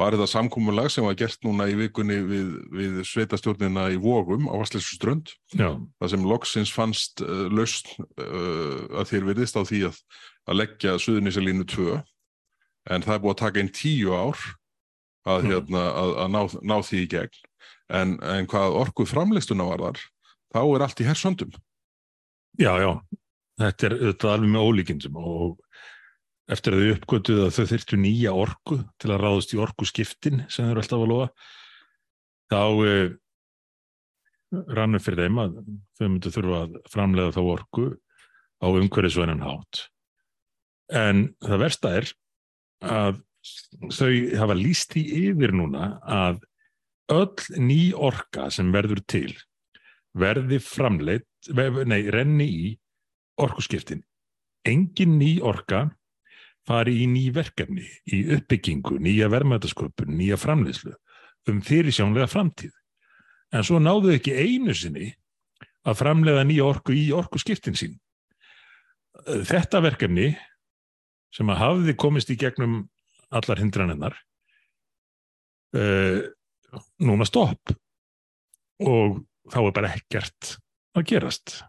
Var 0.00 0.16
þetta 0.16 0.28
samkómulag 0.32 0.88
sem 0.92 1.04
var 1.04 1.18
gert 1.20 1.44
núna 1.44 1.66
í 1.68 1.76
vikunni 1.76 2.16
við, 2.24 2.54
við 2.72 3.02
sveitastjórnina 3.10 3.90
í 3.92 4.00
Vógum 4.00 4.48
á 4.48 4.56
Vastleysuströnd. 4.62 5.34
Það 6.00 6.14
sem 6.14 6.26
loksins 6.30 6.72
fannst 6.72 7.20
uh, 7.24 7.46
laust 7.52 7.92
uh, 8.00 8.80
að 8.96 9.12
þér 9.12 9.30
virðist 9.32 9.60
á 9.60 9.62
því 9.68 9.84
að, 9.90 10.02
að 10.48 10.60
leggja 10.62 10.98
Suðunísalínu 11.04 11.68
2. 11.68 11.98
En 12.94 13.04
það 13.04 13.18
er 13.18 13.24
búið 13.26 13.34
að 13.36 13.42
taka 13.42 13.60
einn 13.60 13.74
tíu 13.76 14.16
ár 14.16 14.40
að, 15.28 15.50
hérna, 15.50 15.84
að, 15.92 16.14
að 16.24 16.32
ná, 16.32 16.40
ná 16.72 16.76
því 16.84 17.02
í 17.04 17.10
gegn 17.12 17.44
en, 17.92 18.16
en 18.24 18.48
hvað 18.48 18.78
orgu 18.80 19.06
framleistuna 19.08 19.66
var 19.68 19.84
þar, 19.84 20.00
þá 20.54 20.60
er 20.62 20.86
allt 20.86 21.02
í 21.02 21.08
hersöndum. 21.08 21.52
Já, 22.60 22.72
já, 22.80 22.90
þetta 23.60 23.86
er 23.88 23.96
auðvitað 23.98 24.32
alveg 24.34 24.52
með 24.54 24.68
ólíkindum 24.68 25.18
og 25.20 25.58
eftir 26.54 26.76
að 26.76 26.84
þau 26.84 26.94
uppgötuð 26.94 27.42
að 27.44 27.52
þau 27.56 27.66
þyrtu 27.72 27.98
nýja 28.00 28.32
orgu 28.36 28.78
til 29.00 29.12
að 29.12 29.20
ráðast 29.22 29.54
í 29.54 29.60
orgu 29.64 29.88
skiptin 29.88 30.42
sem 30.48 30.66
þau 30.66 30.72
eru 30.74 30.82
alltaf 30.82 31.04
að 31.04 31.12
lofa, 31.12 31.28
þá 32.52 32.62
eh, 32.88 33.14
rannu 34.78 35.00
fyrir 35.02 35.24
þeim 35.24 35.40
að 35.44 35.60
þau 35.98 36.06
myndu 36.06 36.34
þurfa 36.34 36.62
að 36.66 36.80
framlega 36.92 37.34
þá 37.34 37.42
orgu 37.44 37.86
á 38.60 38.66
umhverjusvænan 38.68 39.44
hátt. 39.44 39.86
En 40.92 41.30
það 41.42 41.62
versta 41.64 41.94
er 42.00 42.10
að 42.84 43.22
þau 43.92 44.12
hafa 44.40 44.56
líst 44.58 44.94
í 45.00 45.04
yfir 45.24 45.54
núna 45.56 45.94
að 46.02 46.44
öll 47.12 47.60
ný 47.60 47.92
orka 47.96 48.48
sem 48.52 48.70
verður 48.72 49.02
til 49.08 49.32
verði 50.14 50.60
framleitt, 50.62 51.26
nei, 51.50 52.04
renni 52.12 52.46
í 52.46 52.68
orkuskiptin. 53.40 54.02
Engin 54.64 55.18
ný 55.20 55.38
orka 55.44 55.88
fari 56.64 56.96
í 57.02 57.08
ný 57.10 57.26
verkefni, 57.34 57.84
í 58.08 58.22
uppbyggingu, 58.38 58.96
nýja 59.02 59.28
verðmætasköpun, 59.32 60.14
nýja 60.16 60.38
framleiðslu 60.40 60.94
um 61.52 61.60
fyrirsjónlega 61.60 62.28
framtíð. 62.30 62.72
En 63.52 63.66
svo 63.66 63.76
náðu 63.82 64.14
ekki 64.14 64.32
einu 64.32 64.72
sinni 64.76 65.10
að 65.84 65.98
framleiða 66.00 66.46
nýja 66.48 66.64
orku 66.64 66.94
í 66.96 67.10
orkuskiptin 67.12 67.76
sín. 67.76 67.98
Þetta 69.24 69.82
verkefni 69.84 70.32
sem 71.34 71.50
að 71.52 71.60
hafði 71.60 71.96
komist 72.00 72.32
í 72.32 72.38
gegnum 72.40 72.86
allar 73.34 73.60
hindranennar 73.60 74.16
uh, 75.76 76.20
núna 77.02 77.26
stopp 77.28 77.74
og 78.84 79.20
þá 79.52 79.60
er 79.60 79.74
bara 79.76 79.92
ekkert 79.94 80.56
að 80.94 81.08
gerast 81.10 81.60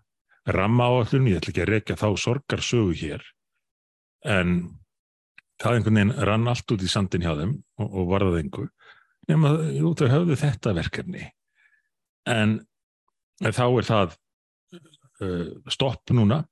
ramma 0.46 0.90
áallun, 0.92 1.30
ég 1.32 1.40
ætla 1.40 1.54
ekki 1.54 1.64
að 1.64 1.72
reyka 1.72 1.98
þá 2.00 2.08
sorgarsögu 2.22 2.94
hér 3.00 3.24
en 4.26 4.58
það 5.62 5.78
einhvern 5.78 6.00
veginn 6.00 6.28
rann 6.28 6.50
allt 6.52 6.74
út 6.76 6.84
í 6.84 6.90
sandin 6.92 7.26
hjá 7.26 7.34
þeim 7.40 7.56
og, 7.82 7.88
og 7.88 8.10
varðað 8.12 8.40
einhver 8.42 8.70
nema 9.30 9.54
þau 9.98 10.10
höfðu 10.12 10.38
þetta 10.38 10.74
verkefni. 10.78 11.24
En 12.30 12.60
þá 13.42 13.66
er 13.66 13.88
það 13.88 14.14
uh, 14.14 15.50
stopp 15.72 16.14
núna 16.14 16.44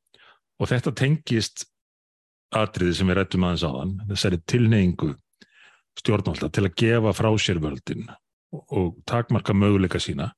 og 0.62 0.70
þetta 0.70 0.94
tengist 0.98 1.68
atriði 2.54 2.98
sem 3.00 3.10
við 3.10 3.20
rættum 3.20 3.46
aðeins 3.48 3.66
á 3.66 3.72
þann 3.74 3.94
þessari 4.12 4.40
tilneyingu 4.50 5.14
stjórnvalda 6.00 6.50
til 6.54 6.66
að 6.68 6.76
gefa 6.82 7.14
frá 7.18 7.30
sér 7.42 7.62
völdin 7.62 8.06
og 8.54 9.00
takmarka 9.10 9.56
möguleika 9.58 10.02
sína 10.02 10.32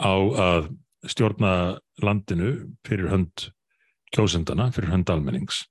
á 0.00 0.14
að 0.16 0.70
stjórna 1.10 1.78
landinu 2.02 2.54
fyrir 2.86 3.10
hönd 3.12 3.48
kjósendana, 4.14 4.70
fyrir 4.74 4.92
hönd 4.92 5.10
almennings. 5.10 5.64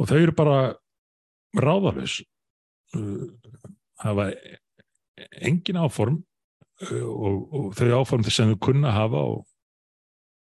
Og 0.00 0.08
þau 0.10 0.18
eru 0.18 0.34
bara 0.36 0.58
ráðalus 1.58 2.20
uh, 2.96 3.28
hafa 4.02 4.30
engin 5.44 5.80
áform 5.82 6.22
uh, 6.88 7.08
og, 7.08 7.40
og 7.52 7.66
þau 7.78 8.02
áform 8.02 8.24
þess 8.26 8.42
að 8.42 8.54
þau 8.54 8.62
kunna 8.68 8.94
hafa 8.96 9.24
og, 9.32 9.42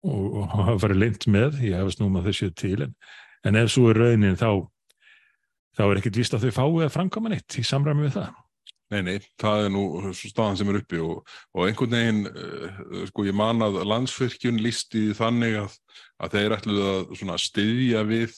og, 0.05 0.23
og 0.41 0.55
hafa 0.55 0.79
farið 0.85 1.03
leint 1.03 1.27
með 1.29 1.61
ég 1.67 1.77
hefast 1.77 2.01
nú 2.01 2.09
með 2.13 2.31
þessu 2.31 2.49
til 2.57 2.79
en, 2.87 2.95
en 3.45 3.59
ef 3.61 3.69
svo 3.73 3.91
er 3.91 4.01
raunin 4.01 4.39
þá 4.39 4.65
þá 5.75 5.85
er 5.85 5.99
ekkert 5.99 6.19
vist 6.21 6.35
að 6.35 6.47
þau 6.47 6.57
fáið 6.57 6.87
að 6.87 6.95
framkama 6.95 7.31
neitt 7.31 7.59
í 7.59 7.65
samræmi 7.67 8.07
við 8.07 8.17
það 8.17 8.44
Nei, 8.93 9.01
nei, 9.01 9.15
það 9.41 9.63
er 9.65 9.71
nú 9.73 9.83
staðan 10.13 10.57
sem 10.59 10.69
er 10.69 10.77
uppi 10.77 10.99
og, 11.01 11.23
og 11.57 11.63
einhvern 11.65 11.95
veginn, 11.95 12.19
uh, 12.29 13.05
sko 13.09 13.25
ég 13.25 13.33
man 13.37 13.65
að 13.65 13.79
landsfyrkjun 13.81 14.61
lísti 14.61 15.07
þannig 15.17 15.57
að, 15.63 15.77
að 16.21 16.35
þeir 16.35 16.55
ætluð 16.59 16.83
að 17.25 17.41
stiðja 17.41 18.03
við 18.05 18.35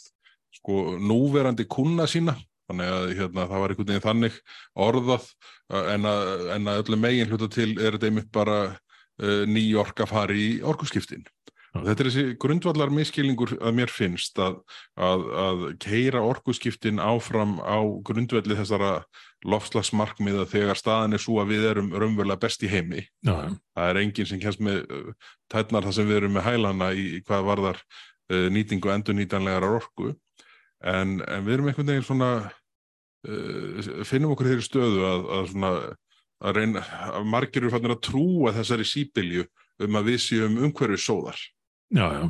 sko 0.56 0.96
núverandi 1.04 1.68
kuna 1.68 2.08
sína, 2.08 2.38
þannig 2.72 2.94
að 2.96 3.08
hérna, 3.20 3.48
það 3.52 3.64
var 3.64 3.74
einhvern 3.74 3.92
veginn 3.92 4.08
þannig 4.08 4.42
orðað 4.88 5.28
en 5.98 6.12
að, 6.14 6.34
en 6.56 6.72
að 6.72 6.84
öllum 6.86 7.04
megin 7.04 7.32
hluta 7.34 7.52
til 7.52 7.74
er 7.76 7.98
þetta 7.98 8.12
einmitt 8.12 8.32
bara 8.40 8.60
uh, 8.72 9.44
nýjorka 9.52 10.08
fari 10.08 10.46
í 10.46 10.62
orkuskiptin. 10.64 11.28
Þetta 11.76 12.04
er 12.04 12.10
þessi 12.10 12.36
grundvallar 12.42 12.92
miskilningur 12.94 13.54
að 13.60 13.76
mér 13.78 13.92
finnst 13.92 14.40
að, 14.42 14.60
að, 14.96 15.26
að 15.44 15.64
keira 15.84 16.24
orkuskiptin 16.26 17.02
áfram 17.04 17.58
á 17.62 17.78
grundvelli 18.08 18.58
þessara 18.58 18.92
lofslagsmarkmiða 19.46 20.48
þegar 20.50 20.80
staðan 20.80 21.18
er 21.18 21.22
svo 21.22 21.42
að 21.44 21.52
við 21.54 21.68
erum 21.72 21.92
raunverulega 21.94 22.42
best 22.48 22.64
í 22.66 22.72
heimi. 22.72 23.04
Já. 23.26 23.52
Það 23.78 23.92
er 23.92 24.02
enginn 24.02 24.30
sem 24.32 24.42
kemst 24.42 24.64
með 24.64 24.80
uh, 24.86 25.12
tætnar 25.54 25.86
þar 25.86 25.98
sem 26.00 26.10
við 26.10 26.22
erum 26.22 26.38
með 26.38 26.48
hælana 26.48 26.90
í, 26.96 27.06
í 27.20 27.22
hvað 27.28 27.52
varðar 27.52 27.84
uh, 27.84 28.48
nýtingu 28.54 28.90
og 28.90 28.96
endur 28.96 29.20
nýtanlegar 29.20 29.68
orku 29.68 30.14
en, 30.82 31.20
en 31.22 31.46
við 31.46 31.58
erum 31.58 31.70
einhvern 31.70 31.94
veginn 31.94 32.08
svona 32.08 32.32
uh, 32.48 34.04
finnum 34.08 34.34
okkur 34.34 34.54
þeirri 34.54 34.66
stöðu 34.66 35.06
að, 35.12 35.32
að 35.38 35.50
svona 35.54 35.74
að 36.38 36.60
reyna, 36.60 36.84
margir 37.26 37.64
eru 37.64 37.74
fannir 37.74 37.96
að 37.96 38.04
trúa 38.10 38.54
þessari 38.56 38.86
sípilju 38.86 39.46
um 39.86 39.98
að 39.98 40.12
við 40.12 40.20
séum 40.22 40.58
umhverfið 40.68 41.02
sóðar. 41.02 41.40
Já, 41.96 42.08
já. 42.14 42.28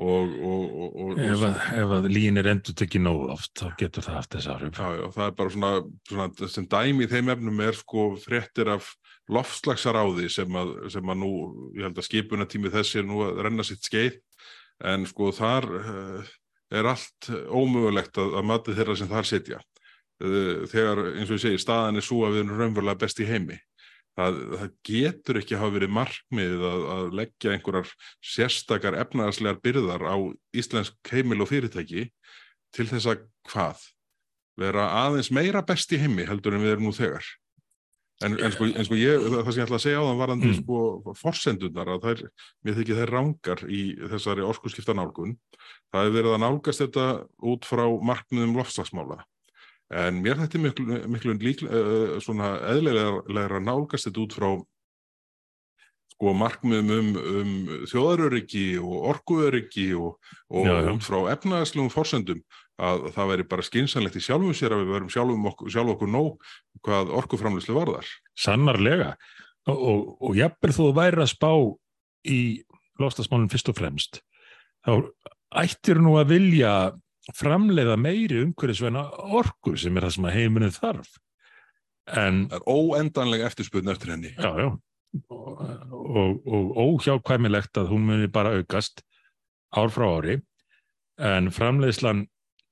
Og, 0.00 0.30
og, 0.40 0.94
og, 0.96 1.18
ef, 1.20 1.42
að, 1.44 1.90
að 1.92 2.06
lín 2.08 2.40
er 2.40 2.46
endur 2.54 2.72
tekið 2.72 3.02
nógu 3.04 3.26
oft, 3.34 3.50
þá 3.60 3.66
getur 3.82 4.06
það 4.06 4.14
haft 4.16 4.36
þess 4.36 4.48
já, 4.96 5.08
það 5.12 5.24
er 5.26 5.34
bara 5.36 5.52
svona, 5.52 5.72
svona 6.08 6.48
sem 6.54 6.68
dæmi 6.72 7.04
í 7.04 7.10
þeim 7.10 7.28
efnum 7.34 7.60
er 7.66 7.76
sko 7.76 8.06
fréttir 8.22 8.70
af 8.72 8.88
loftslagsaráði 9.28 10.30
sem 10.32 10.56
að, 10.56 10.72
sem 10.94 11.12
að 11.12 11.20
nú, 11.20 11.32
ég 11.76 11.84
held 11.84 12.00
að 12.00 12.08
skipunatími 12.08 12.72
þessi 12.72 13.02
er 13.02 13.06
nú 13.10 13.20
að 13.26 13.42
renna 13.44 13.66
sitt 13.66 13.84
skeið, 13.84 14.16
en 14.88 15.04
sko 15.10 15.28
þar 15.36 15.68
uh, 15.68 16.32
er 16.72 16.88
allt 16.94 17.28
ómögulegt 17.52 18.22
að, 18.24 18.38
að 18.40 18.48
matið 18.54 18.80
þeirra 18.80 18.96
sem 19.02 19.12
þar 19.12 19.28
sitja. 19.28 19.60
uh, 20.24 20.64
þegar, 20.72 21.04
eins 21.12 21.28
og 21.28 21.36
ég 21.36 21.44
segi, 21.44 21.60
staðan 21.60 22.00
er 22.00 22.08
svo 22.08 22.24
að 22.24 22.38
við 22.38 22.46
erum 22.46 22.56
raunverulega 22.56 23.04
best 23.04 23.20
í 23.20 23.28
heimi. 23.28 23.60
Það, 24.20 24.38
það 24.60 24.72
getur 24.84 25.38
ekki 25.40 25.56
hafa 25.56 25.72
verið 25.78 25.92
markmið 25.96 26.64
að, 26.68 26.82
að 26.94 27.06
leggja 27.16 27.52
einhverjar 27.54 27.92
sérstakar 28.32 28.98
efnaðarslegar 29.00 29.60
byrðar 29.64 30.04
á 30.04 30.16
íslensk 30.52 31.12
heimil 31.14 31.40
og 31.40 31.48
fyrirtæki 31.48 32.10
til 32.76 32.88
þess 32.90 33.08
að 33.08 33.22
hvað? 33.48 33.86
Vera 34.60 34.90
aðeins 35.06 35.30
meira 35.32 35.62
best 35.64 35.94
í 35.96 36.00
heimi 36.02 36.26
heldur 36.28 36.58
en 36.58 36.66
við 36.66 36.74
erum 36.74 36.90
nú 36.90 36.92
þegar. 36.92 37.24
En, 38.20 38.34
en, 38.36 38.52
sko, 38.52 38.66
en 38.68 38.84
sko 38.84 38.96
ég, 39.00 39.22
það 39.32 39.46
sem 39.46 39.62
ég 39.62 39.64
ætla 39.64 39.78
að 39.78 39.84
segja 39.86 40.00
á 40.02 40.04
þann 40.04 40.18
varandi 40.20 40.48
mm. 40.50 40.56
sko 40.58 41.14
forsendunar 41.16 41.88
að 41.94 42.02
þær, 42.04 42.18
mér 42.66 42.76
þykir 42.76 42.98
þær 42.98 43.12
rangar 43.14 43.62
í 43.64 43.80
þessari 44.12 44.44
orkusskipta 44.44 44.96
nálgun. 44.96 45.38
Það 45.88 46.04
hefur 46.04 46.16
verið 46.18 46.36
að 46.36 46.42
nálgast 46.44 46.84
þetta 46.84 47.06
út 47.54 47.68
frá 47.68 47.86
markmiðum 48.10 48.58
lofslagsmála. 48.60 49.22
En 49.90 50.20
mér 50.22 50.38
er 50.38 50.60
miklu, 50.62 51.00
miklu 51.10 51.34
líklega, 51.34 51.74
uh, 51.74 52.18
svona 52.22 52.54
eðlilega 52.70 53.58
nálgast 53.64 54.06
þetta 54.06 54.22
út 54.22 54.36
frá 54.36 54.50
sko 56.20 56.34
markmiðum 56.36 56.90
um, 56.92 57.12
um 57.40 57.52
þjóðaröryggi 57.88 58.64
og 58.78 59.06
orkuöryggi 59.14 59.88
og, 59.96 60.18
og 60.52 60.68
já, 60.68 60.74
já. 60.84 60.90
út 60.92 61.06
frá 61.06 61.18
efnaðslugum 61.32 61.92
forsendum 61.92 62.42
að 62.80 63.10
það 63.14 63.30
væri 63.32 63.46
bara 63.48 63.64
skynsanlegt 63.64 64.18
í 64.20 64.24
sjálfum 64.24 64.56
sér 64.56 64.76
að 64.76 64.84
við 64.84 64.94
verum 64.94 65.12
sjálfum 65.12 65.48
okkur, 65.50 65.72
sjálf 65.72 65.94
okkur 65.94 66.12
nóg 66.12 66.50
hvað 66.84 67.12
orkuframlýslu 67.18 67.76
varðar. 67.76 68.08
Sannarlega 68.38 69.14
og, 69.68 69.76
og, 69.76 70.04
og 70.20 70.36
jafnveg 70.38 70.76
þú 70.76 70.90
væri 70.96 71.24
að 71.24 71.32
spá 71.32 71.52
í 72.28 72.40
lofstafsmálinn 73.00 73.50
fyrst 73.52 73.72
og 73.72 73.80
fremst 73.80 74.20
þá 74.84 74.92
ættir 75.60 76.00
nú 76.00 76.16
að 76.20 76.34
vilja 76.36 76.74
framleiða 77.36 77.96
meiri 78.00 78.44
umhverjusveina 78.44 79.04
orku 79.40 79.76
sem 79.78 79.96
er 79.96 80.06
það 80.06 80.14
sem 80.16 80.30
heiminu 80.34 80.70
þarf. 80.74 81.10
En 82.10 82.46
það 82.50 82.56
er 82.58 82.68
óendanlega 82.74 83.50
eftirspunni 83.50 83.92
eftir 83.92 84.14
henni. 84.14 84.32
Já, 84.36 84.50
já. 84.58 84.70
Og, 85.30 85.60
og, 85.90 86.46
og 86.46 86.76
óhjákvæmilegt 86.84 87.80
að 87.80 87.90
hún 87.90 88.06
muni 88.06 88.30
bara 88.30 88.54
aukast 88.58 89.02
ár 89.74 89.90
frá 89.94 90.06
ári. 90.18 90.38
En 91.20 91.50
framleiðslan 91.54 92.24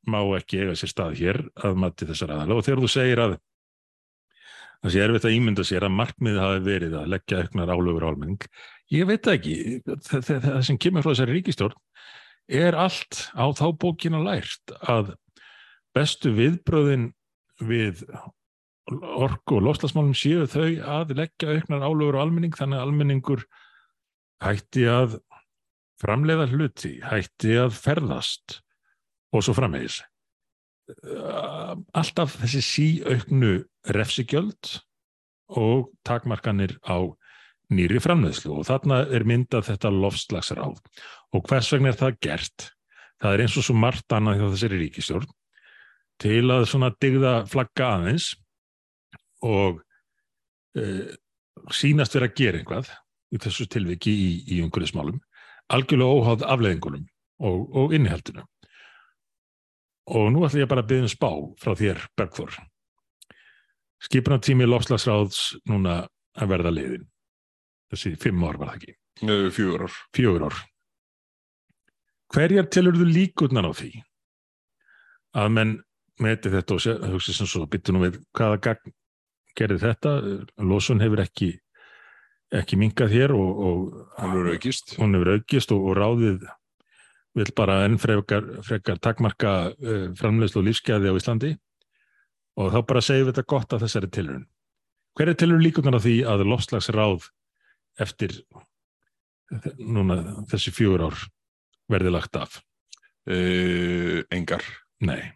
má 0.09 0.21
ekki 0.39 0.63
eiga 0.63 0.79
sér 0.79 0.93
stað 0.93 1.19
hér 1.21 1.43
að 1.67 1.79
mati 1.83 2.09
þessar 2.09 2.33
aðala 2.35 2.59
og 2.59 2.65
þegar 2.67 2.83
þú 2.85 2.91
segir 2.93 3.23
að 3.23 3.35
það 4.79 4.95
sé 4.95 5.03
erfitt 5.05 5.27
að 5.29 5.37
ímynda 5.37 5.67
sér 5.67 5.87
að 5.87 5.97
markmiðið 5.99 6.45
hafi 6.45 6.63
verið 6.69 6.97
að 7.01 7.11
leggja 7.15 7.43
auknar 7.43 7.73
álöfur 7.75 8.07
álmenning, 8.07 8.47
ég 8.95 9.09
veit 9.09 9.31
ekki. 9.33 9.57
Það, 9.85 10.23
það, 10.29 10.41
það 10.47 10.61
sem 10.69 10.81
kemur 10.85 11.05
frá 11.05 11.13
þessari 11.13 11.37
ríkistjórn 11.39 11.79
er 12.49 12.77
allt 12.79 13.29
á 13.37 13.45
þá 13.53 13.67
bókina 13.77 14.21
lært 14.25 14.73
að 14.81 15.15
bestu 15.97 16.33
viðbröðin 16.37 17.11
við 17.61 18.05
orku 18.89 19.59
og 19.59 19.65
loslasmálum 19.67 20.17
séu 20.17 20.47
þau 20.49 20.69
að 20.81 21.17
leggja 21.19 21.53
auknar 21.53 21.85
álöfur 21.85 22.17
á 22.17 22.25
almenning 22.25 22.57
þannig 22.57 22.79
að 22.79 22.87
almenningur 22.87 23.45
hætti 24.45 24.87
að 24.89 25.19
framleiða 25.99 26.47
hluti, 26.53 26.95
hætti 27.03 27.59
að 27.59 27.75
ferðast 27.77 28.61
og 29.35 29.45
svo 29.45 29.55
framvegis. 29.57 30.01
Alltaf 31.93 32.39
þessi 32.41 32.63
síauknu 32.65 33.59
refsigjöld 33.93 34.79
og 35.59 35.91
takmarkanir 36.07 36.79
á 36.87 37.13
nýri 37.75 38.01
framleiðslu 38.01 38.55
og 38.57 38.67
þarna 38.69 39.03
er 39.13 39.27
myndað 39.29 39.69
þetta 39.73 39.93
lofslagsráð 39.93 40.79
og 41.37 41.49
hvers 41.49 41.73
vegna 41.75 41.93
er 41.93 41.99
það 42.01 42.21
gert? 42.25 42.69
Það 43.19 43.35
er 43.35 43.43
eins 43.45 43.57
og 43.59 43.67
svo 43.67 43.77
margt 43.77 44.15
annað 44.15 44.41
hjá 44.41 44.47
þessari 44.55 44.81
ríkistjórn 44.85 45.33
til 46.23 46.45
að 46.55 46.67
svona 46.71 46.91
digða 47.03 47.35
flagga 47.51 47.91
aðeins 47.97 48.31
og 49.47 49.83
e, 50.79 50.85
sínast 51.75 52.15
vera 52.17 52.31
að 52.31 52.39
gera 52.39 52.63
einhvað 52.63 52.93
í 53.35 53.41
þessu 53.43 53.67
tilviki 53.71 54.15
í, 54.15 54.31
í 54.57 54.63
umhverfismálum 54.65 55.19
algjörlega 55.69 56.17
óháð 56.17 56.47
afleðingunum 56.49 57.05
og, 57.45 57.77
og 57.77 57.95
innihaldinu. 57.97 58.47
Og 60.09 60.31
nú 60.33 60.47
ætlum 60.47 60.63
ég 60.63 60.71
bara 60.71 60.81
að 60.81 60.91
byggja 60.93 61.05
um 61.05 61.13
spá 61.13 61.31
frá 61.61 61.75
þér 61.77 62.07
Bergþór. 62.17 62.57
Skipunatími 64.09 64.65
lofslagsráðs 64.65 65.59
núna 65.69 66.01
að 66.39 66.53
verða 66.55 66.73
leiðin 66.73 67.09
þessi 67.93 68.15
fimm 68.21 68.45
ár 68.45 68.59
var 68.61 68.73
það 68.73 68.81
ekki? 68.81 68.97
Fjögur 69.55 69.87
ár. 69.87 69.95
fjögur 70.15 70.47
ár. 70.49 70.59
Hverjar 72.35 72.69
tilur 72.69 72.99
þú 72.99 73.07
líkurnar 73.09 73.69
á 73.69 73.73
því 73.73 73.93
að 75.39 75.55
menn 75.57 75.79
meti 76.21 76.53
þetta 76.53 76.77
og 76.77 77.09
hugsi 77.15 77.35
sem 77.35 77.49
svo 77.49 77.65
byttu 77.71 77.95
nú 77.95 78.05
við 78.05 78.21
hvaða 78.37 78.61
gagn 78.69 78.95
gerir 79.59 79.81
þetta? 79.83 80.19
Lósun 80.61 81.03
hefur 81.03 81.23
ekki 81.25 81.55
ekki 82.55 82.79
mingað 82.81 83.13
hér 83.13 83.35
og, 83.37 83.49
og 83.61 83.81
hún 84.23 84.37
hefur 84.37 84.53
aukist, 84.55 84.95
hefur 84.97 85.33
aukist 85.35 85.73
og, 85.75 85.89
og 85.91 85.99
ráðið 85.99 86.47
vil 87.39 87.51
bara 87.57 87.83
enn 87.87 87.99
frekar, 88.01 88.47
frekar 88.67 89.01
takmarka 89.05 89.55
uh, 89.71 90.07
framlegslu 90.19 90.63
og 90.63 90.69
lífsgæði 90.71 91.13
á 91.13 91.19
Íslandi. 91.19 91.57
Og 92.59 92.73
þá 92.75 92.79
bara 92.89 93.03
segjum 93.05 93.29
við 93.29 93.35
þetta 93.37 93.51
gott 93.53 93.75
af 93.75 93.83
þessari 93.85 94.09
tilurinn. 94.11 94.47
Hver 95.15 95.31
er 95.31 95.37
tilurinn 95.39 95.63
líkunar 95.63 95.99
á 95.99 96.01
því 96.03 96.17
að 96.27 96.47
lofslagsráð 96.49 97.29
eftir 98.01 98.35
núna 99.79 100.19
þessi 100.51 100.73
fjögur 100.75 101.09
ár 101.09 101.27
verði 101.89 102.13
lagt 102.13 102.37
af? 102.37 102.61
Uh, 103.29 104.25
engar. 104.33 104.65
Nei. 105.05 105.35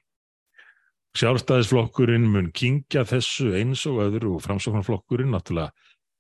Sjálfstæðisflokkurinn 1.19 2.25
mun 2.33 2.49
kingja 2.57 3.05
þessu 3.09 3.51
eins 3.59 3.85
og 3.89 4.01
öðru 4.07 4.39
og 4.39 4.45
framsóknarflokkurinn 4.47 5.33
náttúrulega 5.35 5.73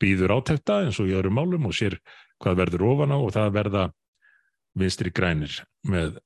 býður 0.02 0.36
átækta 0.36 0.82
eins 0.84 0.98
og 1.00 1.08
í 1.08 1.16
öðrum 1.16 1.38
málum 1.38 1.68
og 1.70 1.76
sér 1.76 1.96
hvað 2.42 2.58
verður 2.60 2.86
ofan 2.90 3.14
á 3.14 3.18
og 3.18 3.32
það 3.32 3.54
verða 3.56 3.84
vinstri 4.78 5.12
grænir 5.14 5.62
með 5.88 6.18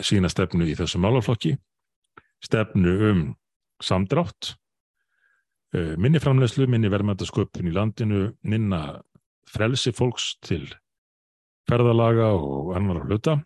sína 0.00 0.30
stefnu 0.32 0.68
í 0.68 0.76
þessu 0.78 1.00
málaflokki 1.02 1.56
stefnu 2.44 2.94
um 3.10 3.22
samdrátt 3.82 4.54
eh, 5.74 5.94
minni 6.00 6.20
framlegslu, 6.22 6.68
minni 6.70 6.90
verðmættasköpun 6.92 7.68
í 7.68 7.74
landinu, 7.74 8.30
minna 8.48 9.02
frelsi 9.50 9.92
fólks 9.94 10.34
til 10.44 10.64
ferðalaga 11.66 12.32
og 12.36 12.74
annar 12.78 13.04
hluta 13.06 13.38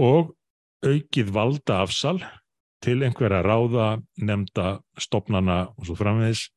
og 0.00 0.34
aukið 0.84 1.30
valda 1.32 1.80
afsal 1.84 2.18
til 2.84 3.00
einhverja 3.06 3.40
ráða, 3.44 4.02
nefnda, 4.20 4.80
stopnana 5.00 5.70
og 5.72 5.86
svo 5.88 5.96
framvegis 5.96 6.48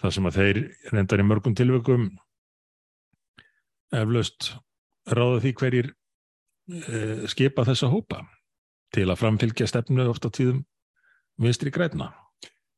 það 0.00 0.16
sem 0.16 0.28
að 0.28 0.36
þeir 0.40 0.60
reyndar 0.92 1.22
í 1.22 1.28
mörgum 1.28 1.56
tilveikum 1.56 2.10
eflaust 3.96 4.52
ráða 5.10 5.40
því 5.44 5.54
hverjir 5.60 5.88
uh, 5.90 7.24
skipa 7.30 7.64
þessa 7.68 7.90
hópa 7.92 8.24
til 8.94 9.08
að 9.08 9.20
framfylgja 9.22 9.68
stefnu 9.70 10.06
ofta 10.10 10.30
tíðum 10.34 10.64
vinstri 11.40 11.72
græna. 11.72 12.10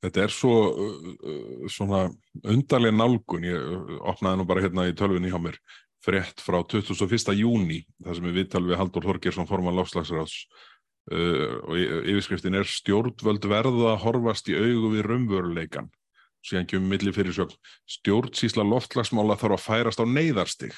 Þetta 0.02 0.24
er 0.24 0.34
svo 0.34 0.56
uh, 0.72 1.70
svona 1.70 2.08
undarlega 2.42 2.96
nálgun, 2.96 3.46
ég 3.46 3.96
opnaði 4.00 4.40
nú 4.40 4.46
bara 4.48 4.64
hérna 4.64 4.88
í 4.90 4.96
tölvunni 4.98 5.30
hjá 5.30 5.38
mér 5.42 5.58
frétt 6.02 6.42
frá 6.42 6.58
21. 6.66 7.34
júni 7.38 7.82
þar 8.02 8.18
sem 8.18 8.26
við 8.26 8.38
viðtal 8.40 8.64
við 8.66 8.80
Haldur 8.80 9.06
Þorgersson 9.06 9.46
forman 9.46 9.76
láslagsráðs 9.78 10.34
uh, 11.14 11.58
og 11.62 11.78
yfirskriftin 11.78 12.58
er 12.58 12.66
stjórnvöld 12.66 13.46
verða 13.50 13.92
að 13.94 14.02
horfast 14.08 14.50
í 14.50 14.58
augu 14.58 14.90
við 14.96 15.06
raunvöruleikan 15.06 15.92
síðan 16.42 16.66
kemur 16.66 16.90
milli 16.90 17.14
fyrir 17.14 17.36
sögn 17.36 17.54
stjórnsísla 17.98 18.66
loftlagsmála 18.66 19.38
þarf 19.38 19.60
að 19.60 19.66
færast 19.68 20.02
á 20.02 20.06
neyðarstig 20.10 20.74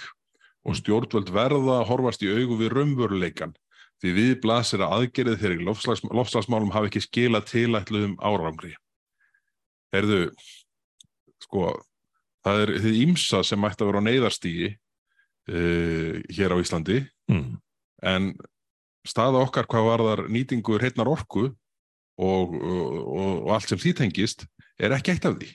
og 0.64 0.76
stjórnvöld 0.80 1.32
verða 1.32 1.80
að 1.80 1.88
horfast 1.92 2.24
í 2.24 2.32
augu 2.32 2.60
við 2.60 2.74
raunvöruleikan 2.76 3.56
því 4.02 4.14
við 4.18 4.32
blasir 4.44 4.84
að 4.84 4.96
aðgerið 4.98 5.40
þegar 5.40 5.56
í 5.56 5.66
lofslagsmálum 6.20 6.72
hafi 6.74 6.90
ekki 6.90 7.04
skila 7.04 7.40
tilætluðum 7.46 8.18
árangri. 8.20 8.74
Erðu, 9.94 10.20
sko, 11.44 11.68
það 12.44 12.62
er 12.64 12.72
þið 12.84 13.02
ímsa 13.04 13.42
sem 13.46 13.60
mætti 13.60 13.84
að 13.84 13.92
vera 13.92 14.02
á 14.02 14.06
neyðarstígi 14.08 14.70
uh, 14.74 16.16
hér 16.34 16.54
á 16.54 16.56
Íslandi 16.58 17.02
mm. 17.30 17.50
en 18.10 18.32
staða 19.06 19.44
okkar 19.44 19.68
hvað 19.70 19.88
var 19.90 20.04
þar 20.08 20.24
nýtingu 20.32 20.78
hreitnar 20.80 21.10
orku 21.10 21.46
og, 21.46 22.54
og, 22.54 22.98
og 23.44 23.52
allt 23.54 23.70
sem 23.70 23.80
því 23.80 23.94
tengist 24.00 24.46
er 24.80 24.94
ekki 24.96 25.14
eitt 25.14 25.26
af 25.28 25.36
því. 25.38 25.50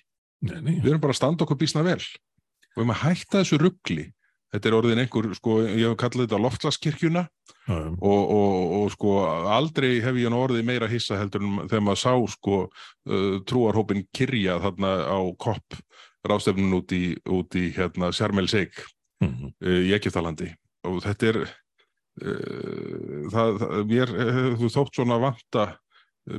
Nei, 0.47 0.59
nei. 0.63 0.75
Við 0.79 0.93
erum 0.93 1.03
bara 1.03 1.15
að 1.15 1.19
standa 1.19 1.45
okkur 1.45 1.59
bísna 1.59 1.83
vel 1.83 1.99
og 1.99 2.77
við 2.77 2.83
erum 2.83 2.95
að 2.95 3.03
hætta 3.03 3.41
þessu 3.41 3.59
ruggli 3.59 4.05
Þetta 4.49 4.69
er 4.69 4.75
orðin 4.79 5.01
einhver, 5.03 5.27
sko, 5.37 5.59
ég 5.67 5.91
hef 5.91 5.97
kallað 6.01 6.25
þetta 6.25 6.41
loftlaskirkjuna 6.41 7.21
og, 7.69 8.21
og, 8.33 8.71
og 8.79 8.87
sko 8.95 9.15
aldrei 9.53 9.99
hef 10.01 10.17
ég 10.17 10.33
orðið 10.33 10.65
meira 10.65 10.89
hissa 10.89 11.19
heldur 11.19 11.45
en 11.45 11.67
þegar 11.67 11.85
maður 11.85 12.01
sá 12.01 12.13
sko 12.33 12.61
uh, 12.65 13.35
trúarhópin 13.45 14.07
Kirja 14.15 14.57
þarna 14.63 14.93
á 15.05 15.19
kopp 15.37 15.77
rástefnun 16.25 16.79
út 16.79 16.93
í, 16.97 17.13
út 17.29 17.59
í 17.59 17.69
hérna 17.75 18.09
Sjarmel 18.15 18.49
Seik 18.49 18.81
mm 19.21 19.29
-hmm. 19.29 19.53
uh, 19.61 19.81
í 19.85 19.93
Egiptalandi 19.93 20.49
og 20.89 21.03
þetta 21.05 21.29
er 21.29 21.41
uh, 21.45 23.29
það, 23.29 23.61
það, 23.61 23.85
mér 23.93 24.15
hefur 24.17 24.75
þótt 24.79 24.95
svona 24.95 25.21
vanta 25.21 25.69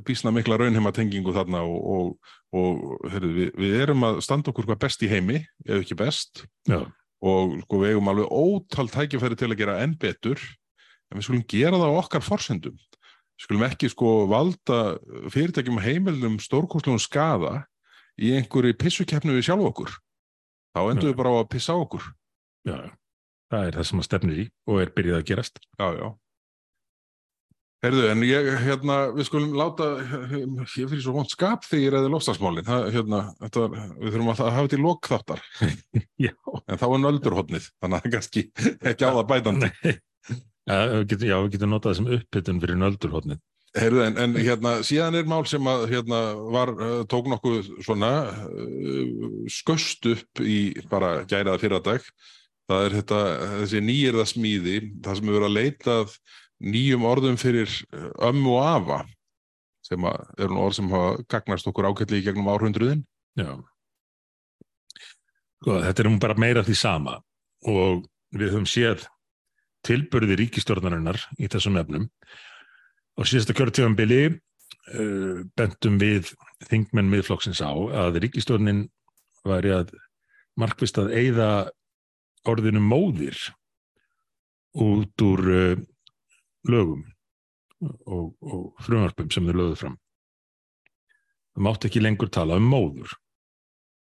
bísna 0.06 0.30
mikla 0.34 0.58
raunheimatengingu 0.58 1.32
þarna 1.34 1.62
og, 1.66 1.78
og, 1.94 2.34
og 2.54 3.10
heyrðu, 3.10 3.30
við, 3.34 3.52
við 3.58 3.82
erum 3.84 4.04
að 4.06 4.20
standa 4.22 4.50
okkur 4.50 4.68
hvað 4.68 4.82
best 4.84 5.02
í 5.02 5.08
heimi, 5.10 5.40
ef 5.66 5.80
ekki 5.80 5.96
best. 5.98 6.44
Já, 6.68 6.84
og 7.20 7.56
sko, 7.64 7.80
við 7.82 7.94
eigum 7.94 8.10
alveg 8.12 8.30
ótal 8.32 8.88
tækifæri 8.92 9.38
til 9.38 9.50
að 9.50 9.58
gera 9.60 9.80
enn 9.84 9.96
betur 10.00 10.40
en 11.10 11.18
við 11.18 11.26
skulum 11.26 11.44
gera 11.50 11.80
það 11.80 11.92
á 11.92 12.00
okkar 12.00 12.24
forsendum. 12.24 12.78
Við 13.36 13.46
skulum 13.46 13.66
ekki 13.66 13.90
sko 13.92 14.12
valda 14.30 14.78
fyrirtækjum 15.32 15.82
heimilum 15.84 16.38
stórkostlum 16.42 17.00
skada 17.02 17.64
í 18.20 18.32
einhverju 18.36 18.76
pissukeppnu 18.80 19.36
við 19.36 19.48
sjálf 19.48 19.68
okkur. 19.72 19.92
Þá 20.76 20.80
endur 20.86 21.08
Já. 21.08 21.12
við 21.12 21.20
bara 21.20 21.34
á 21.34 21.36
að 21.40 21.52
pissa 21.52 21.76
okkur. 21.76 22.08
Já, 22.68 22.78
það 23.50 23.68
er 23.68 23.78
það 23.78 23.88
sem 23.90 24.02
að 24.02 24.08
stefnir 24.08 24.42
í 24.44 24.48
og 24.68 24.82
er 24.82 24.92
byrjað 24.96 25.22
að 25.22 25.28
gerast. 25.32 25.62
já, 25.80 25.86
já 25.96 26.08
Herðu, 27.80 28.02
en 28.12 28.24
ég, 28.28 28.46
hérna, 28.60 28.96
við 29.16 29.24
skulum 29.24 29.54
láta, 29.56 29.86
ég 30.28 30.66
fyrir 30.76 31.00
svo 31.00 31.14
vond 31.14 31.30
skap 31.32 31.64
þegar 31.64 31.80
ég 31.86 31.92
reyði 31.94 32.10
lofstafsmálin, 32.12 32.66
hérna, 32.92 33.20
þetta 33.40 33.62
við 33.70 34.10
þurfum 34.10 34.28
að 34.34 34.40
hafa 34.42 34.64
þetta 34.66 34.76
í 34.76 34.82
lok 34.84 35.08
þáttar, 35.08 35.44
Já, 36.26 36.34
en 36.60 36.80
þá 36.82 36.84
er 36.90 37.00
nöldurhotnið, 37.06 37.68
þannig 37.80 37.96
að 37.96 38.02
það 38.02 38.10
er 38.10 38.12
kannski 38.16 38.42
ekki 38.90 39.08
á 39.08 39.10
það 39.16 39.22
bætandi. 39.30 39.70
já, 40.68 41.38
við 41.40 41.54
getum, 41.54 41.72
notað 41.72 41.88
það 41.88 41.96
sem 42.00 42.10
upphittun 42.18 42.60
fyrir 42.66 42.80
nöldurhóttnið. 42.82 43.40
Heyrðu, 43.80 44.02
en, 44.10 44.20
en 44.26 44.36
hérna, 44.36 44.74
síðan 44.84 45.16
er 45.16 45.32
mál 45.32 45.44
sem 45.48 45.72
að 45.72 45.86
hérna, 45.94 46.20
var, 46.52 46.74
uh, 46.74 47.00
tók 47.08 47.32
nokkuð 47.32 47.72
svona 47.86 48.12
uh, 48.44 49.40
sköst 49.56 50.10
upp 50.10 50.44
í 50.44 50.58
bara 50.92 51.22
gæraða 51.30 51.62
fyrradag. 51.64 52.12
Það 52.68 52.86
er 52.86 53.00
þetta, 53.00 53.24
þessi 53.62 53.84
nýjirða 53.88 54.28
smíði, 54.28 54.76
það 55.00 55.16
sem 55.16 55.30
hefur 55.30 55.38
verið 55.40 55.48
að 55.48 55.56
leita 55.56 55.98
að 56.02 56.18
nýjum 56.60 57.06
orðum 57.08 57.38
fyrir 57.40 57.70
uh, 57.94 58.10
ömmu 58.30 58.56
og 58.58 58.66
afa, 58.68 59.00
sem 59.86 60.06
eru 60.06 60.60
orð 60.60 60.78
sem 60.78 60.90
hafa 60.92 61.24
gagnast 61.32 61.68
okkur 61.70 61.88
ákveðli 61.90 62.20
í 62.20 62.26
gegnum 62.26 62.50
árhundruðin. 62.52 63.04
Já. 63.38 63.54
Sko, 65.60 65.80
þetta 65.84 66.02
er 66.02 66.08
nú 66.08 66.20
bara 66.22 66.38
meira 66.40 66.64
því 66.64 66.76
sama 66.78 67.18
og 67.68 68.06
við 68.32 68.54
höfum 68.54 68.68
séð 68.68 69.04
tilbörði 69.86 70.38
ríkistjórnarinnar 70.40 71.20
í 71.40 71.48
þessum 71.50 71.78
efnum. 71.80 72.06
Á 73.16 73.20
síðasta 73.28 73.56
kjörtíðanbili 73.56 74.22
uh, 74.30 75.42
bentum 75.56 75.98
við 76.00 76.32
þingmenn 76.68 77.10
miðflokksins 77.12 77.62
á 77.64 77.72
að 77.72 78.20
ríkistjórnin 78.24 78.86
væri 79.46 79.74
að 79.74 79.94
markvist 80.60 80.98
að 81.00 81.14
eigða 81.16 81.50
orðinu 82.48 82.82
móðir 82.84 83.38
út 84.80 85.24
úr 85.24 85.48
uh, 85.48 85.80
lögum 86.68 87.04
og, 87.80 88.34
og 88.40 88.84
frumvarpum 88.84 89.30
sem 89.32 89.46
þau 89.48 89.56
lögðu 89.56 89.78
fram. 89.80 89.96
Það 91.54 91.66
mátti 91.66 91.90
ekki 91.90 92.02
lengur 92.04 92.30
tala 92.32 92.58
um 92.60 92.68
móður. 92.70 93.14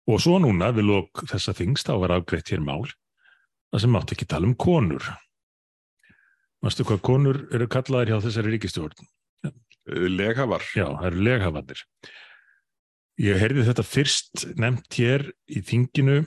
Og 0.08 0.22
svo 0.24 0.38
núna 0.40 0.70
við 0.72 0.88
lók 0.88 1.24
þessa 1.28 1.52
þings 1.56 1.84
þá 1.84 1.92
var 2.00 2.16
afgreitt 2.16 2.48
hér 2.52 2.64
mál 2.64 2.86
það 3.68 3.82
sem 3.82 3.92
mátti 3.92 4.16
ekki 4.16 4.28
tala 4.30 4.48
um 4.48 4.56
konur. 4.56 5.04
Mástu 6.64 6.86
hvað 6.88 7.04
konur 7.06 7.42
eru 7.54 7.68
kallaðir 7.70 8.14
hjá 8.14 8.24
þessari 8.24 8.54
ríkistjórn? 8.56 9.04
Leghafar. 9.86 10.64
Já, 10.74 10.88
það 10.88 11.06
eru 11.10 11.22
leghafandir. 11.28 11.84
Ég 13.18 13.38
heyrði 13.40 13.66
þetta 13.68 13.84
fyrst 13.86 14.44
nefnt 14.58 14.98
hér 14.98 15.24
í 15.50 15.62
þinginu 15.66 16.20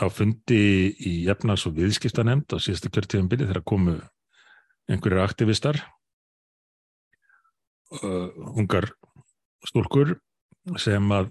á 0.00 0.06
fundi 0.12 0.92
í 0.96 1.14
efnags- 1.32 1.66
og 1.68 1.76
viðskiptanemnd 1.76 2.52
á 2.52 2.60
síðasta 2.60 2.90
kjörtíðanbili 2.92 3.48
þegar 3.48 3.64
komu 3.68 3.96
einhverjir 4.90 5.22
aktivistar. 5.22 5.80
Uh, 8.02 8.30
ungar 8.58 8.88
stúlkur 9.66 10.16
sem 10.82 11.12
að 11.14 11.30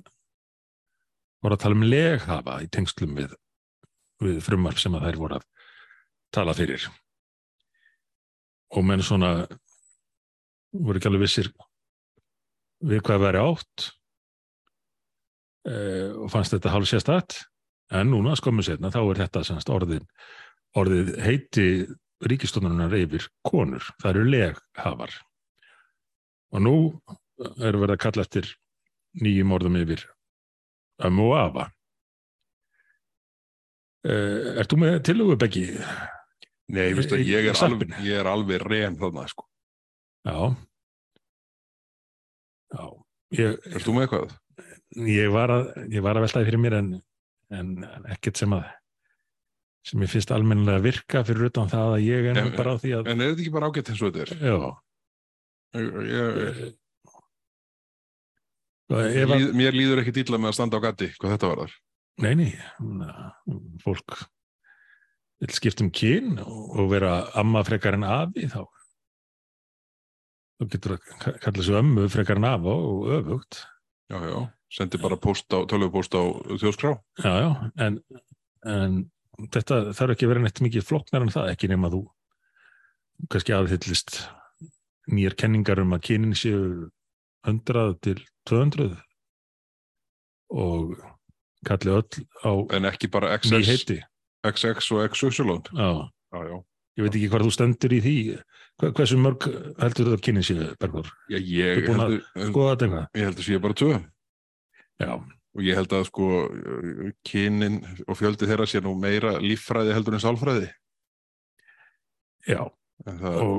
voru 1.44 1.58
að 1.58 1.64
tala 1.66 1.78
um 1.78 1.84
leghafa 1.86 2.62
í 2.64 2.70
tengslum 2.72 3.18
við, 3.18 3.34
við 4.24 4.40
frumvarp 4.44 4.80
sem 4.80 4.96
að 4.96 5.10
þær 5.10 5.20
voru 5.20 5.40
að 5.40 5.50
tala 6.36 6.56
fyrir. 6.58 6.88
Og 8.76 8.86
menn 8.88 9.04
svona 9.06 9.34
voru 10.76 11.00
ekki 11.00 11.12
alveg 11.12 11.28
vissir 11.28 11.52
við 12.86 13.04
hvað 13.06 13.28
væri 13.28 13.44
átt. 13.44 13.92
Uh, 15.66 16.12
og 16.22 16.30
fannst 16.30 16.54
þetta 16.54 16.72
hálf 16.76 16.90
sérstætt 16.92 17.40
en 17.96 18.12
núna 18.14 18.36
skömmu 18.38 18.62
setna 18.66 18.92
þá 18.94 19.00
er 19.02 19.22
þetta 19.24 19.42
semst 19.48 19.70
orðið, 19.74 20.04
orðið 20.78 21.10
heiti 21.26 21.70
ríkistónunar 22.24 22.94
yfir 22.96 23.26
konur, 23.46 23.84
það 24.02 24.12
eru 24.16 24.26
leghafar 24.32 25.14
og 26.56 26.62
nú 26.64 26.76
er 27.60 27.76
verið 27.76 27.96
að 27.98 28.04
kalla 28.06 28.24
eftir 28.24 28.48
nýjum 29.20 29.52
orðum 29.58 29.76
yfir 29.82 30.06
ömmu 31.04 31.26
og 31.32 31.36
afa 31.42 31.66
uh, 34.08 34.60
Ert 34.62 34.72
þú 34.72 34.80
með 34.84 35.00
tillögu, 35.10 35.36
Beggi? 35.42 35.66
Nei, 36.76 36.94
veistu, 36.98 37.20
Í- 37.20 37.28
ég, 37.30 37.50
er 37.52 37.60
alveg, 37.68 37.92
ég 38.06 38.22
er 38.22 38.30
alveg 38.32 38.64
ren 38.66 38.96
þarna, 38.98 39.28
sko. 39.30 39.46
Já 40.26 40.40
Já 42.76 42.86
ég, 43.38 43.60
Erst 43.74 43.86
þú 43.88 43.94
með 43.98 44.08
eitthvað? 44.08 44.34
ég 45.12 45.30
var 45.34 45.52
að, 45.52 45.68
ég 45.92 46.04
að 46.18 46.24
veltaði 46.26 46.48
fyrir 46.48 46.62
mér 46.64 46.78
en, 46.80 46.90
en 47.54 47.70
ekkert 48.16 48.40
sem 48.40 48.54
að 48.56 48.64
sem 49.86 50.02
ég 50.02 50.10
finnst 50.10 50.32
almennilega 50.34 50.80
að 50.82 50.88
virka 50.88 51.22
fyrir 51.28 51.50
utan 51.52 51.70
það 51.70 51.92
að 51.96 52.06
ég 52.08 52.30
er 52.32 52.52
bara 52.58 52.74
á 52.74 52.78
því 52.82 52.94
að 52.98 53.10
En 53.14 53.22
er 53.22 53.30
þetta 53.32 53.44
ekki 53.46 53.54
bara 53.54 53.70
ágætt 53.70 53.92
eins 53.94 54.02
og 54.02 54.14
þetta 54.16 54.26
er? 54.26 54.32
já, 54.42 54.58
Ég, 55.76 55.96
ég, 56.10 56.74
Eh, 58.86 59.24
líð, 59.26 59.48
mér 59.58 59.74
líður 59.74 60.00
ekki 60.04 60.12
dýla 60.14 60.38
með 60.38 60.52
að 60.52 60.56
standa 60.60 60.78
á 60.78 60.82
gatti, 60.84 61.08
hvað 61.18 61.32
þetta 61.34 61.48
var 61.50 61.62
þar. 61.64 61.72
nei, 62.22 62.34
nei 62.38 62.52
na, 62.80 63.32
fólk 63.82 64.14
vil 65.42 65.50
skipta 65.58 65.82
um 65.84 65.90
kyn 65.90 66.36
og, 66.44 66.84
vera 66.92 67.16
amma 67.42 67.64
frekar 67.66 67.98
en 67.98 68.06
afi 68.06 68.46
þá 68.54 68.62
þá 70.62 70.68
getur 70.76 70.94
að 71.00 71.10
kalla 71.44 71.66
sig 71.66 71.76
ömmu 71.82 72.06
frekar 72.14 72.38
en 72.40 72.46
afa 72.52 72.76
og 72.78 73.10
öfugt 73.18 73.64
Já, 74.14 74.20
já, 74.22 74.38
sendi 74.70 75.02
bara 75.02 75.18
post 75.18 75.50
á, 75.50 75.66
tölvupóst 75.66 76.14
á 76.14 76.22
þjóðskrá. 76.62 76.94
já, 77.26 77.34
já, 77.42 77.50
en, 77.82 77.98
en 78.70 79.00
þetta 79.52 79.80
þarf 79.98 80.14
ekki 80.16 80.28
að 80.28 80.32
vera 80.34 80.44
neitt 80.46 80.62
mikið 80.64 80.86
flóknar 80.88 81.26
en 81.26 81.34
það, 81.34 81.50
ekki 81.56 81.70
nema 81.72 81.92
þú 81.94 82.02
kannski 83.32 83.56
aðhyllist 83.56 84.18
nýjar 85.12 85.36
kenningar 85.40 85.80
um 85.84 85.94
að 85.96 86.04
kynin 86.10 86.36
séu 86.38 86.90
100 87.46 88.00
til 88.02 88.20
200 88.50 88.96
og 90.56 90.96
kalli 91.66 91.94
öll 91.94 92.26
á 92.46 92.52
En 92.76 92.86
ekki 92.90 93.10
bara 93.12 93.36
ný 93.38 93.62
XX, 93.64 94.02
og 94.92 95.10
XY. 95.14 95.62
já, 95.74 96.10
Já, 96.36 96.64
ég 96.98 97.04
veit 97.06 97.16
ekki 97.16 97.30
hvað 97.32 97.46
þú 97.46 97.52
stendur 97.54 97.94
í 97.96 98.00
því. 98.04 98.16
Hversu 98.82 99.18
mörg 99.18 99.46
heldur 99.80 100.12
þetta 100.12 100.26
kynin 100.26 100.46
séu 100.46 100.68
Bergur, 100.80 101.08
Já, 101.32 101.38
ég 101.40 101.86
búin 101.88 102.02
að 102.04 102.14
eitthvað? 102.36 103.08
Ég 103.16 103.26
held 103.30 103.40
að 103.40 103.48
sé 103.48 103.60
bara 103.64 103.74
tvö. 103.74 103.96
já, 105.00 105.12
Og 105.56 105.64
ég 105.64 105.78
held 105.80 105.94
að 105.96 106.10
sko 106.10 106.26
kynin 107.28 107.80
og 108.06 108.18
fjöldi 108.20 108.48
þeirra 108.50 108.68
sé 108.68 108.82
nú 108.84 108.92
meira 109.00 109.38
líffræði 109.40 109.96
heldur 109.96 110.18
en 110.18 110.24
sálfræði. 110.24 110.68
já, 112.46 112.62
það, 113.06 113.38
og, 113.42 113.56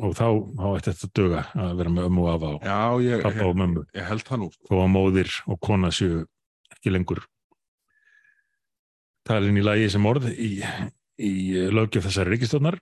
og 0.00 0.16
þá, 0.16 0.26
ætti 0.72 0.92
þetta 0.92 1.06
að 1.06 1.14
duga 1.20 1.42
að 1.54 1.72
vera 1.80 1.92
með 1.92 2.08
ömmu 2.08 2.24
og 2.24 2.30
afa 2.32 2.50
og 2.56 2.66
já, 2.66 2.78
ég, 3.06 3.22
pappa 3.22 3.44
ég, 3.46 3.62
og 3.62 3.98
ég 4.00 4.08
held 4.10 4.26
það 4.26 4.42
nú. 4.42 4.48
þó 4.66 4.74
að 4.80 4.92
móðir 4.96 5.36
og 5.46 5.60
kona 5.68 5.92
séu 5.94 6.24
ekki 6.74 6.92
lengur 6.92 7.22
talin 9.26 9.58
í 9.58 9.64
lagi 9.64 9.88
sem 9.92 10.08
orð 10.08 10.28
í, 10.32 10.50
í 11.18 11.32
löggjöf 11.74 12.08
þessari 12.08 12.34
ríkistofnar 12.34 12.80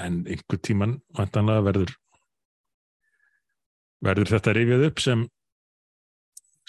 en 0.00 0.22
einhver 0.24 0.60
tíman 0.62 0.98
vantanlega 1.16 1.66
verður 1.66 1.94
verður 4.04 4.32
þetta 4.36 4.56
rifjað 4.56 4.86
upp 4.88 5.04
sem 5.04 5.26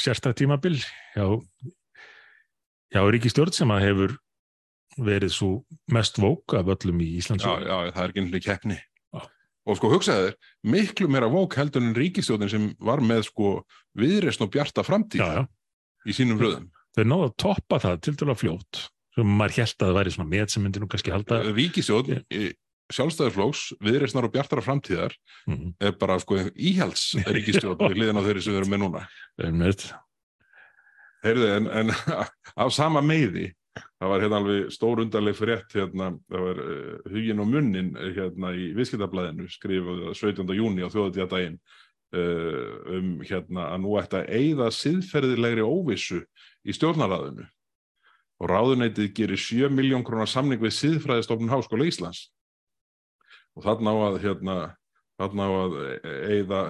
sérstætt 0.02 0.42
tímabil 0.42 0.78
hjá, 1.16 1.26
hjá 2.94 3.02
ríkistjórn 3.16 3.56
sem 3.56 3.74
að 3.74 3.86
hefur 3.88 4.16
verið 5.00 5.34
svo 5.34 5.52
mest 5.94 6.20
vók 6.20 6.56
af 6.58 6.72
öllum 6.74 7.02
í 7.04 7.12
Íslands 7.22 7.46
Já, 7.46 7.54
já, 7.64 7.76
það 7.96 8.04
er 8.04 8.14
ekki 8.14 8.24
einhverju 8.24 8.46
keppni. 8.48 8.78
Já. 9.16 9.22
Og 9.70 9.78
sko 9.78 9.92
hugsaðu 9.94 10.28
þér, 10.28 10.38
miklu 10.74 11.10
meira 11.12 11.30
vók 11.32 11.56
heldur 11.60 11.86
en 11.86 11.96
ríkistjóðin 11.96 12.52
sem 12.52 12.70
var 12.82 13.04
með 13.06 13.28
sko 13.30 13.54
viðreysn 14.00 14.48
og 14.48 14.52
bjarta 14.54 14.84
framtíð 14.86 15.24
já, 15.24 15.30
já. 15.40 15.44
í 16.08 16.18
sínum 16.18 16.42
röðum. 16.42 16.68
þau 16.98 17.06
náðu 17.08 17.30
að 17.30 17.38
toppa 17.46 17.80
það 17.86 18.02
til 18.08 18.18
dæla 18.20 18.36
fljótt 18.36 18.82
sem 19.16 19.32
maður 19.38 19.58
held 19.60 19.76
að 19.76 19.88
það 19.88 19.98
væri 20.00 20.14
svona 20.16 20.32
með 20.32 20.52
sem 20.54 20.64
myndi 20.66 20.82
nú 20.82 20.88
kannski 20.92 21.14
halda 21.14 21.40
Ríkistjóðin, 21.52 22.22
sjálfstæðarflóks, 22.96 23.62
viðreysnar 23.84 24.28
og 24.28 24.34
bjartara 24.36 24.64
framtíðar 24.66 25.16
Mhm. 25.48 25.74
er 25.80 25.92
bara 25.98 26.20
sko 26.20 26.38
íhalds 26.56 27.16
ríkistjóðin 27.36 27.90
við 27.90 27.98
hliðin 27.98 28.20
á 28.20 28.26
þeirri 28.28 28.42
sem 28.46 28.54
við 28.54 28.60
erum 28.62 28.74
með 28.76 28.84
núna. 28.86 29.02
Einmitt. 29.42 29.88
Heyrðu, 31.26 31.50
en, 31.58 31.68
en 31.70 31.92
af 32.66 32.74
sama 32.74 33.02
meiði, 33.06 33.52
það 34.02 34.10
var 34.12 34.24
hérna 34.26 34.40
alveg 34.42 34.72
stór 34.74 35.02
undarleg 35.04 35.38
frétt 35.38 35.76
hérna, 35.78 36.10
það 36.32 36.46
var 36.48 36.62
uh, 36.66 36.98
hugin 37.14 37.40
og 37.44 37.48
munnin 37.52 37.92
hérna 38.18 38.52
í 38.58 38.72
viðskiptablaðinu 38.78 39.48
skrifuð 39.54 40.02
17. 40.18 40.44
júni 40.58 40.82
á 40.84 40.90
þjóðatíðadaginn 40.92 41.60
uh, 42.18 42.98
um 42.98 43.12
hérna 43.24 43.70
að 43.76 43.84
nú 43.86 43.96
ætti 44.02 44.20
að 44.20 44.34
eyða 44.42 44.70
siðferðilegri 44.76 45.64
óvissu 45.66 46.24
í 46.66 46.76
stjórnarraðinu 46.76 47.46
og 48.42 48.50
ráðuneytið 48.50 49.12
gerir 49.20 49.38
7 49.40 49.70
miljón 49.70 50.04
krónar 50.04 50.30
samning 50.30 50.62
við 50.64 50.74
siðfræðistofnun 50.80 51.54
Háskóla 51.54 51.86
Íslands 51.86 52.26
og 53.58 53.66
þarna 53.66 53.94
á 53.94 53.98
að 54.08 54.18
hérna, 54.26 54.56
þarna 55.22 55.48
á 55.48 55.52
að 55.62 55.76
eyða 56.38 56.62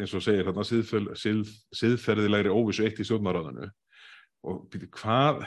eins 0.00 0.14
og 0.16 0.24
segir 0.24 0.48
hérna 0.48 0.64
siðferðilegri 0.66 2.52
óvissu 2.54 2.86
eitt 2.86 3.00
í 3.02 3.06
stjórnarraðinu 3.08 3.70
og 4.48 4.76
hvað 4.94 5.40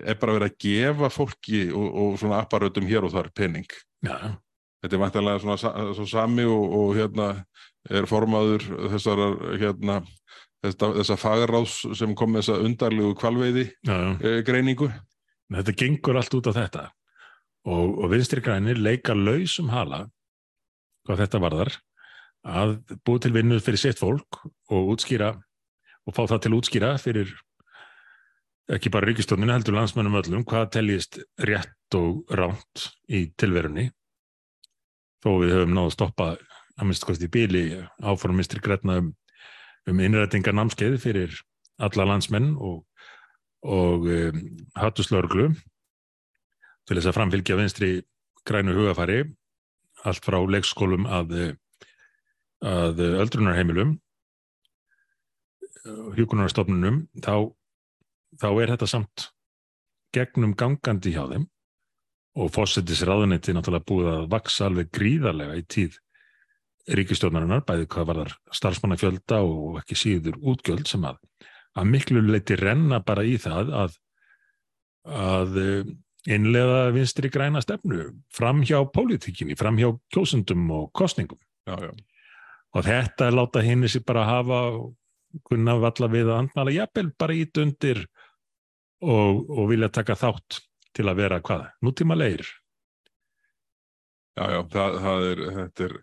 er 0.00 0.16
bara 0.16 0.36
verið 0.38 0.46
að 0.48 0.60
gefa 0.64 1.10
fólki 1.12 1.66
og, 1.76 1.88
og 2.02 2.14
svona 2.20 2.40
apparötum 2.40 2.86
hér 2.88 3.04
og 3.06 3.12
þar 3.12 3.28
penning 3.36 3.68
Já, 4.00 4.16
þetta 4.80 4.96
er 4.96 5.02
vantilega 5.02 5.42
svona 5.42 5.58
sa- 5.60 5.74
svo 5.96 6.06
sami 6.08 6.46
og, 6.48 6.64
og 6.80 6.94
hérna 6.96 7.26
er 7.90 8.08
formaður 8.08 8.64
þessar 8.94 9.20
hérna 9.60 9.98
þessa, 10.64 10.88
þessa 11.00 11.18
fagráðs 11.20 11.76
sem 12.00 12.14
kom 12.16 12.32
með 12.32 12.46
þessa 12.46 12.64
undarlegu 12.64 13.12
kvalveiði 13.20 13.66
já, 13.68 13.92
já. 13.92 14.10
e, 14.24 14.32
greiningu. 14.44 14.88
Þetta 15.50 15.74
gengur 15.80 16.18
allt 16.20 16.34
út 16.36 16.48
á 16.48 16.52
þetta. 16.54 16.82
Og, 17.68 17.94
og 18.04 18.10
vinstri 18.12 18.40
grænir 18.44 18.78
leika 18.80 19.12
lausum 19.16 19.68
hala 19.72 20.06
hvað 21.10 21.24
þetta 21.24 21.42
varðar 21.42 21.76
að 22.46 22.74
búið 23.04 23.24
til 23.26 23.34
vinnu 23.34 23.60
fyrir 23.60 23.82
sitt 23.82 24.00
fólk 24.00 24.40
og 24.70 24.92
útskýra 24.94 25.34
og 26.06 26.14
fá 26.16 26.22
það 26.22 26.42
til 26.46 26.56
útskýra 26.56 26.90
fyrir 27.02 27.32
ekki 28.70 28.92
bara 28.94 29.08
ríkistofninu 29.10 29.50
heldur 29.50 29.74
landsmönnum 29.74 30.20
öllum 30.20 30.44
hvað 30.46 30.70
teljist 30.76 31.18
rétt 31.42 31.96
og 31.98 32.22
ránt 32.30 32.84
í 33.10 33.26
tilverunni. 33.34 33.88
Þó 35.20 35.30
við 35.42 35.56
höfum 35.56 35.74
náðu 35.74 35.90
að 35.90 35.96
stoppa 35.96 36.28
að 36.78 36.86
minnst 36.86 37.04
kosti 37.04 37.28
bíli 37.28 37.64
áfram 37.98 38.38
vinstri 38.38 38.62
græna 38.62 39.00
um, 39.02 39.10
um 39.90 40.04
innrætingar 40.06 40.54
námskeið 40.54 41.00
fyrir 41.02 41.34
alla 41.82 42.06
landsmenn 42.12 42.54
og 42.56 42.86
og 43.60 44.06
um, 44.08 44.38
hattuslörglu 44.72 45.50
til 46.88 46.96
þess 46.96 47.10
að 47.10 47.16
framfylgja 47.18 47.58
vinstri 47.58 47.90
grænu 48.48 48.72
hugafæri 48.78 49.26
allt 50.08 50.24
frá 50.24 50.38
leikskólum 50.40 51.06
að, 51.08 51.34
eh, 51.38 51.54
að 52.66 53.02
öldrunarheimilum 53.24 53.98
hjókunarstofnunum 56.16 57.06
þá, 57.24 57.48
þá 58.40 58.48
er 58.50 58.74
þetta 58.74 58.88
samt 58.90 59.30
gegnum 60.14 60.52
gangandi 60.58 61.14
hjá 61.14 61.24
þeim 61.30 61.46
og 62.40 62.52
fósettis 62.54 63.02
ráðunetti 63.06 63.54
náttúrulega 63.54 63.88
búið 63.88 64.10
að 64.12 64.28
vaksa 64.34 64.68
alveg 64.68 64.90
gríðarlega 64.94 65.56
í 65.58 65.64
tíð 65.66 65.98
ríkistjónarinnar, 66.90 67.62
bæði 67.66 67.86
hvað 67.92 68.06
var 68.08 68.20
þar 68.22 68.36
starfsmannafjölda 68.56 69.40
og 69.46 69.80
ekki 69.82 69.98
síður 69.98 70.38
útgjöld 70.52 70.88
sem 70.90 71.04
að 71.06 71.20
að 71.78 71.90
miklu 71.90 72.22
leiti 72.26 72.56
renna 72.58 73.00
bara 73.06 73.24
í 73.26 73.36
það 73.40 73.72
að, 73.82 73.98
að 75.06 75.58
innleða 76.28 76.90
vinstri 76.94 77.30
græna 77.32 77.62
stefnu 77.64 78.10
fram 78.32 78.64
hjá 78.66 78.82
pólitíkinni, 78.92 79.56
fram 79.56 79.78
hjá 79.80 79.92
kjósundum 80.12 80.70
og 80.70 80.90
kostningum. 80.92 81.38
já, 81.66 81.76
já. 81.80 81.92
Og 82.70 82.84
þetta 82.86 83.26
er 83.26 83.34
láta 83.34 83.62
henni 83.66 83.88
sér 83.88 84.04
bara 84.06 84.24
hafa 84.24 84.58
kunna 85.48 85.74
valla 85.80 86.08
við 86.10 86.28
að 86.30 86.38
andmala 86.38 86.74
jafnvel 86.74 87.12
bara 87.18 87.34
ít 87.34 87.56
undir 87.58 88.04
og, 89.02 89.50
og 89.50 89.68
vilja 89.70 89.88
taka 89.88 90.14
þátt 90.14 90.60
til 90.94 91.08
að 91.08 91.16
vera 91.16 91.40
hvað? 91.40 91.66
Nútíma 91.82 92.14
leir. 92.18 92.46
já, 94.36 94.44
já. 94.50 94.60
Það, 94.70 95.00
það 95.00 95.26
er, 95.30 95.42
er 95.86 95.96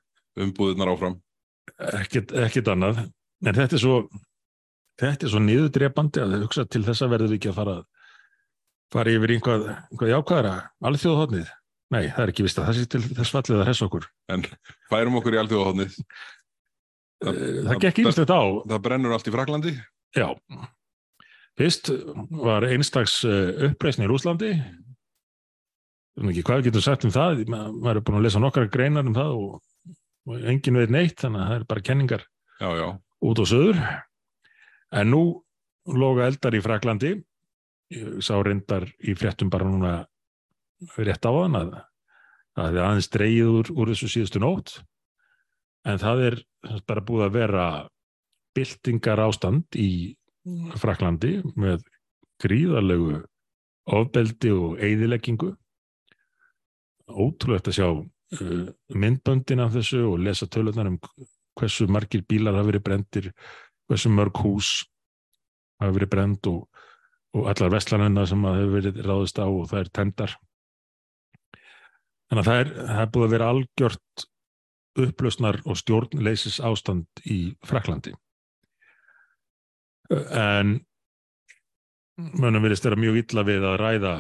umbúðunar 0.43 0.93
áfram 0.93 1.22
Ekkit, 1.78 2.32
ekkit 2.32 2.70
annað. 2.72 3.03
En 3.45 3.53
þetta 3.53 3.76
er 3.76 3.82
svo 3.82 3.97
þetta 4.97 5.28
er 5.28 5.32
svo 5.34 5.41
niðurdrepandi 5.43 6.24
að 6.24 6.38
hugsa 6.41 6.65
til 6.65 6.84
þess 6.88 7.03
að 7.05 7.13
verður 7.13 7.36
ekki 7.38 7.51
að 7.51 7.59
fara 7.59 7.76
fara 8.93 9.11
yfir 9.13 9.33
einhvað, 9.35 9.67
einhvað 9.91 10.11
jákvæðara 10.13 10.53
alveg 10.88 11.01
þjóðhóðnið. 11.03 11.49
Nei, 11.95 12.01
það 12.11 12.23
er 12.25 12.31
ekki 12.33 12.43
vist 12.47 12.57
að 12.59 12.65
það 12.67 12.77
sé 12.77 12.85
til 12.91 13.01
þess 13.07 13.31
fallið 13.35 13.61
að 13.61 13.69
hessa 13.71 13.85
okkur. 13.88 14.07
færum 14.91 15.15
okkur 15.21 15.38
í 15.38 15.43
alþjóðahotnið 15.43 16.01
Eh, 17.17 17.63
Það 17.65 17.79
gekk 17.81 17.99
ímestlega 18.03 18.35
á, 18.38 18.45
það 18.69 18.81
brennur 18.85 19.13
allt 19.15 19.25
í 19.25 19.31
Fraklandi 19.33 19.71
já. 20.13 20.27
Fyrst 21.57 21.89
var 22.29 22.61
einstags 22.67 23.15
uppreisn 23.25 24.03
í 24.05 24.09
Rúslandi. 24.11 24.51
Hvað 26.17 26.59
við 26.61 26.67
getum 26.67 26.83
sagt 26.85 27.07
um 27.07 27.13
það. 27.15 27.41
Ma- 27.49 27.71
Maður 27.73 27.99
er 27.99 28.05
búin 28.05 28.19
að 28.19 28.27
lesa 28.27 28.41
nokkara 28.43 28.69
greinar 28.69 29.09
um 29.09 29.15
það 29.17 29.33
og, 29.33 29.57
og 30.29 30.45
enginn 30.53 30.77
veit 30.77 30.93
neitt, 30.93 31.17
þannig 31.23 31.41
að 31.41 31.49
það 31.49 31.57
er 31.57 31.65
bara 31.73 31.85
kenningar 31.89 32.23
já, 32.61 32.69
já, 32.83 32.88
út 33.31 33.41
á 33.41 33.45
söður. 33.49 33.81
En 35.01 35.09
nú 35.13 35.23
loga 35.89 36.27
eldar 36.29 36.53
í 36.53 36.61
Fraklandi. 36.61 37.15
Sá 38.19 38.35
reyndar 38.43 38.88
í 38.99 39.15
fréttum 39.15 39.51
bara 39.51 39.67
núna 39.67 39.91
rétt 40.99 41.23
á 41.23 41.31
hann 41.31 41.55
að 41.55 41.69
það 42.57 42.65
hefði 42.65 42.81
aðeins 42.83 43.11
dreigið 43.13 43.51
úr, 43.53 43.69
úr 43.71 43.91
þessu 43.93 44.09
síðustu 44.11 44.41
nótt. 44.43 44.73
En 45.88 46.01
það 46.01 46.23
er 46.27 46.38
bara 46.89 47.05
búið 47.05 47.27
að 47.27 47.38
vera 47.38 47.67
byltingar 48.57 49.21
ástand 49.23 49.77
í 49.79 50.17
Fraklandi 50.81 51.38
með 51.55 51.85
gríðarlegu 52.43 53.21
ofbeldi 53.88 54.51
og 54.51 54.83
eyðileggingu. 54.83 55.53
Ótrúlegt 57.07 57.69
að 57.71 57.77
sjá 57.77 57.88
uh, 57.88 58.67
myndböndin 58.91 59.63
af 59.63 59.73
þessu 59.77 60.03
og 60.09 60.19
lesa 60.25 60.47
tölunar 60.51 60.89
um 60.91 60.99
hversu 61.57 61.88
margir 61.89 62.25
bílar 62.27 62.57
hafa 62.57 62.69
verið 62.71 62.83
brendir, 62.85 63.29
hversu 63.88 64.11
mörg 64.13 64.43
hús 64.43 64.71
hafa 65.81 65.95
verið 65.95 66.11
brend 66.13 66.49
og, 66.51 66.67
og 67.38 67.49
allar 67.51 67.73
vestlanennar 67.73 68.27
sem 68.29 68.45
hafa 68.47 68.69
verið 68.73 69.01
ráðist 69.05 69.39
á 69.39 69.45
og 69.45 69.67
það 69.69 69.83
er 69.83 69.91
tendar. 69.99 70.33
Þannig 72.27 72.41
að 72.41 72.49
það 72.49 72.61
er, 72.63 72.71
það 72.88 73.03
er 73.03 73.11
búið 73.13 73.27
að 73.27 73.35
vera 73.35 73.51
algjört 73.53 74.27
upplösnar 74.97 75.59
og 75.65 75.77
stjórnleysis 75.77 76.57
ástand 76.65 77.21
í 77.29 77.39
Fraklandi. 77.67 78.15
En 80.09 80.79
mönnum 82.17 82.65
verðist 82.65 82.88
vera 82.88 82.99
mjög 82.99 83.21
illa 83.21 83.45
við 83.47 83.65
að 83.69 83.79
ræða 83.83 84.13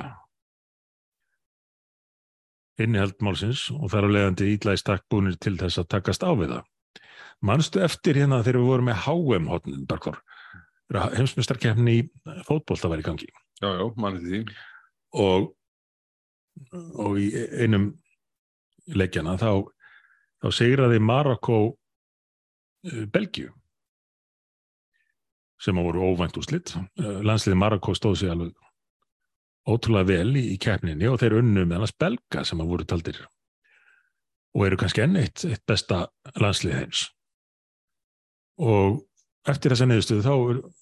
innihald 2.77 3.17
málsins 3.25 3.67
og 3.73 3.89
þar 3.91 4.05
á 4.05 4.13
leiðandi 4.13 4.51
illa 4.53 4.75
í 4.75 4.81
stakkbúnir 4.81 5.37
til 5.41 5.55
þess 5.57 5.81
að 5.81 5.89
takast 5.95 6.25
á 6.25 6.31
við 6.37 6.53
það. 6.53 6.67
Manstu 7.47 7.81
eftir 7.85 8.17
hérna 8.17 8.43
þegar 8.45 8.61
við 8.61 8.71
vorum 8.71 8.89
með 8.89 9.01
HM 9.05 9.49
hotnin, 9.51 9.85
Bergþór, 9.89 10.19
heimsmyndstarkefni 10.95 11.95
í 11.99 12.03
fótbolta 12.47 12.89
var 12.91 13.01
í 13.01 13.05
gangi 13.05 13.27
já, 13.61 13.67
já, 13.67 14.43
og, 15.17 15.49
og 16.95 17.19
í 17.19 17.27
einum 17.59 17.91
leikjana 18.87 19.35
þá, 19.39 19.67
þá 20.43 20.47
sigraði 20.55 20.99
Marokko 21.03 21.59
uh, 21.67 23.05
Belgíu 23.11 23.51
sem 25.57 25.77
að 25.79 25.87
voru 25.87 26.05
óvænt 26.11 26.37
úrslit. 26.37 26.75
Uh, 27.01 27.19
Landsliði 27.25 27.57
Marokko 27.57 27.95
stóð 27.97 28.19
sig 28.21 28.31
alveg 28.31 28.53
ótrúlega 29.67 30.07
vel 30.13 30.37
í, 30.39 30.55
keppninni 30.61 31.09
og 31.09 31.19
þeir 31.19 31.41
unnu 31.41 31.65
með 31.65 31.81
annars 31.81 31.95
belga 31.99 32.45
sem 32.47 32.61
að 32.63 32.71
voru 32.71 32.87
taldir 32.87 33.19
og 34.57 34.63
eru 34.65 34.77
kannski 34.79 35.03
enn 35.03 35.17
eitt, 35.19 35.43
eitt 35.45 35.65
besta 35.67 36.05
landslið 36.39 36.77
heims. 36.79 37.01
Og 38.63 39.03
eftir 39.47 39.73
þessa 39.73 39.87
neðustuðu 39.87 40.23
þá 40.25 40.33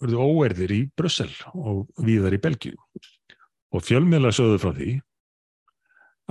verður 0.01 0.21
óerðir 0.25 0.73
í 0.73 0.81
Brussel 0.97 1.31
og 1.53 1.85
víðar 2.01 2.35
í 2.35 2.41
Belgíu 2.41 2.77
og 3.75 3.83
fjölmiðla 3.85 4.31
sögðu 4.35 4.61
frá 4.61 4.71
því 4.77 4.91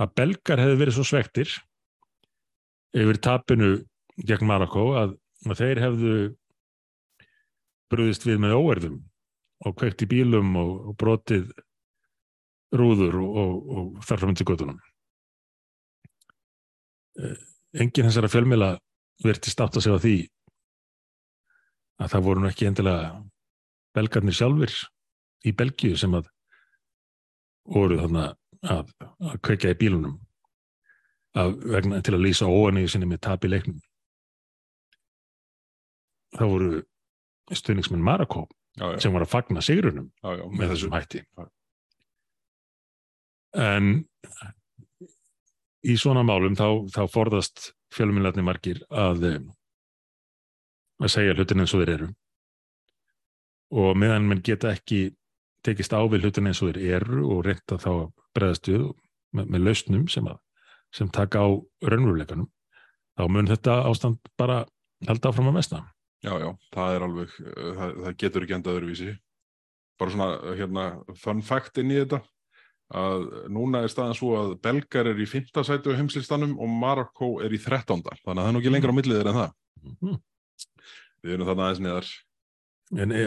að 0.01 0.15
belgar 0.19 0.61
hefði 0.61 0.79
verið 0.81 0.97
svo 0.97 1.05
svektir 1.07 1.51
yfir 2.95 3.19
tapinu 3.23 3.69
gegn 4.27 4.47
Marokko 4.47 4.87
að, 4.99 5.15
að 5.47 5.61
þeir 5.61 5.83
hefðu 5.83 6.15
brúðist 7.91 8.25
við 8.27 8.41
með 8.43 8.57
óerðum 8.59 8.99
og 9.65 9.77
kveikt 9.79 10.03
í 10.03 10.09
bílum 10.11 10.55
og, 10.59 10.71
og 10.89 10.97
brotið 10.99 11.49
rúður 12.75 13.19
og, 13.21 13.35
og, 13.39 13.53
og 13.77 14.05
þarfram 14.07 14.35
til 14.35 14.47
göttunum. 14.49 14.79
Engin 17.75 18.09
þessara 18.09 18.31
fjölmiðla 18.31 18.71
verðist 19.23 19.61
átt 19.63 19.79
að 19.79 19.85
segja 19.85 20.01
því 20.03 20.15
að 22.01 22.11
það 22.11 22.25
voru 22.27 22.49
ekki 22.49 22.69
endilega 22.69 23.11
belgarnir 23.95 24.35
sjálfur 24.35 24.73
í 25.45 25.53
Belgíu 25.55 25.97
sem 25.99 26.15
að 26.17 26.29
voru 27.65 27.99
þarna 28.01 28.25
að, 28.65 28.91
að 29.01 29.37
kveika 29.45 29.73
í 29.73 29.79
bílunum 29.79 30.17
að 31.35 31.55
vegna 31.75 32.01
til 32.05 32.15
að 32.15 32.23
lýsa 32.25 32.47
óanni 32.47 32.85
sinni 32.87 33.09
með 33.09 33.23
tap 33.27 33.43
í 33.43 33.51
leiknum. 33.51 33.79
Það 36.35 36.51
voru 36.51 36.69
stuðningsmenn 37.51 38.03
Marokko 38.03 38.45
já, 38.79 38.85
já, 38.95 38.99
sem 39.03 39.15
var 39.15 39.25
að 39.25 39.31
fagna 39.33 39.63
sigrunum 39.63 40.07
já, 40.23 40.45
með 40.51 40.73
þessum 40.73 40.95
hætti. 40.95 41.23
En 43.55 43.91
í 45.85 45.95
svona 45.99 46.25
málum 46.27 46.57
þá, 46.57 46.87
þá 46.91 47.03
forðast 47.11 47.69
fjölmjölarnir 47.95 48.47
margir 48.47 48.81
að, 48.89 49.27
að 51.01 51.11
segja 51.11 51.35
hlutin 51.35 51.63
eins 51.63 51.73
og 51.75 51.83
þeir 51.83 51.93
eru 51.97 52.09
og 53.75 53.97
meðan 53.97 54.27
menn 54.29 54.43
geta 54.45 54.71
ekki 54.71 55.09
tekist 55.65 55.95
á 55.95 55.99
við 56.07 56.27
hlutin 56.27 56.47
eins 56.47 56.61
og 56.61 56.71
þeir 56.71 56.99
eru 56.99 57.23
og 57.33 57.45
reynda 57.47 57.79
þá 57.81 58.11
við 58.35 58.93
með, 59.35 59.49
með 59.49 59.65
lausnum 59.65 60.05
sem, 60.11 60.27
að, 60.27 60.39
sem 60.93 61.09
taka 61.11 61.43
á 61.43 61.49
raunveruleikanum 61.87 62.47
þá 63.15 63.27
mun 63.31 63.49
þetta 63.49 63.81
ástand 63.89 64.31
bara 64.39 64.63
held 65.07 65.27
áfram 65.27 65.51
að 65.51 65.59
mesta. 65.59 65.81
Já, 66.25 66.33
já, 66.41 66.49
það 66.73 66.95
er 66.95 67.05
alveg, 67.05 67.33
það, 67.55 67.97
það 68.05 68.15
getur 68.21 68.45
ekki 68.45 68.55
endað 68.57 68.79
öðruvísi. 68.79 69.11
Bara 69.99 70.13
svona, 70.13 70.55
hérna, 70.59 70.85
fun 71.21 71.43
fact 71.45 71.79
inn 71.79 71.93
í 71.93 71.99
þetta, 72.01 72.19
að 72.99 73.27
núna 73.53 73.83
er 73.85 73.91
staðan 73.91 74.17
svo 74.17 74.33
að 74.39 74.55
Belgar 74.65 75.09
er 75.11 75.21
í 75.21 75.27
5. 75.29 75.51
sætu 75.67 75.95
heimslistanum 75.95 76.57
og 76.61 76.71
Marokko 76.71 77.35
er 77.45 77.53
í 77.55 77.59
13. 77.61 78.03
Þannig 78.03 78.25
að 78.25 78.41
það 78.41 78.49
er 78.49 78.55
nú 78.55 78.63
ekki 78.63 78.73
lengra 78.73 78.95
á 78.95 78.97
milliðir 78.97 79.29
en 79.31 79.39
það. 79.39 79.53
Mm 79.85 79.95
-hmm. 80.01 80.17
Við 81.25 81.35
erum 81.35 81.49
þarna 81.49 81.67
aðeins 81.67 81.83
neðar. 81.83 82.13
En 83.01 83.15
e, 83.17 83.25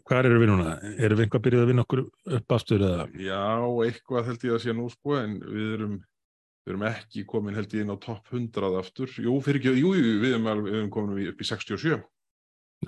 hvað 0.00 0.30
eru 0.30 0.40
við 0.40 0.50
núna? 0.50 0.74
Erum 0.96 1.20
við 1.20 1.26
einhvað 1.26 1.44
byrjuð 1.46 1.66
að 1.66 1.70
vinna 1.70 1.84
okkur 1.84 2.02
upp 2.38 2.56
aftur 2.56 2.88
eða? 2.88 3.06
Já, 3.20 3.44
eitthvað 3.84 4.30
held 4.30 4.48
ég 4.48 4.56
að 4.56 4.64
sé 4.64 4.76
nú 4.76 4.88
sko, 4.92 5.18
en 5.20 5.38
við 5.44 5.76
erum 5.76 6.02
við 6.64 6.72
erum 6.72 6.86
ekki 6.88 7.24
komin 7.28 7.56
held 7.58 7.74
ég 7.76 7.84
inn 7.84 7.92
á 7.92 7.96
topp 8.00 8.30
100 8.32 8.78
aftur, 8.80 9.10
jú, 9.20 9.36
fyrir 9.44 9.60
ekki, 9.60 9.74
jú, 9.82 9.92
jú 9.98 10.14
við 10.22 10.36
erum, 10.38 10.48
við 10.64 10.78
erum 10.78 10.92
komin 10.92 11.28
upp 11.28 11.42
í 11.44 11.48
67 11.48 11.90
ja. 11.92 11.98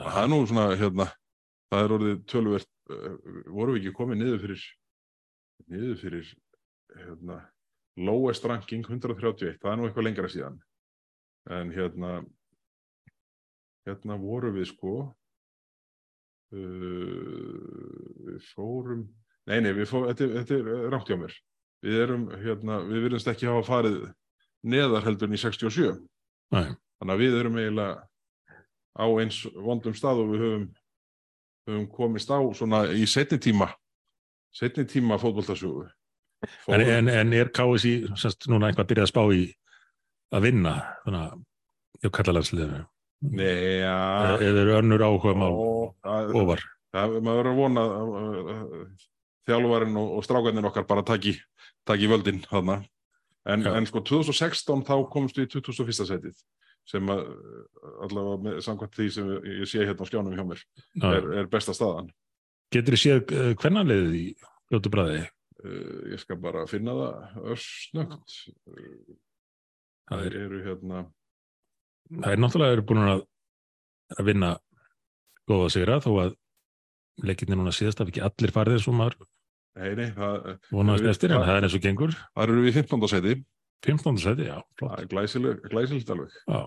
það 0.01 0.23
er 0.23 0.31
nú 0.33 0.39
svona, 0.49 0.67
hérna 0.81 1.09
það 1.73 1.83
er 1.83 1.95
orðið 1.99 2.23
tölvert 2.33 2.71
uh, 2.95 3.19
vorum 3.53 3.77
við 3.77 3.83
ekki 3.83 3.99
komin 3.99 4.23
niður 4.23 4.41
fyrir 4.47 4.65
niður 5.67 6.01
fyrir 6.01 6.33
hérna, 6.97 7.39
lowest 8.01 8.49
ranking 8.49 8.87
131, 8.87 9.61
það 9.61 9.73
er 9.73 9.79
nú 9.81 9.89
eitthvað 9.89 10.09
lengra 10.09 10.33
síðan 10.33 10.59
en 11.53 11.75
hérna 11.75 12.17
hérna 13.87 14.15
vorum 14.21 14.55
við 14.57 14.67
sko 14.73 14.95
uh, 16.55 18.37
fórum 18.53 19.03
nei, 19.47 19.61
nei, 19.63 19.73
fórum, 19.87 20.09
þetta, 20.13 20.25
þetta 20.41 20.55
er 20.61 20.65
rátt 20.93 21.09
hjá 21.11 21.19
mér. 21.21 21.35
Við 21.87 21.97
erum, 22.03 22.25
hérna, 22.41 22.75
við 22.89 22.99
virðumst 23.05 23.29
ekki 23.31 23.47
hafa 23.51 23.65
farið 23.67 23.99
neðar 24.67 25.05
heldur 25.07 25.31
en 25.31 25.37
í 25.37 25.41
67 25.41 25.97
Nei. 26.55 26.75
þannig 27.01 27.15
að 27.15 27.23
við 27.23 27.39
erum 27.41 27.59
eiginlega 27.61 28.07
á 28.97 29.07
eins 29.23 29.43
vondum 29.55 29.97
stað 29.97 30.23
og 30.23 30.33
við 30.33 30.45
höfum, 30.45 30.67
höfum 31.69 31.87
komist 31.93 32.33
á 32.33 32.39
svona 32.57 32.87
í 32.95 33.07
setni 33.11 33.39
tíma 33.43 33.71
setni 34.57 34.87
tíma 34.89 35.21
fótbolltasjóðu 35.21 35.87
en, 36.73 36.83
en, 36.83 37.13
en 37.13 37.37
er 37.37 37.53
KSI 37.55 37.95
núna 38.51 38.71
einhvað 38.71 38.91
byrjað 38.93 39.09
að 39.09 39.13
spá 39.13 39.23
í 39.37 39.47
að 40.35 40.49
vinna 40.49 40.77
þannig 41.05 41.23
að 41.23 41.41
hjá 42.03 42.15
kallalandsliðinu 42.19 42.83
Nei, 42.83 42.83
já 42.83 42.96
eða 43.25 44.39
eru 44.41 44.79
önnur 44.81 45.05
áhuga 45.07 45.35
mál 45.39 45.55
ofar 46.37 46.63
það, 46.93 47.19
maður 47.21 47.39
verður 47.39 47.53
að 47.53 47.61
vona 47.61 47.85
þjálfvarinn 49.47 49.99
og, 50.01 50.13
og 50.19 50.27
strákarnir 50.27 50.69
okkar 50.69 50.87
bara 50.89 51.07
taki 51.07 51.37
taki 51.87 52.11
völdin 52.11 52.43
þarna. 52.47 52.81
En, 53.47 53.63
en 53.71 53.87
sko 53.87 54.03
2016 54.03 54.83
þá 54.87 54.95
komst 55.11 55.39
við 55.39 55.47
í 55.47 55.53
2001. 55.61 56.01
setið 56.11 56.41
sem 56.87 57.11
að 57.11 57.23
allavega 58.05 58.43
með, 58.43 58.59
samkvæmt 58.63 58.99
því 58.99 59.07
sem 59.15 59.31
ég 59.51 59.71
sé 59.71 59.83
hérna 59.83 60.07
á 60.07 60.09
skjánum 60.11 60.35
hjá 60.37 60.45
mér 60.47 60.61
er, 61.09 61.25
er 61.43 61.49
besta 61.51 61.75
staðan. 61.75 62.13
Getur 62.75 62.95
þið 62.95 63.03
séð 63.03 63.35
uh, 63.35 63.49
hvernig 63.59 63.89
leiðið 63.91 64.19
í 64.19 64.25
Ljótu 64.71 64.93
Bræði? 64.95 65.25
Uh, 65.63 66.13
ég 66.13 66.23
skal 66.23 66.39
bara 66.43 66.63
finna 66.71 66.95
það 66.99 67.51
össnögt 67.55 68.37
það 70.07 70.27
er, 70.29 70.39
eru 70.45 70.63
hérna 70.67 71.03
það 72.11 72.33
er 72.33 72.43
náttúrulega 72.43 72.77
eru 72.77 72.87
búin 72.87 73.03
að 73.07 73.25
að 74.17 74.29
vinna 74.31 74.53
góða 75.51 75.73
sigra 75.75 75.99
þó 76.03 76.11
að 76.23 76.37
leikirni 77.27 77.59
núna 77.59 77.73
síðast 77.75 78.03
af 78.03 78.11
ekki 78.11 78.23
allir 78.27 78.55
farið 78.55 78.81
sem 78.85 78.97
maður. 78.97 79.27
Vonast 80.73 81.05
eftir, 81.05 81.35
en 81.35 81.45
það 81.45 81.59
er 81.59 81.67
eins 81.67 81.77
og 81.77 81.85
gengur. 81.85 82.17
Það 82.33 82.47
eru 82.47 82.65
við 82.65 82.79
15. 82.81 83.09
seti. 83.13 83.37
15. 83.85 84.21
seti, 84.23 84.49
já. 84.49 84.57
Það 84.81 84.97
er 84.97 85.09
glæsilegt, 85.11 85.69
glæsilegt 85.73 86.13
alveg. 86.15 86.39
Já. 86.47 86.63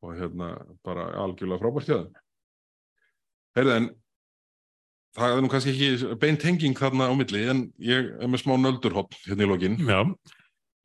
Og 0.00 0.16
hérna, 0.16 0.50
bara 0.86 1.06
algjörlega 1.22 1.60
frábært 1.60 1.90
hjá 1.90 1.96
það. 1.98 2.20
Heyrðu, 3.58 3.76
en 3.76 3.88
það 5.18 5.34
er 5.34 5.42
nú 5.44 5.50
kannski 5.52 5.74
ekki 5.74 6.18
beint 6.22 6.46
henging 6.46 6.78
þarna 6.78 7.10
á 7.10 7.14
milli, 7.18 7.44
en 7.52 7.64
ég 7.84 8.10
er 8.16 8.30
með 8.30 8.44
smá 8.44 8.54
nöldurhopp 8.58 9.16
hérna 9.26 9.46
í 9.46 9.50
lokin. 9.50 9.78
Já. 9.86 10.00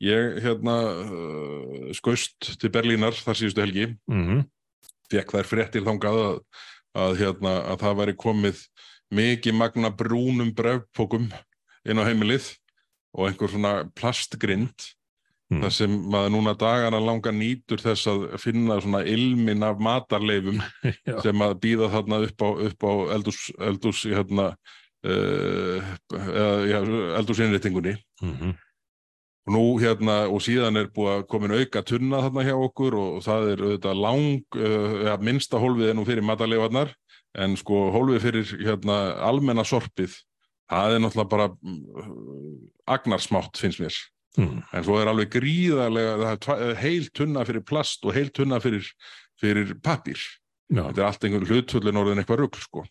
Ég, 0.04 0.40
hérna, 0.44 0.76
uh, 1.06 1.92
skaust 1.96 2.56
til 2.60 2.72
Berlínar 2.74 3.16
þar 3.16 3.40
síðustu 3.40 3.64
helgi. 3.64 3.88
Mm 4.12 4.44
Fekk 5.06 5.36
þær 5.36 5.46
fréttir 5.46 5.84
þangað 5.86 6.16
að, 6.18 6.38
að, 6.98 7.12
hérna, 7.20 7.52
að 7.70 7.82
það 7.84 7.98
væri 8.00 8.14
komið 8.18 8.62
mikið 9.14 9.54
magna 9.54 9.92
brúnum 9.94 10.50
brefpokum 10.58 11.28
inn 11.86 12.02
á 12.02 12.08
heimilið 12.08 12.48
og 13.14 13.30
einhver 13.30 13.52
svona 13.54 13.74
plastgrind 13.94 14.88
mm. 15.54 15.62
þar 15.62 15.76
sem 15.78 15.94
maður 16.10 16.34
núna 16.34 16.56
dagana 16.58 17.02
langa 17.04 17.32
nýtur 17.36 17.84
þess 17.86 18.10
að 18.10 18.26
finna 18.42 18.80
svona 18.82 19.04
ilmin 19.06 19.64
af 19.68 19.78
matarleifum 19.78 20.58
sem 21.26 21.46
að 21.46 21.58
býða 21.68 21.92
þarna 21.94 22.22
upp 22.26 22.46
á, 22.46 22.50
upp 22.70 22.90
á 22.90 22.94
eldús, 23.20 23.42
eldús 23.70 24.04
hérna, 24.10 24.50
uh, 25.06 25.96
eldúsinritingunni 27.22 27.94
mm 28.22 28.34
-hmm. 28.34 28.56
Og 29.46 29.54
nú 29.54 29.64
hérna 29.78 30.26
og 30.26 30.42
síðan 30.42 30.80
er 30.80 30.88
búið 30.94 31.12
að 31.14 31.26
komin 31.30 31.54
auka 31.54 31.84
tunna 31.86 32.22
þarna 32.26 32.46
hjá 32.48 32.56
okkur 32.58 32.96
og, 32.98 33.10
og 33.18 33.26
það 33.26 33.50
er 33.52 33.64
auðvitað 33.66 34.00
lang, 34.02 34.58
uh, 34.58 34.96
ja, 35.06 35.18
minnsta 35.22 35.62
hólfið 35.62 35.92
en 35.92 36.00
nú 36.00 36.06
fyrir 36.08 36.26
matarleifarnar 36.26 36.94
en 37.46 37.58
sko 37.60 37.90
hólfið 37.94 38.24
fyrir 38.24 38.56
hérna 38.64 38.98
almenna 39.28 39.66
sorpið, 39.68 40.16
það 40.72 40.96
er 40.96 41.04
náttúrulega 41.04 41.34
bara 41.36 41.48
uh, 41.54 42.10
agnarsmátt 42.96 43.62
finnst 43.62 43.84
mér, 43.84 44.02
mm. 44.40 44.58
en 44.74 44.88
svo 44.88 44.98
er 45.02 45.14
alveg 45.14 45.34
gríðarlega, 45.38 46.36
það 46.48 46.68
er 46.70 46.82
heil 46.82 47.08
tunna 47.14 47.46
fyrir 47.46 47.66
plast 47.68 48.06
og 48.08 48.18
heil 48.18 48.34
tunna 48.34 48.62
fyrir, 48.64 48.90
fyrir 49.42 49.78
pappir, 49.86 50.18
Já. 50.74 50.88
þetta 50.88 51.02
er 51.02 51.10
allt 51.12 51.26
einhver 51.28 51.50
hlutfullin 51.52 52.02
orðin 52.02 52.24
eitthvað 52.24 52.48
rugg 52.48 52.64
sko, 52.64 52.88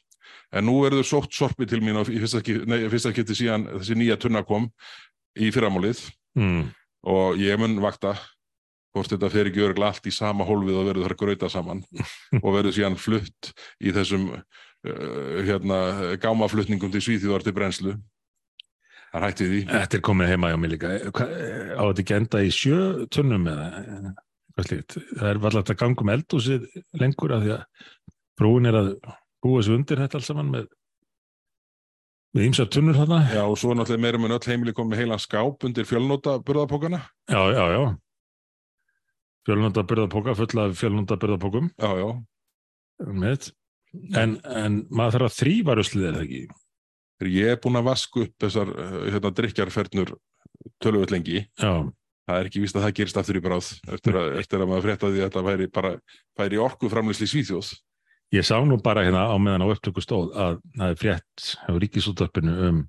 en 0.55 0.69
nú 0.69 0.85
verður 0.85 1.09
sótt 1.09 1.35
sorpið 1.35 1.75
til 1.75 1.83
mín 1.83 1.99
á 1.99 2.07
fyrsta, 2.07 2.45
fyrsta 2.45 3.15
geti 3.17 3.43
síðan 3.43 3.73
þessi 3.81 3.99
nýja 3.99 4.21
tunna 4.23 4.45
kom 4.47 4.71
í 5.35 5.51
fyrramálið 5.51 6.05
mm. 6.39 6.63
og 7.11 7.43
ég 7.43 7.61
mun 7.61 7.79
vakta 7.83 8.15
hvort 8.95 9.11
þetta 9.11 9.31
fer 9.33 9.51
ekki 9.51 9.65
örgla 9.67 9.91
allt 9.91 10.07
í 10.07 10.15
sama 10.15 10.47
hólfið 10.47 10.81
og 10.81 10.89
verður 10.91 11.09
þar 11.09 11.17
gröita 11.23 11.51
saman 11.51 11.83
og 12.45 12.51
verður 12.51 12.77
síðan 12.77 12.99
flutt 13.01 13.53
í 13.83 13.95
þessum 13.95 14.31
uh, 14.35 14.43
hérna, 15.47 15.79
gámaflutningum 16.23 16.93
til 16.95 17.03
Svíþjóðar 17.03 17.47
til 17.47 17.57
brenslu 17.57 17.97
það 19.15 19.23
er 19.23 19.27
hættið 19.29 19.51
því. 19.53 19.59
Þetta 19.71 19.97
er 19.97 20.05
komið 20.09 20.31
heima 20.33 20.51
hjá 20.51 20.57
mig 20.59 20.71
líka. 20.73 20.91
Á 20.91 21.83
þetta 21.87 22.03
ekki 22.03 22.15
enda 22.17 22.41
í 22.43 22.55
sjö 22.55 22.79
tunnum 23.15 23.45
eða 23.51 23.67
hvað 24.55 24.69
slíkt? 24.69 24.97
Það 25.13 25.29
er 25.31 25.41
alltaf 25.51 25.75
að 25.75 25.83
ganga 25.83 26.05
um 26.05 26.15
eldúsið 26.15 26.65
lengur 27.03 27.35
að 27.35 27.45
því 27.45 27.53
að 27.55 27.93
frúin 28.39 28.71
er 28.71 28.79
að 28.81 28.91
búa 29.45 29.61
þessu 29.61 29.77
undir 29.79 30.03
þetta 30.03 30.19
alls 30.19 30.31
saman 30.31 30.51
með 30.51 30.67
við 32.35 32.49
ímsa 32.49 32.67
tunnur 32.67 32.97
þarna. 32.99 33.21
Já 33.31 33.43
og 33.47 33.59
svo 33.61 33.75
náttúrulega 33.77 34.05
meirum 34.05 34.27
en 34.29 34.37
öll 34.37 34.49
heimili 34.51 34.75
komið 34.77 35.05
heilan 35.05 35.23
skáp 35.23 35.65
undir 35.67 35.87
fjölnóta 35.89 36.39
burðapókana 36.43 37.05
Já, 37.31 37.41
já, 37.55 37.65
já. 37.75 37.83
Fjölnóta 39.45 39.85
byrðapóka, 39.85 40.35
fulla 40.39 40.69
af 40.71 40.79
fjölnóta 40.81 41.19
byrðapókum 41.21 41.71
já, 41.77 41.91
já. 42.01 42.09
En, 44.17 44.39
en 44.43 44.79
maður 44.91 45.19
þarf 45.19 45.29
að 45.29 45.37
þrýva 45.39 45.75
ruslið 45.79 46.07
eða 46.11 46.23
ekki? 46.25 46.45
Ég 47.31 47.53
er 47.55 47.61
búin 47.63 47.79
að 47.79 47.91
vasku 47.91 48.25
upp 48.27 48.35
þessar 48.43 48.73
hérna, 49.13 49.31
drikjarfernur 49.37 50.15
tölvöld 50.83 51.13
lengi 51.15 51.45
já. 51.45 51.73
það 52.27 52.39
er 52.39 52.49
ekki 52.49 52.63
víst 52.65 52.79
að 52.79 52.87
það 52.87 52.97
gerist 52.99 53.21
aftur 53.21 53.39
í 53.39 53.43
bráð 53.45 53.71
eftir 53.95 54.19
að, 54.19 54.31
eftir 54.41 54.63
að 54.63 54.71
maður 54.71 54.87
fréttaði 54.89 55.21
að 55.21 55.29
þetta 55.29 55.45
væri 55.47 55.69
bara 55.73 55.93
væri 56.41 56.61
orkuframlisli 56.65 57.29
svíþjóð 57.31 57.71
ég 58.33 58.47
sá 58.47 58.57
nú 58.65 58.79
bara 58.83 59.05
hérna 59.05 59.27
á 59.29 59.37
meðan 59.39 59.67
á 59.67 59.73
upptöku 59.73 60.03
stóð 60.03 60.33
að 60.33 60.59
það 60.79 60.91
er 60.91 60.99
frétt 61.01 61.47
á 61.69 61.73
ríkisúttarpinu 61.83 62.55
um, 62.69 62.83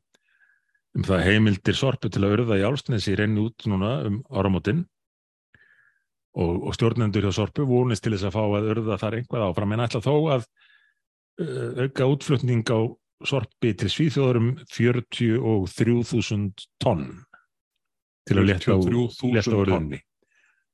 um 0.95 1.03
það 1.05 1.25
heimildir 1.27 1.77
sorpu 1.77 2.09
til 2.09 2.23
að 2.23 2.35
örða 2.37 2.59
í 2.61 2.65
álsnesi 2.67 3.15
renni 3.19 3.43
út 3.45 3.67
núna 3.69 3.97
um 4.07 4.21
áramótin. 4.31 4.85
Og, 6.35 6.67
og 6.67 6.75
stjórnendur 6.75 7.23
hjá 7.23 7.31
Sorpu 7.31 7.63
vonist 7.63 8.03
til 8.03 8.11
þess 8.11 8.27
að 8.27 8.33
fá 8.35 8.41
að 8.43 8.65
örða 8.73 8.97
þar 8.99 9.15
einhvað 9.21 9.43
áfram. 9.45 9.71
En 9.71 9.83
ætla 9.85 10.01
þó 10.03 10.15
að 10.33 10.41
uh, 11.39 11.85
auka 11.85 12.09
útflutning 12.11 12.67
á 12.67 12.79
Sorpi 13.23 13.71
til 13.79 13.87
Svíþjóðurum 13.87 14.49
43.000 14.67 16.65
tonn 16.83 17.05
til 18.27 18.39
að 18.41 18.47
leta 18.49 18.75
á 18.75 18.77
örðunni 18.81 20.01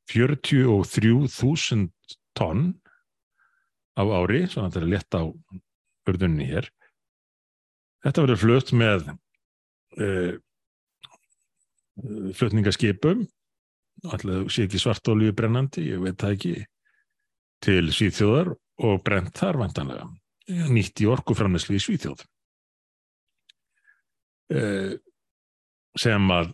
43.000 0.09 1.89
tonn 2.37 2.80
á 4.01 4.05
ári, 4.21 4.45
svona 4.49 4.71
til 4.73 4.83
að 4.85 4.93
leta 4.95 5.21
á 5.21 5.25
örðunni 6.09 6.47
hér. 6.49 6.69
Þetta 8.01 8.25
verður 8.25 8.41
flutt 8.41 8.71
með 8.73 9.11
uh, 9.11 10.33
flutningaskipum. 12.37 13.27
Alltaf 14.09 14.49
sé 14.49 14.65
ekki 14.65 14.81
svartólíu 14.81 15.35
brennandi, 15.37 15.85
ég 15.91 16.01
veit 16.01 16.17
það 16.21 16.37
ekki 16.37 16.53
til 17.61 17.83
síðþjóðar 17.93 18.55
og 18.81 19.03
brent 19.05 19.35
þar 19.37 19.59
vantanlega 19.61 20.07
nýtt 20.71 21.03
í 21.03 21.07
orkuframneslu 21.07 21.77
í 21.77 21.83
Svíþjóð. 21.83 22.23
Uh, 24.51 24.97
sem 25.99 26.33
að 26.33 26.49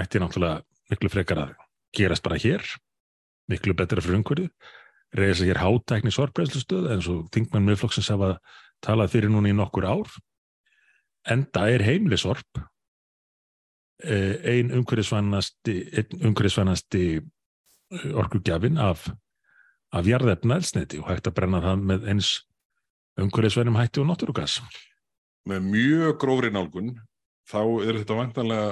ætti 0.00 0.18
náttúrulega 0.22 0.64
miklu 0.90 1.10
frekar 1.12 1.42
að 1.44 1.52
gerast 1.94 2.24
bara 2.24 2.40
hér. 2.40 2.64
Miklu 3.50 3.76
betra 3.78 4.02
fyrir 4.02 4.18
umhverju 4.18 4.48
reysa 5.14 5.46
hér 5.46 5.60
hátækni 5.62 6.12
sorgbreyðslustöð 6.14 6.88
eins 6.94 7.08
og 7.12 7.28
þingmann 7.34 7.66
miðflokksins 7.68 8.10
hafa 8.12 8.36
talað 8.84 9.12
fyrir 9.14 9.32
núna 9.32 9.52
í 9.52 9.56
nokkur 9.56 9.86
ár 9.88 10.10
enda 11.30 11.66
er 11.70 11.84
heimlisorp 11.86 12.62
ein 14.04 14.74
umhverjusvænasti 14.76 15.76
umhverjusvænasti 16.20 17.04
orkugjafin 18.12 18.76
af, 18.82 19.06
af 19.94 20.06
jarðefna 20.06 20.58
elsniti 20.60 21.00
og 21.00 21.08
hægt 21.08 21.30
að 21.30 21.38
brenna 21.38 21.62
það 21.64 21.86
með 21.92 22.10
eins 22.12 22.32
umhverjusvænum 23.16 23.78
hætti 23.80 24.02
og 24.02 24.10
náttúrugas 24.10 24.60
Með 25.46 25.68
mjög 25.70 26.16
grófri 26.18 26.50
nálgun 26.50 26.96
þá 27.46 27.60
er 27.86 28.00
þetta 28.00 28.18
vantanlega 28.18 28.70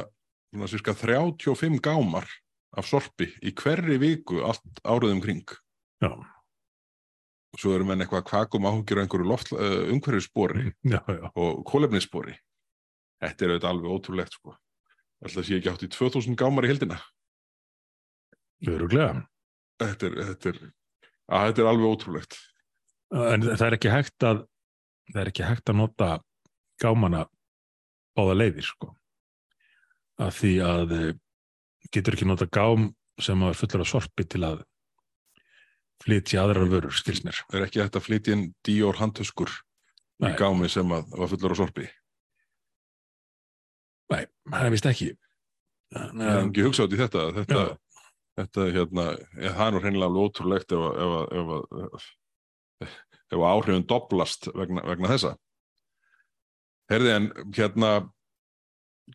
svona 0.55 0.70
cirka 0.70 0.95
35 0.99 1.78
gámar 1.82 2.26
af 2.74 2.89
sorpi 2.89 3.28
í 3.43 3.53
hverri 3.55 3.99
viku 4.03 4.41
allt 4.47 4.82
áriðum 4.82 5.22
kring. 5.22 5.45
Já. 6.05 6.11
Og 7.55 7.61
svo 7.62 7.76
erum 7.76 7.92
við 7.92 8.03
eitthvað 8.03 8.24
kvakum 8.26 8.66
áhugjur 8.66 8.99
á 8.99 9.03
einhverju 9.05 9.26
loft, 9.30 9.53
uh, 9.55 9.84
já. 10.82 10.99
og 11.38 11.61
kólefnisspori. 11.70 12.34
Þetta 13.22 13.45
er 13.45 13.53
auðvitað 13.53 13.68
alveg 13.70 13.92
ótrúlegt 13.95 14.34
sko. 14.34 14.57
Alltaf 15.22 15.47
sé 15.47 15.61
ekki 15.61 15.70
átt 15.70 15.84
í 15.86 15.90
2000 15.95 16.34
gámar 16.40 16.66
í 16.66 16.72
heldina. 16.72 16.99
Þetta 19.78 20.09
er, 20.09 20.18
þetta 20.32 20.51
er, 20.51 20.59
að, 21.30 21.47
þetta 21.47 21.62
er 21.62 21.70
alveg 21.70 21.95
ótrúlegt. 21.95 22.40
En 23.14 23.47
það 23.47 23.64
er 23.68 23.78
ekki 23.78 23.95
hægt 23.95 24.26
að 24.26 24.42
það 25.12 25.20
er 25.22 25.30
ekki 25.30 25.47
hægt 25.47 25.70
að 25.70 25.80
nota 25.80 26.11
gámana 26.82 27.24
báða 28.16 28.36
leiðir 28.38 28.66
sko. 28.66 28.92
Af 30.22 30.38
því 30.40 30.53
að 30.64 30.95
eh, 30.99 31.11
getur 31.92 32.16
ekki 32.16 32.28
nota 32.28 32.49
gám 32.51 32.90
sem 33.22 33.42
er 33.47 33.59
fullur 33.59 33.84
af 33.84 33.90
sorpi 33.90 34.26
til 34.26 34.42
að 34.47 34.62
flytja 36.05 36.42
aðrar 36.44 36.68
vörur, 36.70 36.92
skils 36.94 37.22
mér. 37.24 37.38
Það 37.50 37.59
er 37.61 37.66
ekki 37.68 37.80
hægt 37.82 37.96
að 37.98 38.05
flytja 38.09 38.34
inn 38.36 38.46
díór 38.66 38.98
handtöskur 39.00 39.52
í 40.24 40.30
gámi 40.38 40.68
sem 40.70 40.90
að 40.94 41.09
var 41.18 41.30
fullur 41.32 41.55
á 41.57 41.61
sorpi. 41.62 41.86
Nei, 44.12 44.24
það 44.50 44.66
er 44.68 44.74
vist 44.74 44.88
ekki. 44.90 45.09
Ég 45.94 46.20
hef 46.20 46.42
ekki 46.48 46.66
hugsað 46.66 46.88
út 46.88 46.94
í 46.96 47.00
þetta. 47.00 47.22
Þetta, 47.38 47.62
Já. 47.64 48.02
þetta 48.40 48.66
hérna, 48.74 49.07
ja, 49.40 49.52
það 49.55 49.64
er 49.66 49.74
nú 49.76 49.82
hreinlega 49.84 50.11
alveg 50.11 50.26
ótrúlegt 50.28 50.74
ef, 50.74 50.84
ef, 51.05 51.14
að- 51.18 51.34
ef, 51.40 51.52
að- 51.55 52.11
ef, 52.84 52.98
áhrifin 53.50 53.86
doblast 53.90 54.48
vegna, 54.55 54.84
vegna 54.86 55.09
þessa. 55.14 55.34
Herði 56.92 57.12
en 57.16 57.28
hérna, 57.57 57.92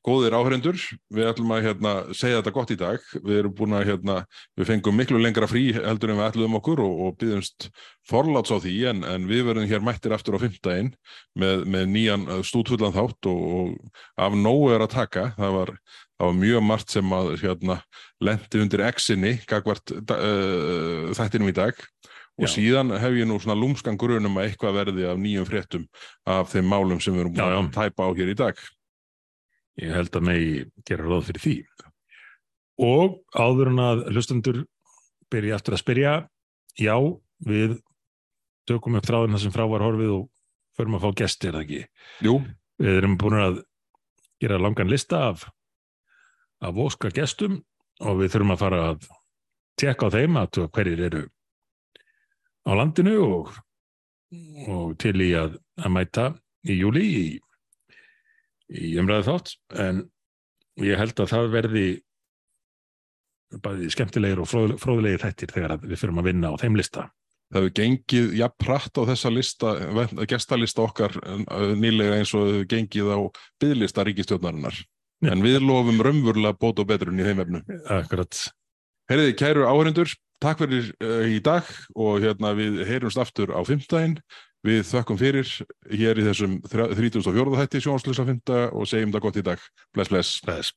góðir 0.06 0.36
áhörendur, 0.38 0.78
við 1.14 1.30
ætlum 1.32 1.52
að 1.56 1.64
hérna, 1.66 1.94
segja 2.16 2.40
þetta 2.40 2.54
gott 2.54 2.74
í 2.74 2.78
dag. 2.80 3.06
Við 3.16 3.40
erum 3.42 3.56
búin 3.58 3.76
að, 3.78 3.86
hérna, 3.90 4.18
við 4.60 4.70
fengum 4.70 4.98
miklu 5.00 5.22
lengra 5.22 5.50
frí 5.50 5.64
heldur 5.76 6.14
en 6.14 6.20
við 6.20 6.28
ætluðum 6.28 6.58
okkur 6.60 6.84
og, 6.86 7.00
og 7.06 7.18
byggðumst 7.22 7.70
forláts 8.10 8.54
á 8.54 8.58
því 8.62 8.76
en, 8.92 9.02
en 9.10 9.26
við 9.30 9.48
verðum 9.50 9.70
hér 9.72 9.86
mættir 9.86 10.14
aftur 10.16 10.38
á 10.38 10.44
fimmtægin 10.44 10.94
með, 11.40 11.66
með 11.66 11.90
nýjan 11.96 12.28
uh, 12.30 12.44
stúdfullan 12.46 12.96
þátt 12.96 13.32
og, 13.32 13.42
og 13.60 14.24
af 14.28 14.38
nógu 14.38 14.72
er 14.76 14.86
að 14.86 14.94
taka. 14.94 15.26
Það 15.40 15.58
var, 15.58 15.76
það 16.20 16.32
var 16.32 16.40
mjög 16.46 16.66
margt 16.70 16.96
sem 16.96 17.18
að 17.20 17.34
hérna, 17.44 17.82
lendi 18.30 18.64
undir 18.64 18.88
X-inni 18.94 19.36
gagvart 19.50 19.96
uh, 19.98 21.10
þættinum 21.18 21.50
í 21.50 21.58
dag 21.58 21.86
og 22.40 22.48
Já. 22.48 22.54
síðan 22.56 22.94
hef 22.96 23.16
ég 23.20 23.28
nú 23.28 23.36
svona 23.42 23.58
lúmskan 23.60 23.98
grunum 24.00 24.38
að 24.40 24.48
eitthvað 24.48 24.78
verði 24.78 25.08
af 25.10 25.18
nýjum 25.20 25.48
fréttum 25.48 25.88
af 26.24 26.54
þeim 26.54 26.70
málum 26.72 27.02
sem 27.04 27.16
við 27.16 27.26
erum 27.26 27.34
búin 27.36 27.58
að 27.58 27.72
tæpa 27.76 28.08
á 28.08 28.10
hér 28.16 28.32
í 28.32 28.38
dag. 28.40 28.62
Ég 29.80 29.94
held 29.96 30.16
að 30.16 30.26
megi 30.28 30.54
gera 30.88 31.08
ráð 31.08 31.30
fyrir 31.30 31.44
því. 31.46 31.56
Og 32.84 33.20
áður 33.36 33.72
en 33.74 33.84
að 33.84 34.06
hlustendur 34.14 34.64
byrja 35.32 35.60
aftur 35.60 35.76
að 35.76 35.84
spyrja, 35.84 36.14
já, 36.80 36.96
við 37.46 37.78
tökum 38.70 38.98
upp 39.00 39.08
þráðin 39.08 39.36
það 39.36 39.44
sem 39.46 39.56
frá 39.56 39.66
var 39.70 39.84
horfið 39.84 40.16
og 40.16 40.26
förum 40.80 40.98
að 40.98 41.06
fá 41.06 41.20
gestir, 41.24 41.52
er 41.52 41.60
það 41.60 41.66
ekki? 41.66 41.82
Jú, 42.28 42.36
Við 42.80 42.98
erum 43.02 43.18
búin 43.20 43.36
að 43.36 43.58
gera 44.40 44.60
langan 44.62 44.88
lista 44.88 45.26
af, 45.34 45.44
af 46.64 46.78
óska 46.80 47.12
gestum 47.12 47.58
og 48.00 48.22
við 48.22 48.32
þurfum 48.36 48.54
að 48.56 48.62
fara 48.62 48.84
að 48.94 49.10
tekka 49.80 50.08
á 50.08 50.14
þeim 50.16 50.38
að 50.40 50.62
hverjir 50.76 51.02
eru 51.10 51.24
á 52.64 52.72
landinu 52.80 53.18
og, 53.26 53.52
og 54.72 54.96
til 55.02 55.16
í 55.26 55.34
að, 55.36 55.58
að 55.80 55.94
mæta 55.96 56.26
í 56.64 56.80
júli 56.80 57.04
í, 57.04 57.26
í 58.70 58.94
umræðu 59.02 59.26
þátt 59.30 59.56
en 59.86 60.04
ég 60.80 61.00
held 61.00 61.20
að 61.20 61.32
það 61.34 61.50
verði 61.56 61.86
bæði 63.64 63.90
skemmtilegir 63.94 64.42
og 64.44 64.50
fróð- 64.50 64.76
fróðlegir 64.82 65.24
þættir 65.24 65.54
þegar 65.56 65.80
við 65.82 65.98
fyrum 65.98 66.22
að 66.22 66.30
vinna 66.30 66.52
á 66.54 66.62
þeim 66.62 66.78
lista. 66.78 67.10
það 67.50 67.64
hefur 67.64 67.74
gengið 67.80 68.34
jafn 68.38 68.58
pratt 68.62 69.00
á 69.02 69.04
þessa 69.10 69.30
lista, 69.34 69.70
gestalista 70.30 70.84
okkar 70.86 71.16
nýlega 71.82 72.20
eins 72.20 72.34
og 72.38 72.46
hefur 72.46 72.68
gengið 72.70 73.10
á 73.10 73.18
bygglista 73.64 74.06
ríkistjórnarinnar. 74.06 74.78
Já. 75.20 75.32
En 75.34 75.42
við 75.42 75.58
lofum 75.66 75.98
raunverulega 76.00 76.54
bót 76.62 76.78
og 76.80 76.88
betrun 76.88 77.18
í 77.20 77.26
þeim 77.26 77.42
efnu. 77.44 77.64
Akkurat, 77.90 78.38
Herriði, 79.10 79.34
kæru 79.42 79.66
áhörendur, 79.66 80.14
takk 80.40 80.62
fyrir 80.62 80.92
uh, 81.02 81.26
í 81.26 81.42
dag 81.42 81.66
og 81.98 82.22
hérna 82.22 82.54
við 82.54 82.84
heyrumst 82.86 83.18
aftur 83.18 83.50
á 83.50 83.60
fimmtægin. 83.66 84.20
Við 84.68 84.82
þökkum 84.90 85.20
fyrir 85.20 85.48
hér 85.88 86.20
í 86.20 86.26
þessum 86.26 86.60
34. 86.68 87.56
þætti 87.62 87.84
sjónslösa 87.86 88.28
fymta 88.28 88.66
og 88.76 88.90
segjum 88.92 89.14
það 89.16 89.26
gott 89.28 89.40
í 89.40 89.46
dag. 89.48 89.66
Bless, 89.96 90.12
bless. 90.12 90.40
bless. 90.44 90.74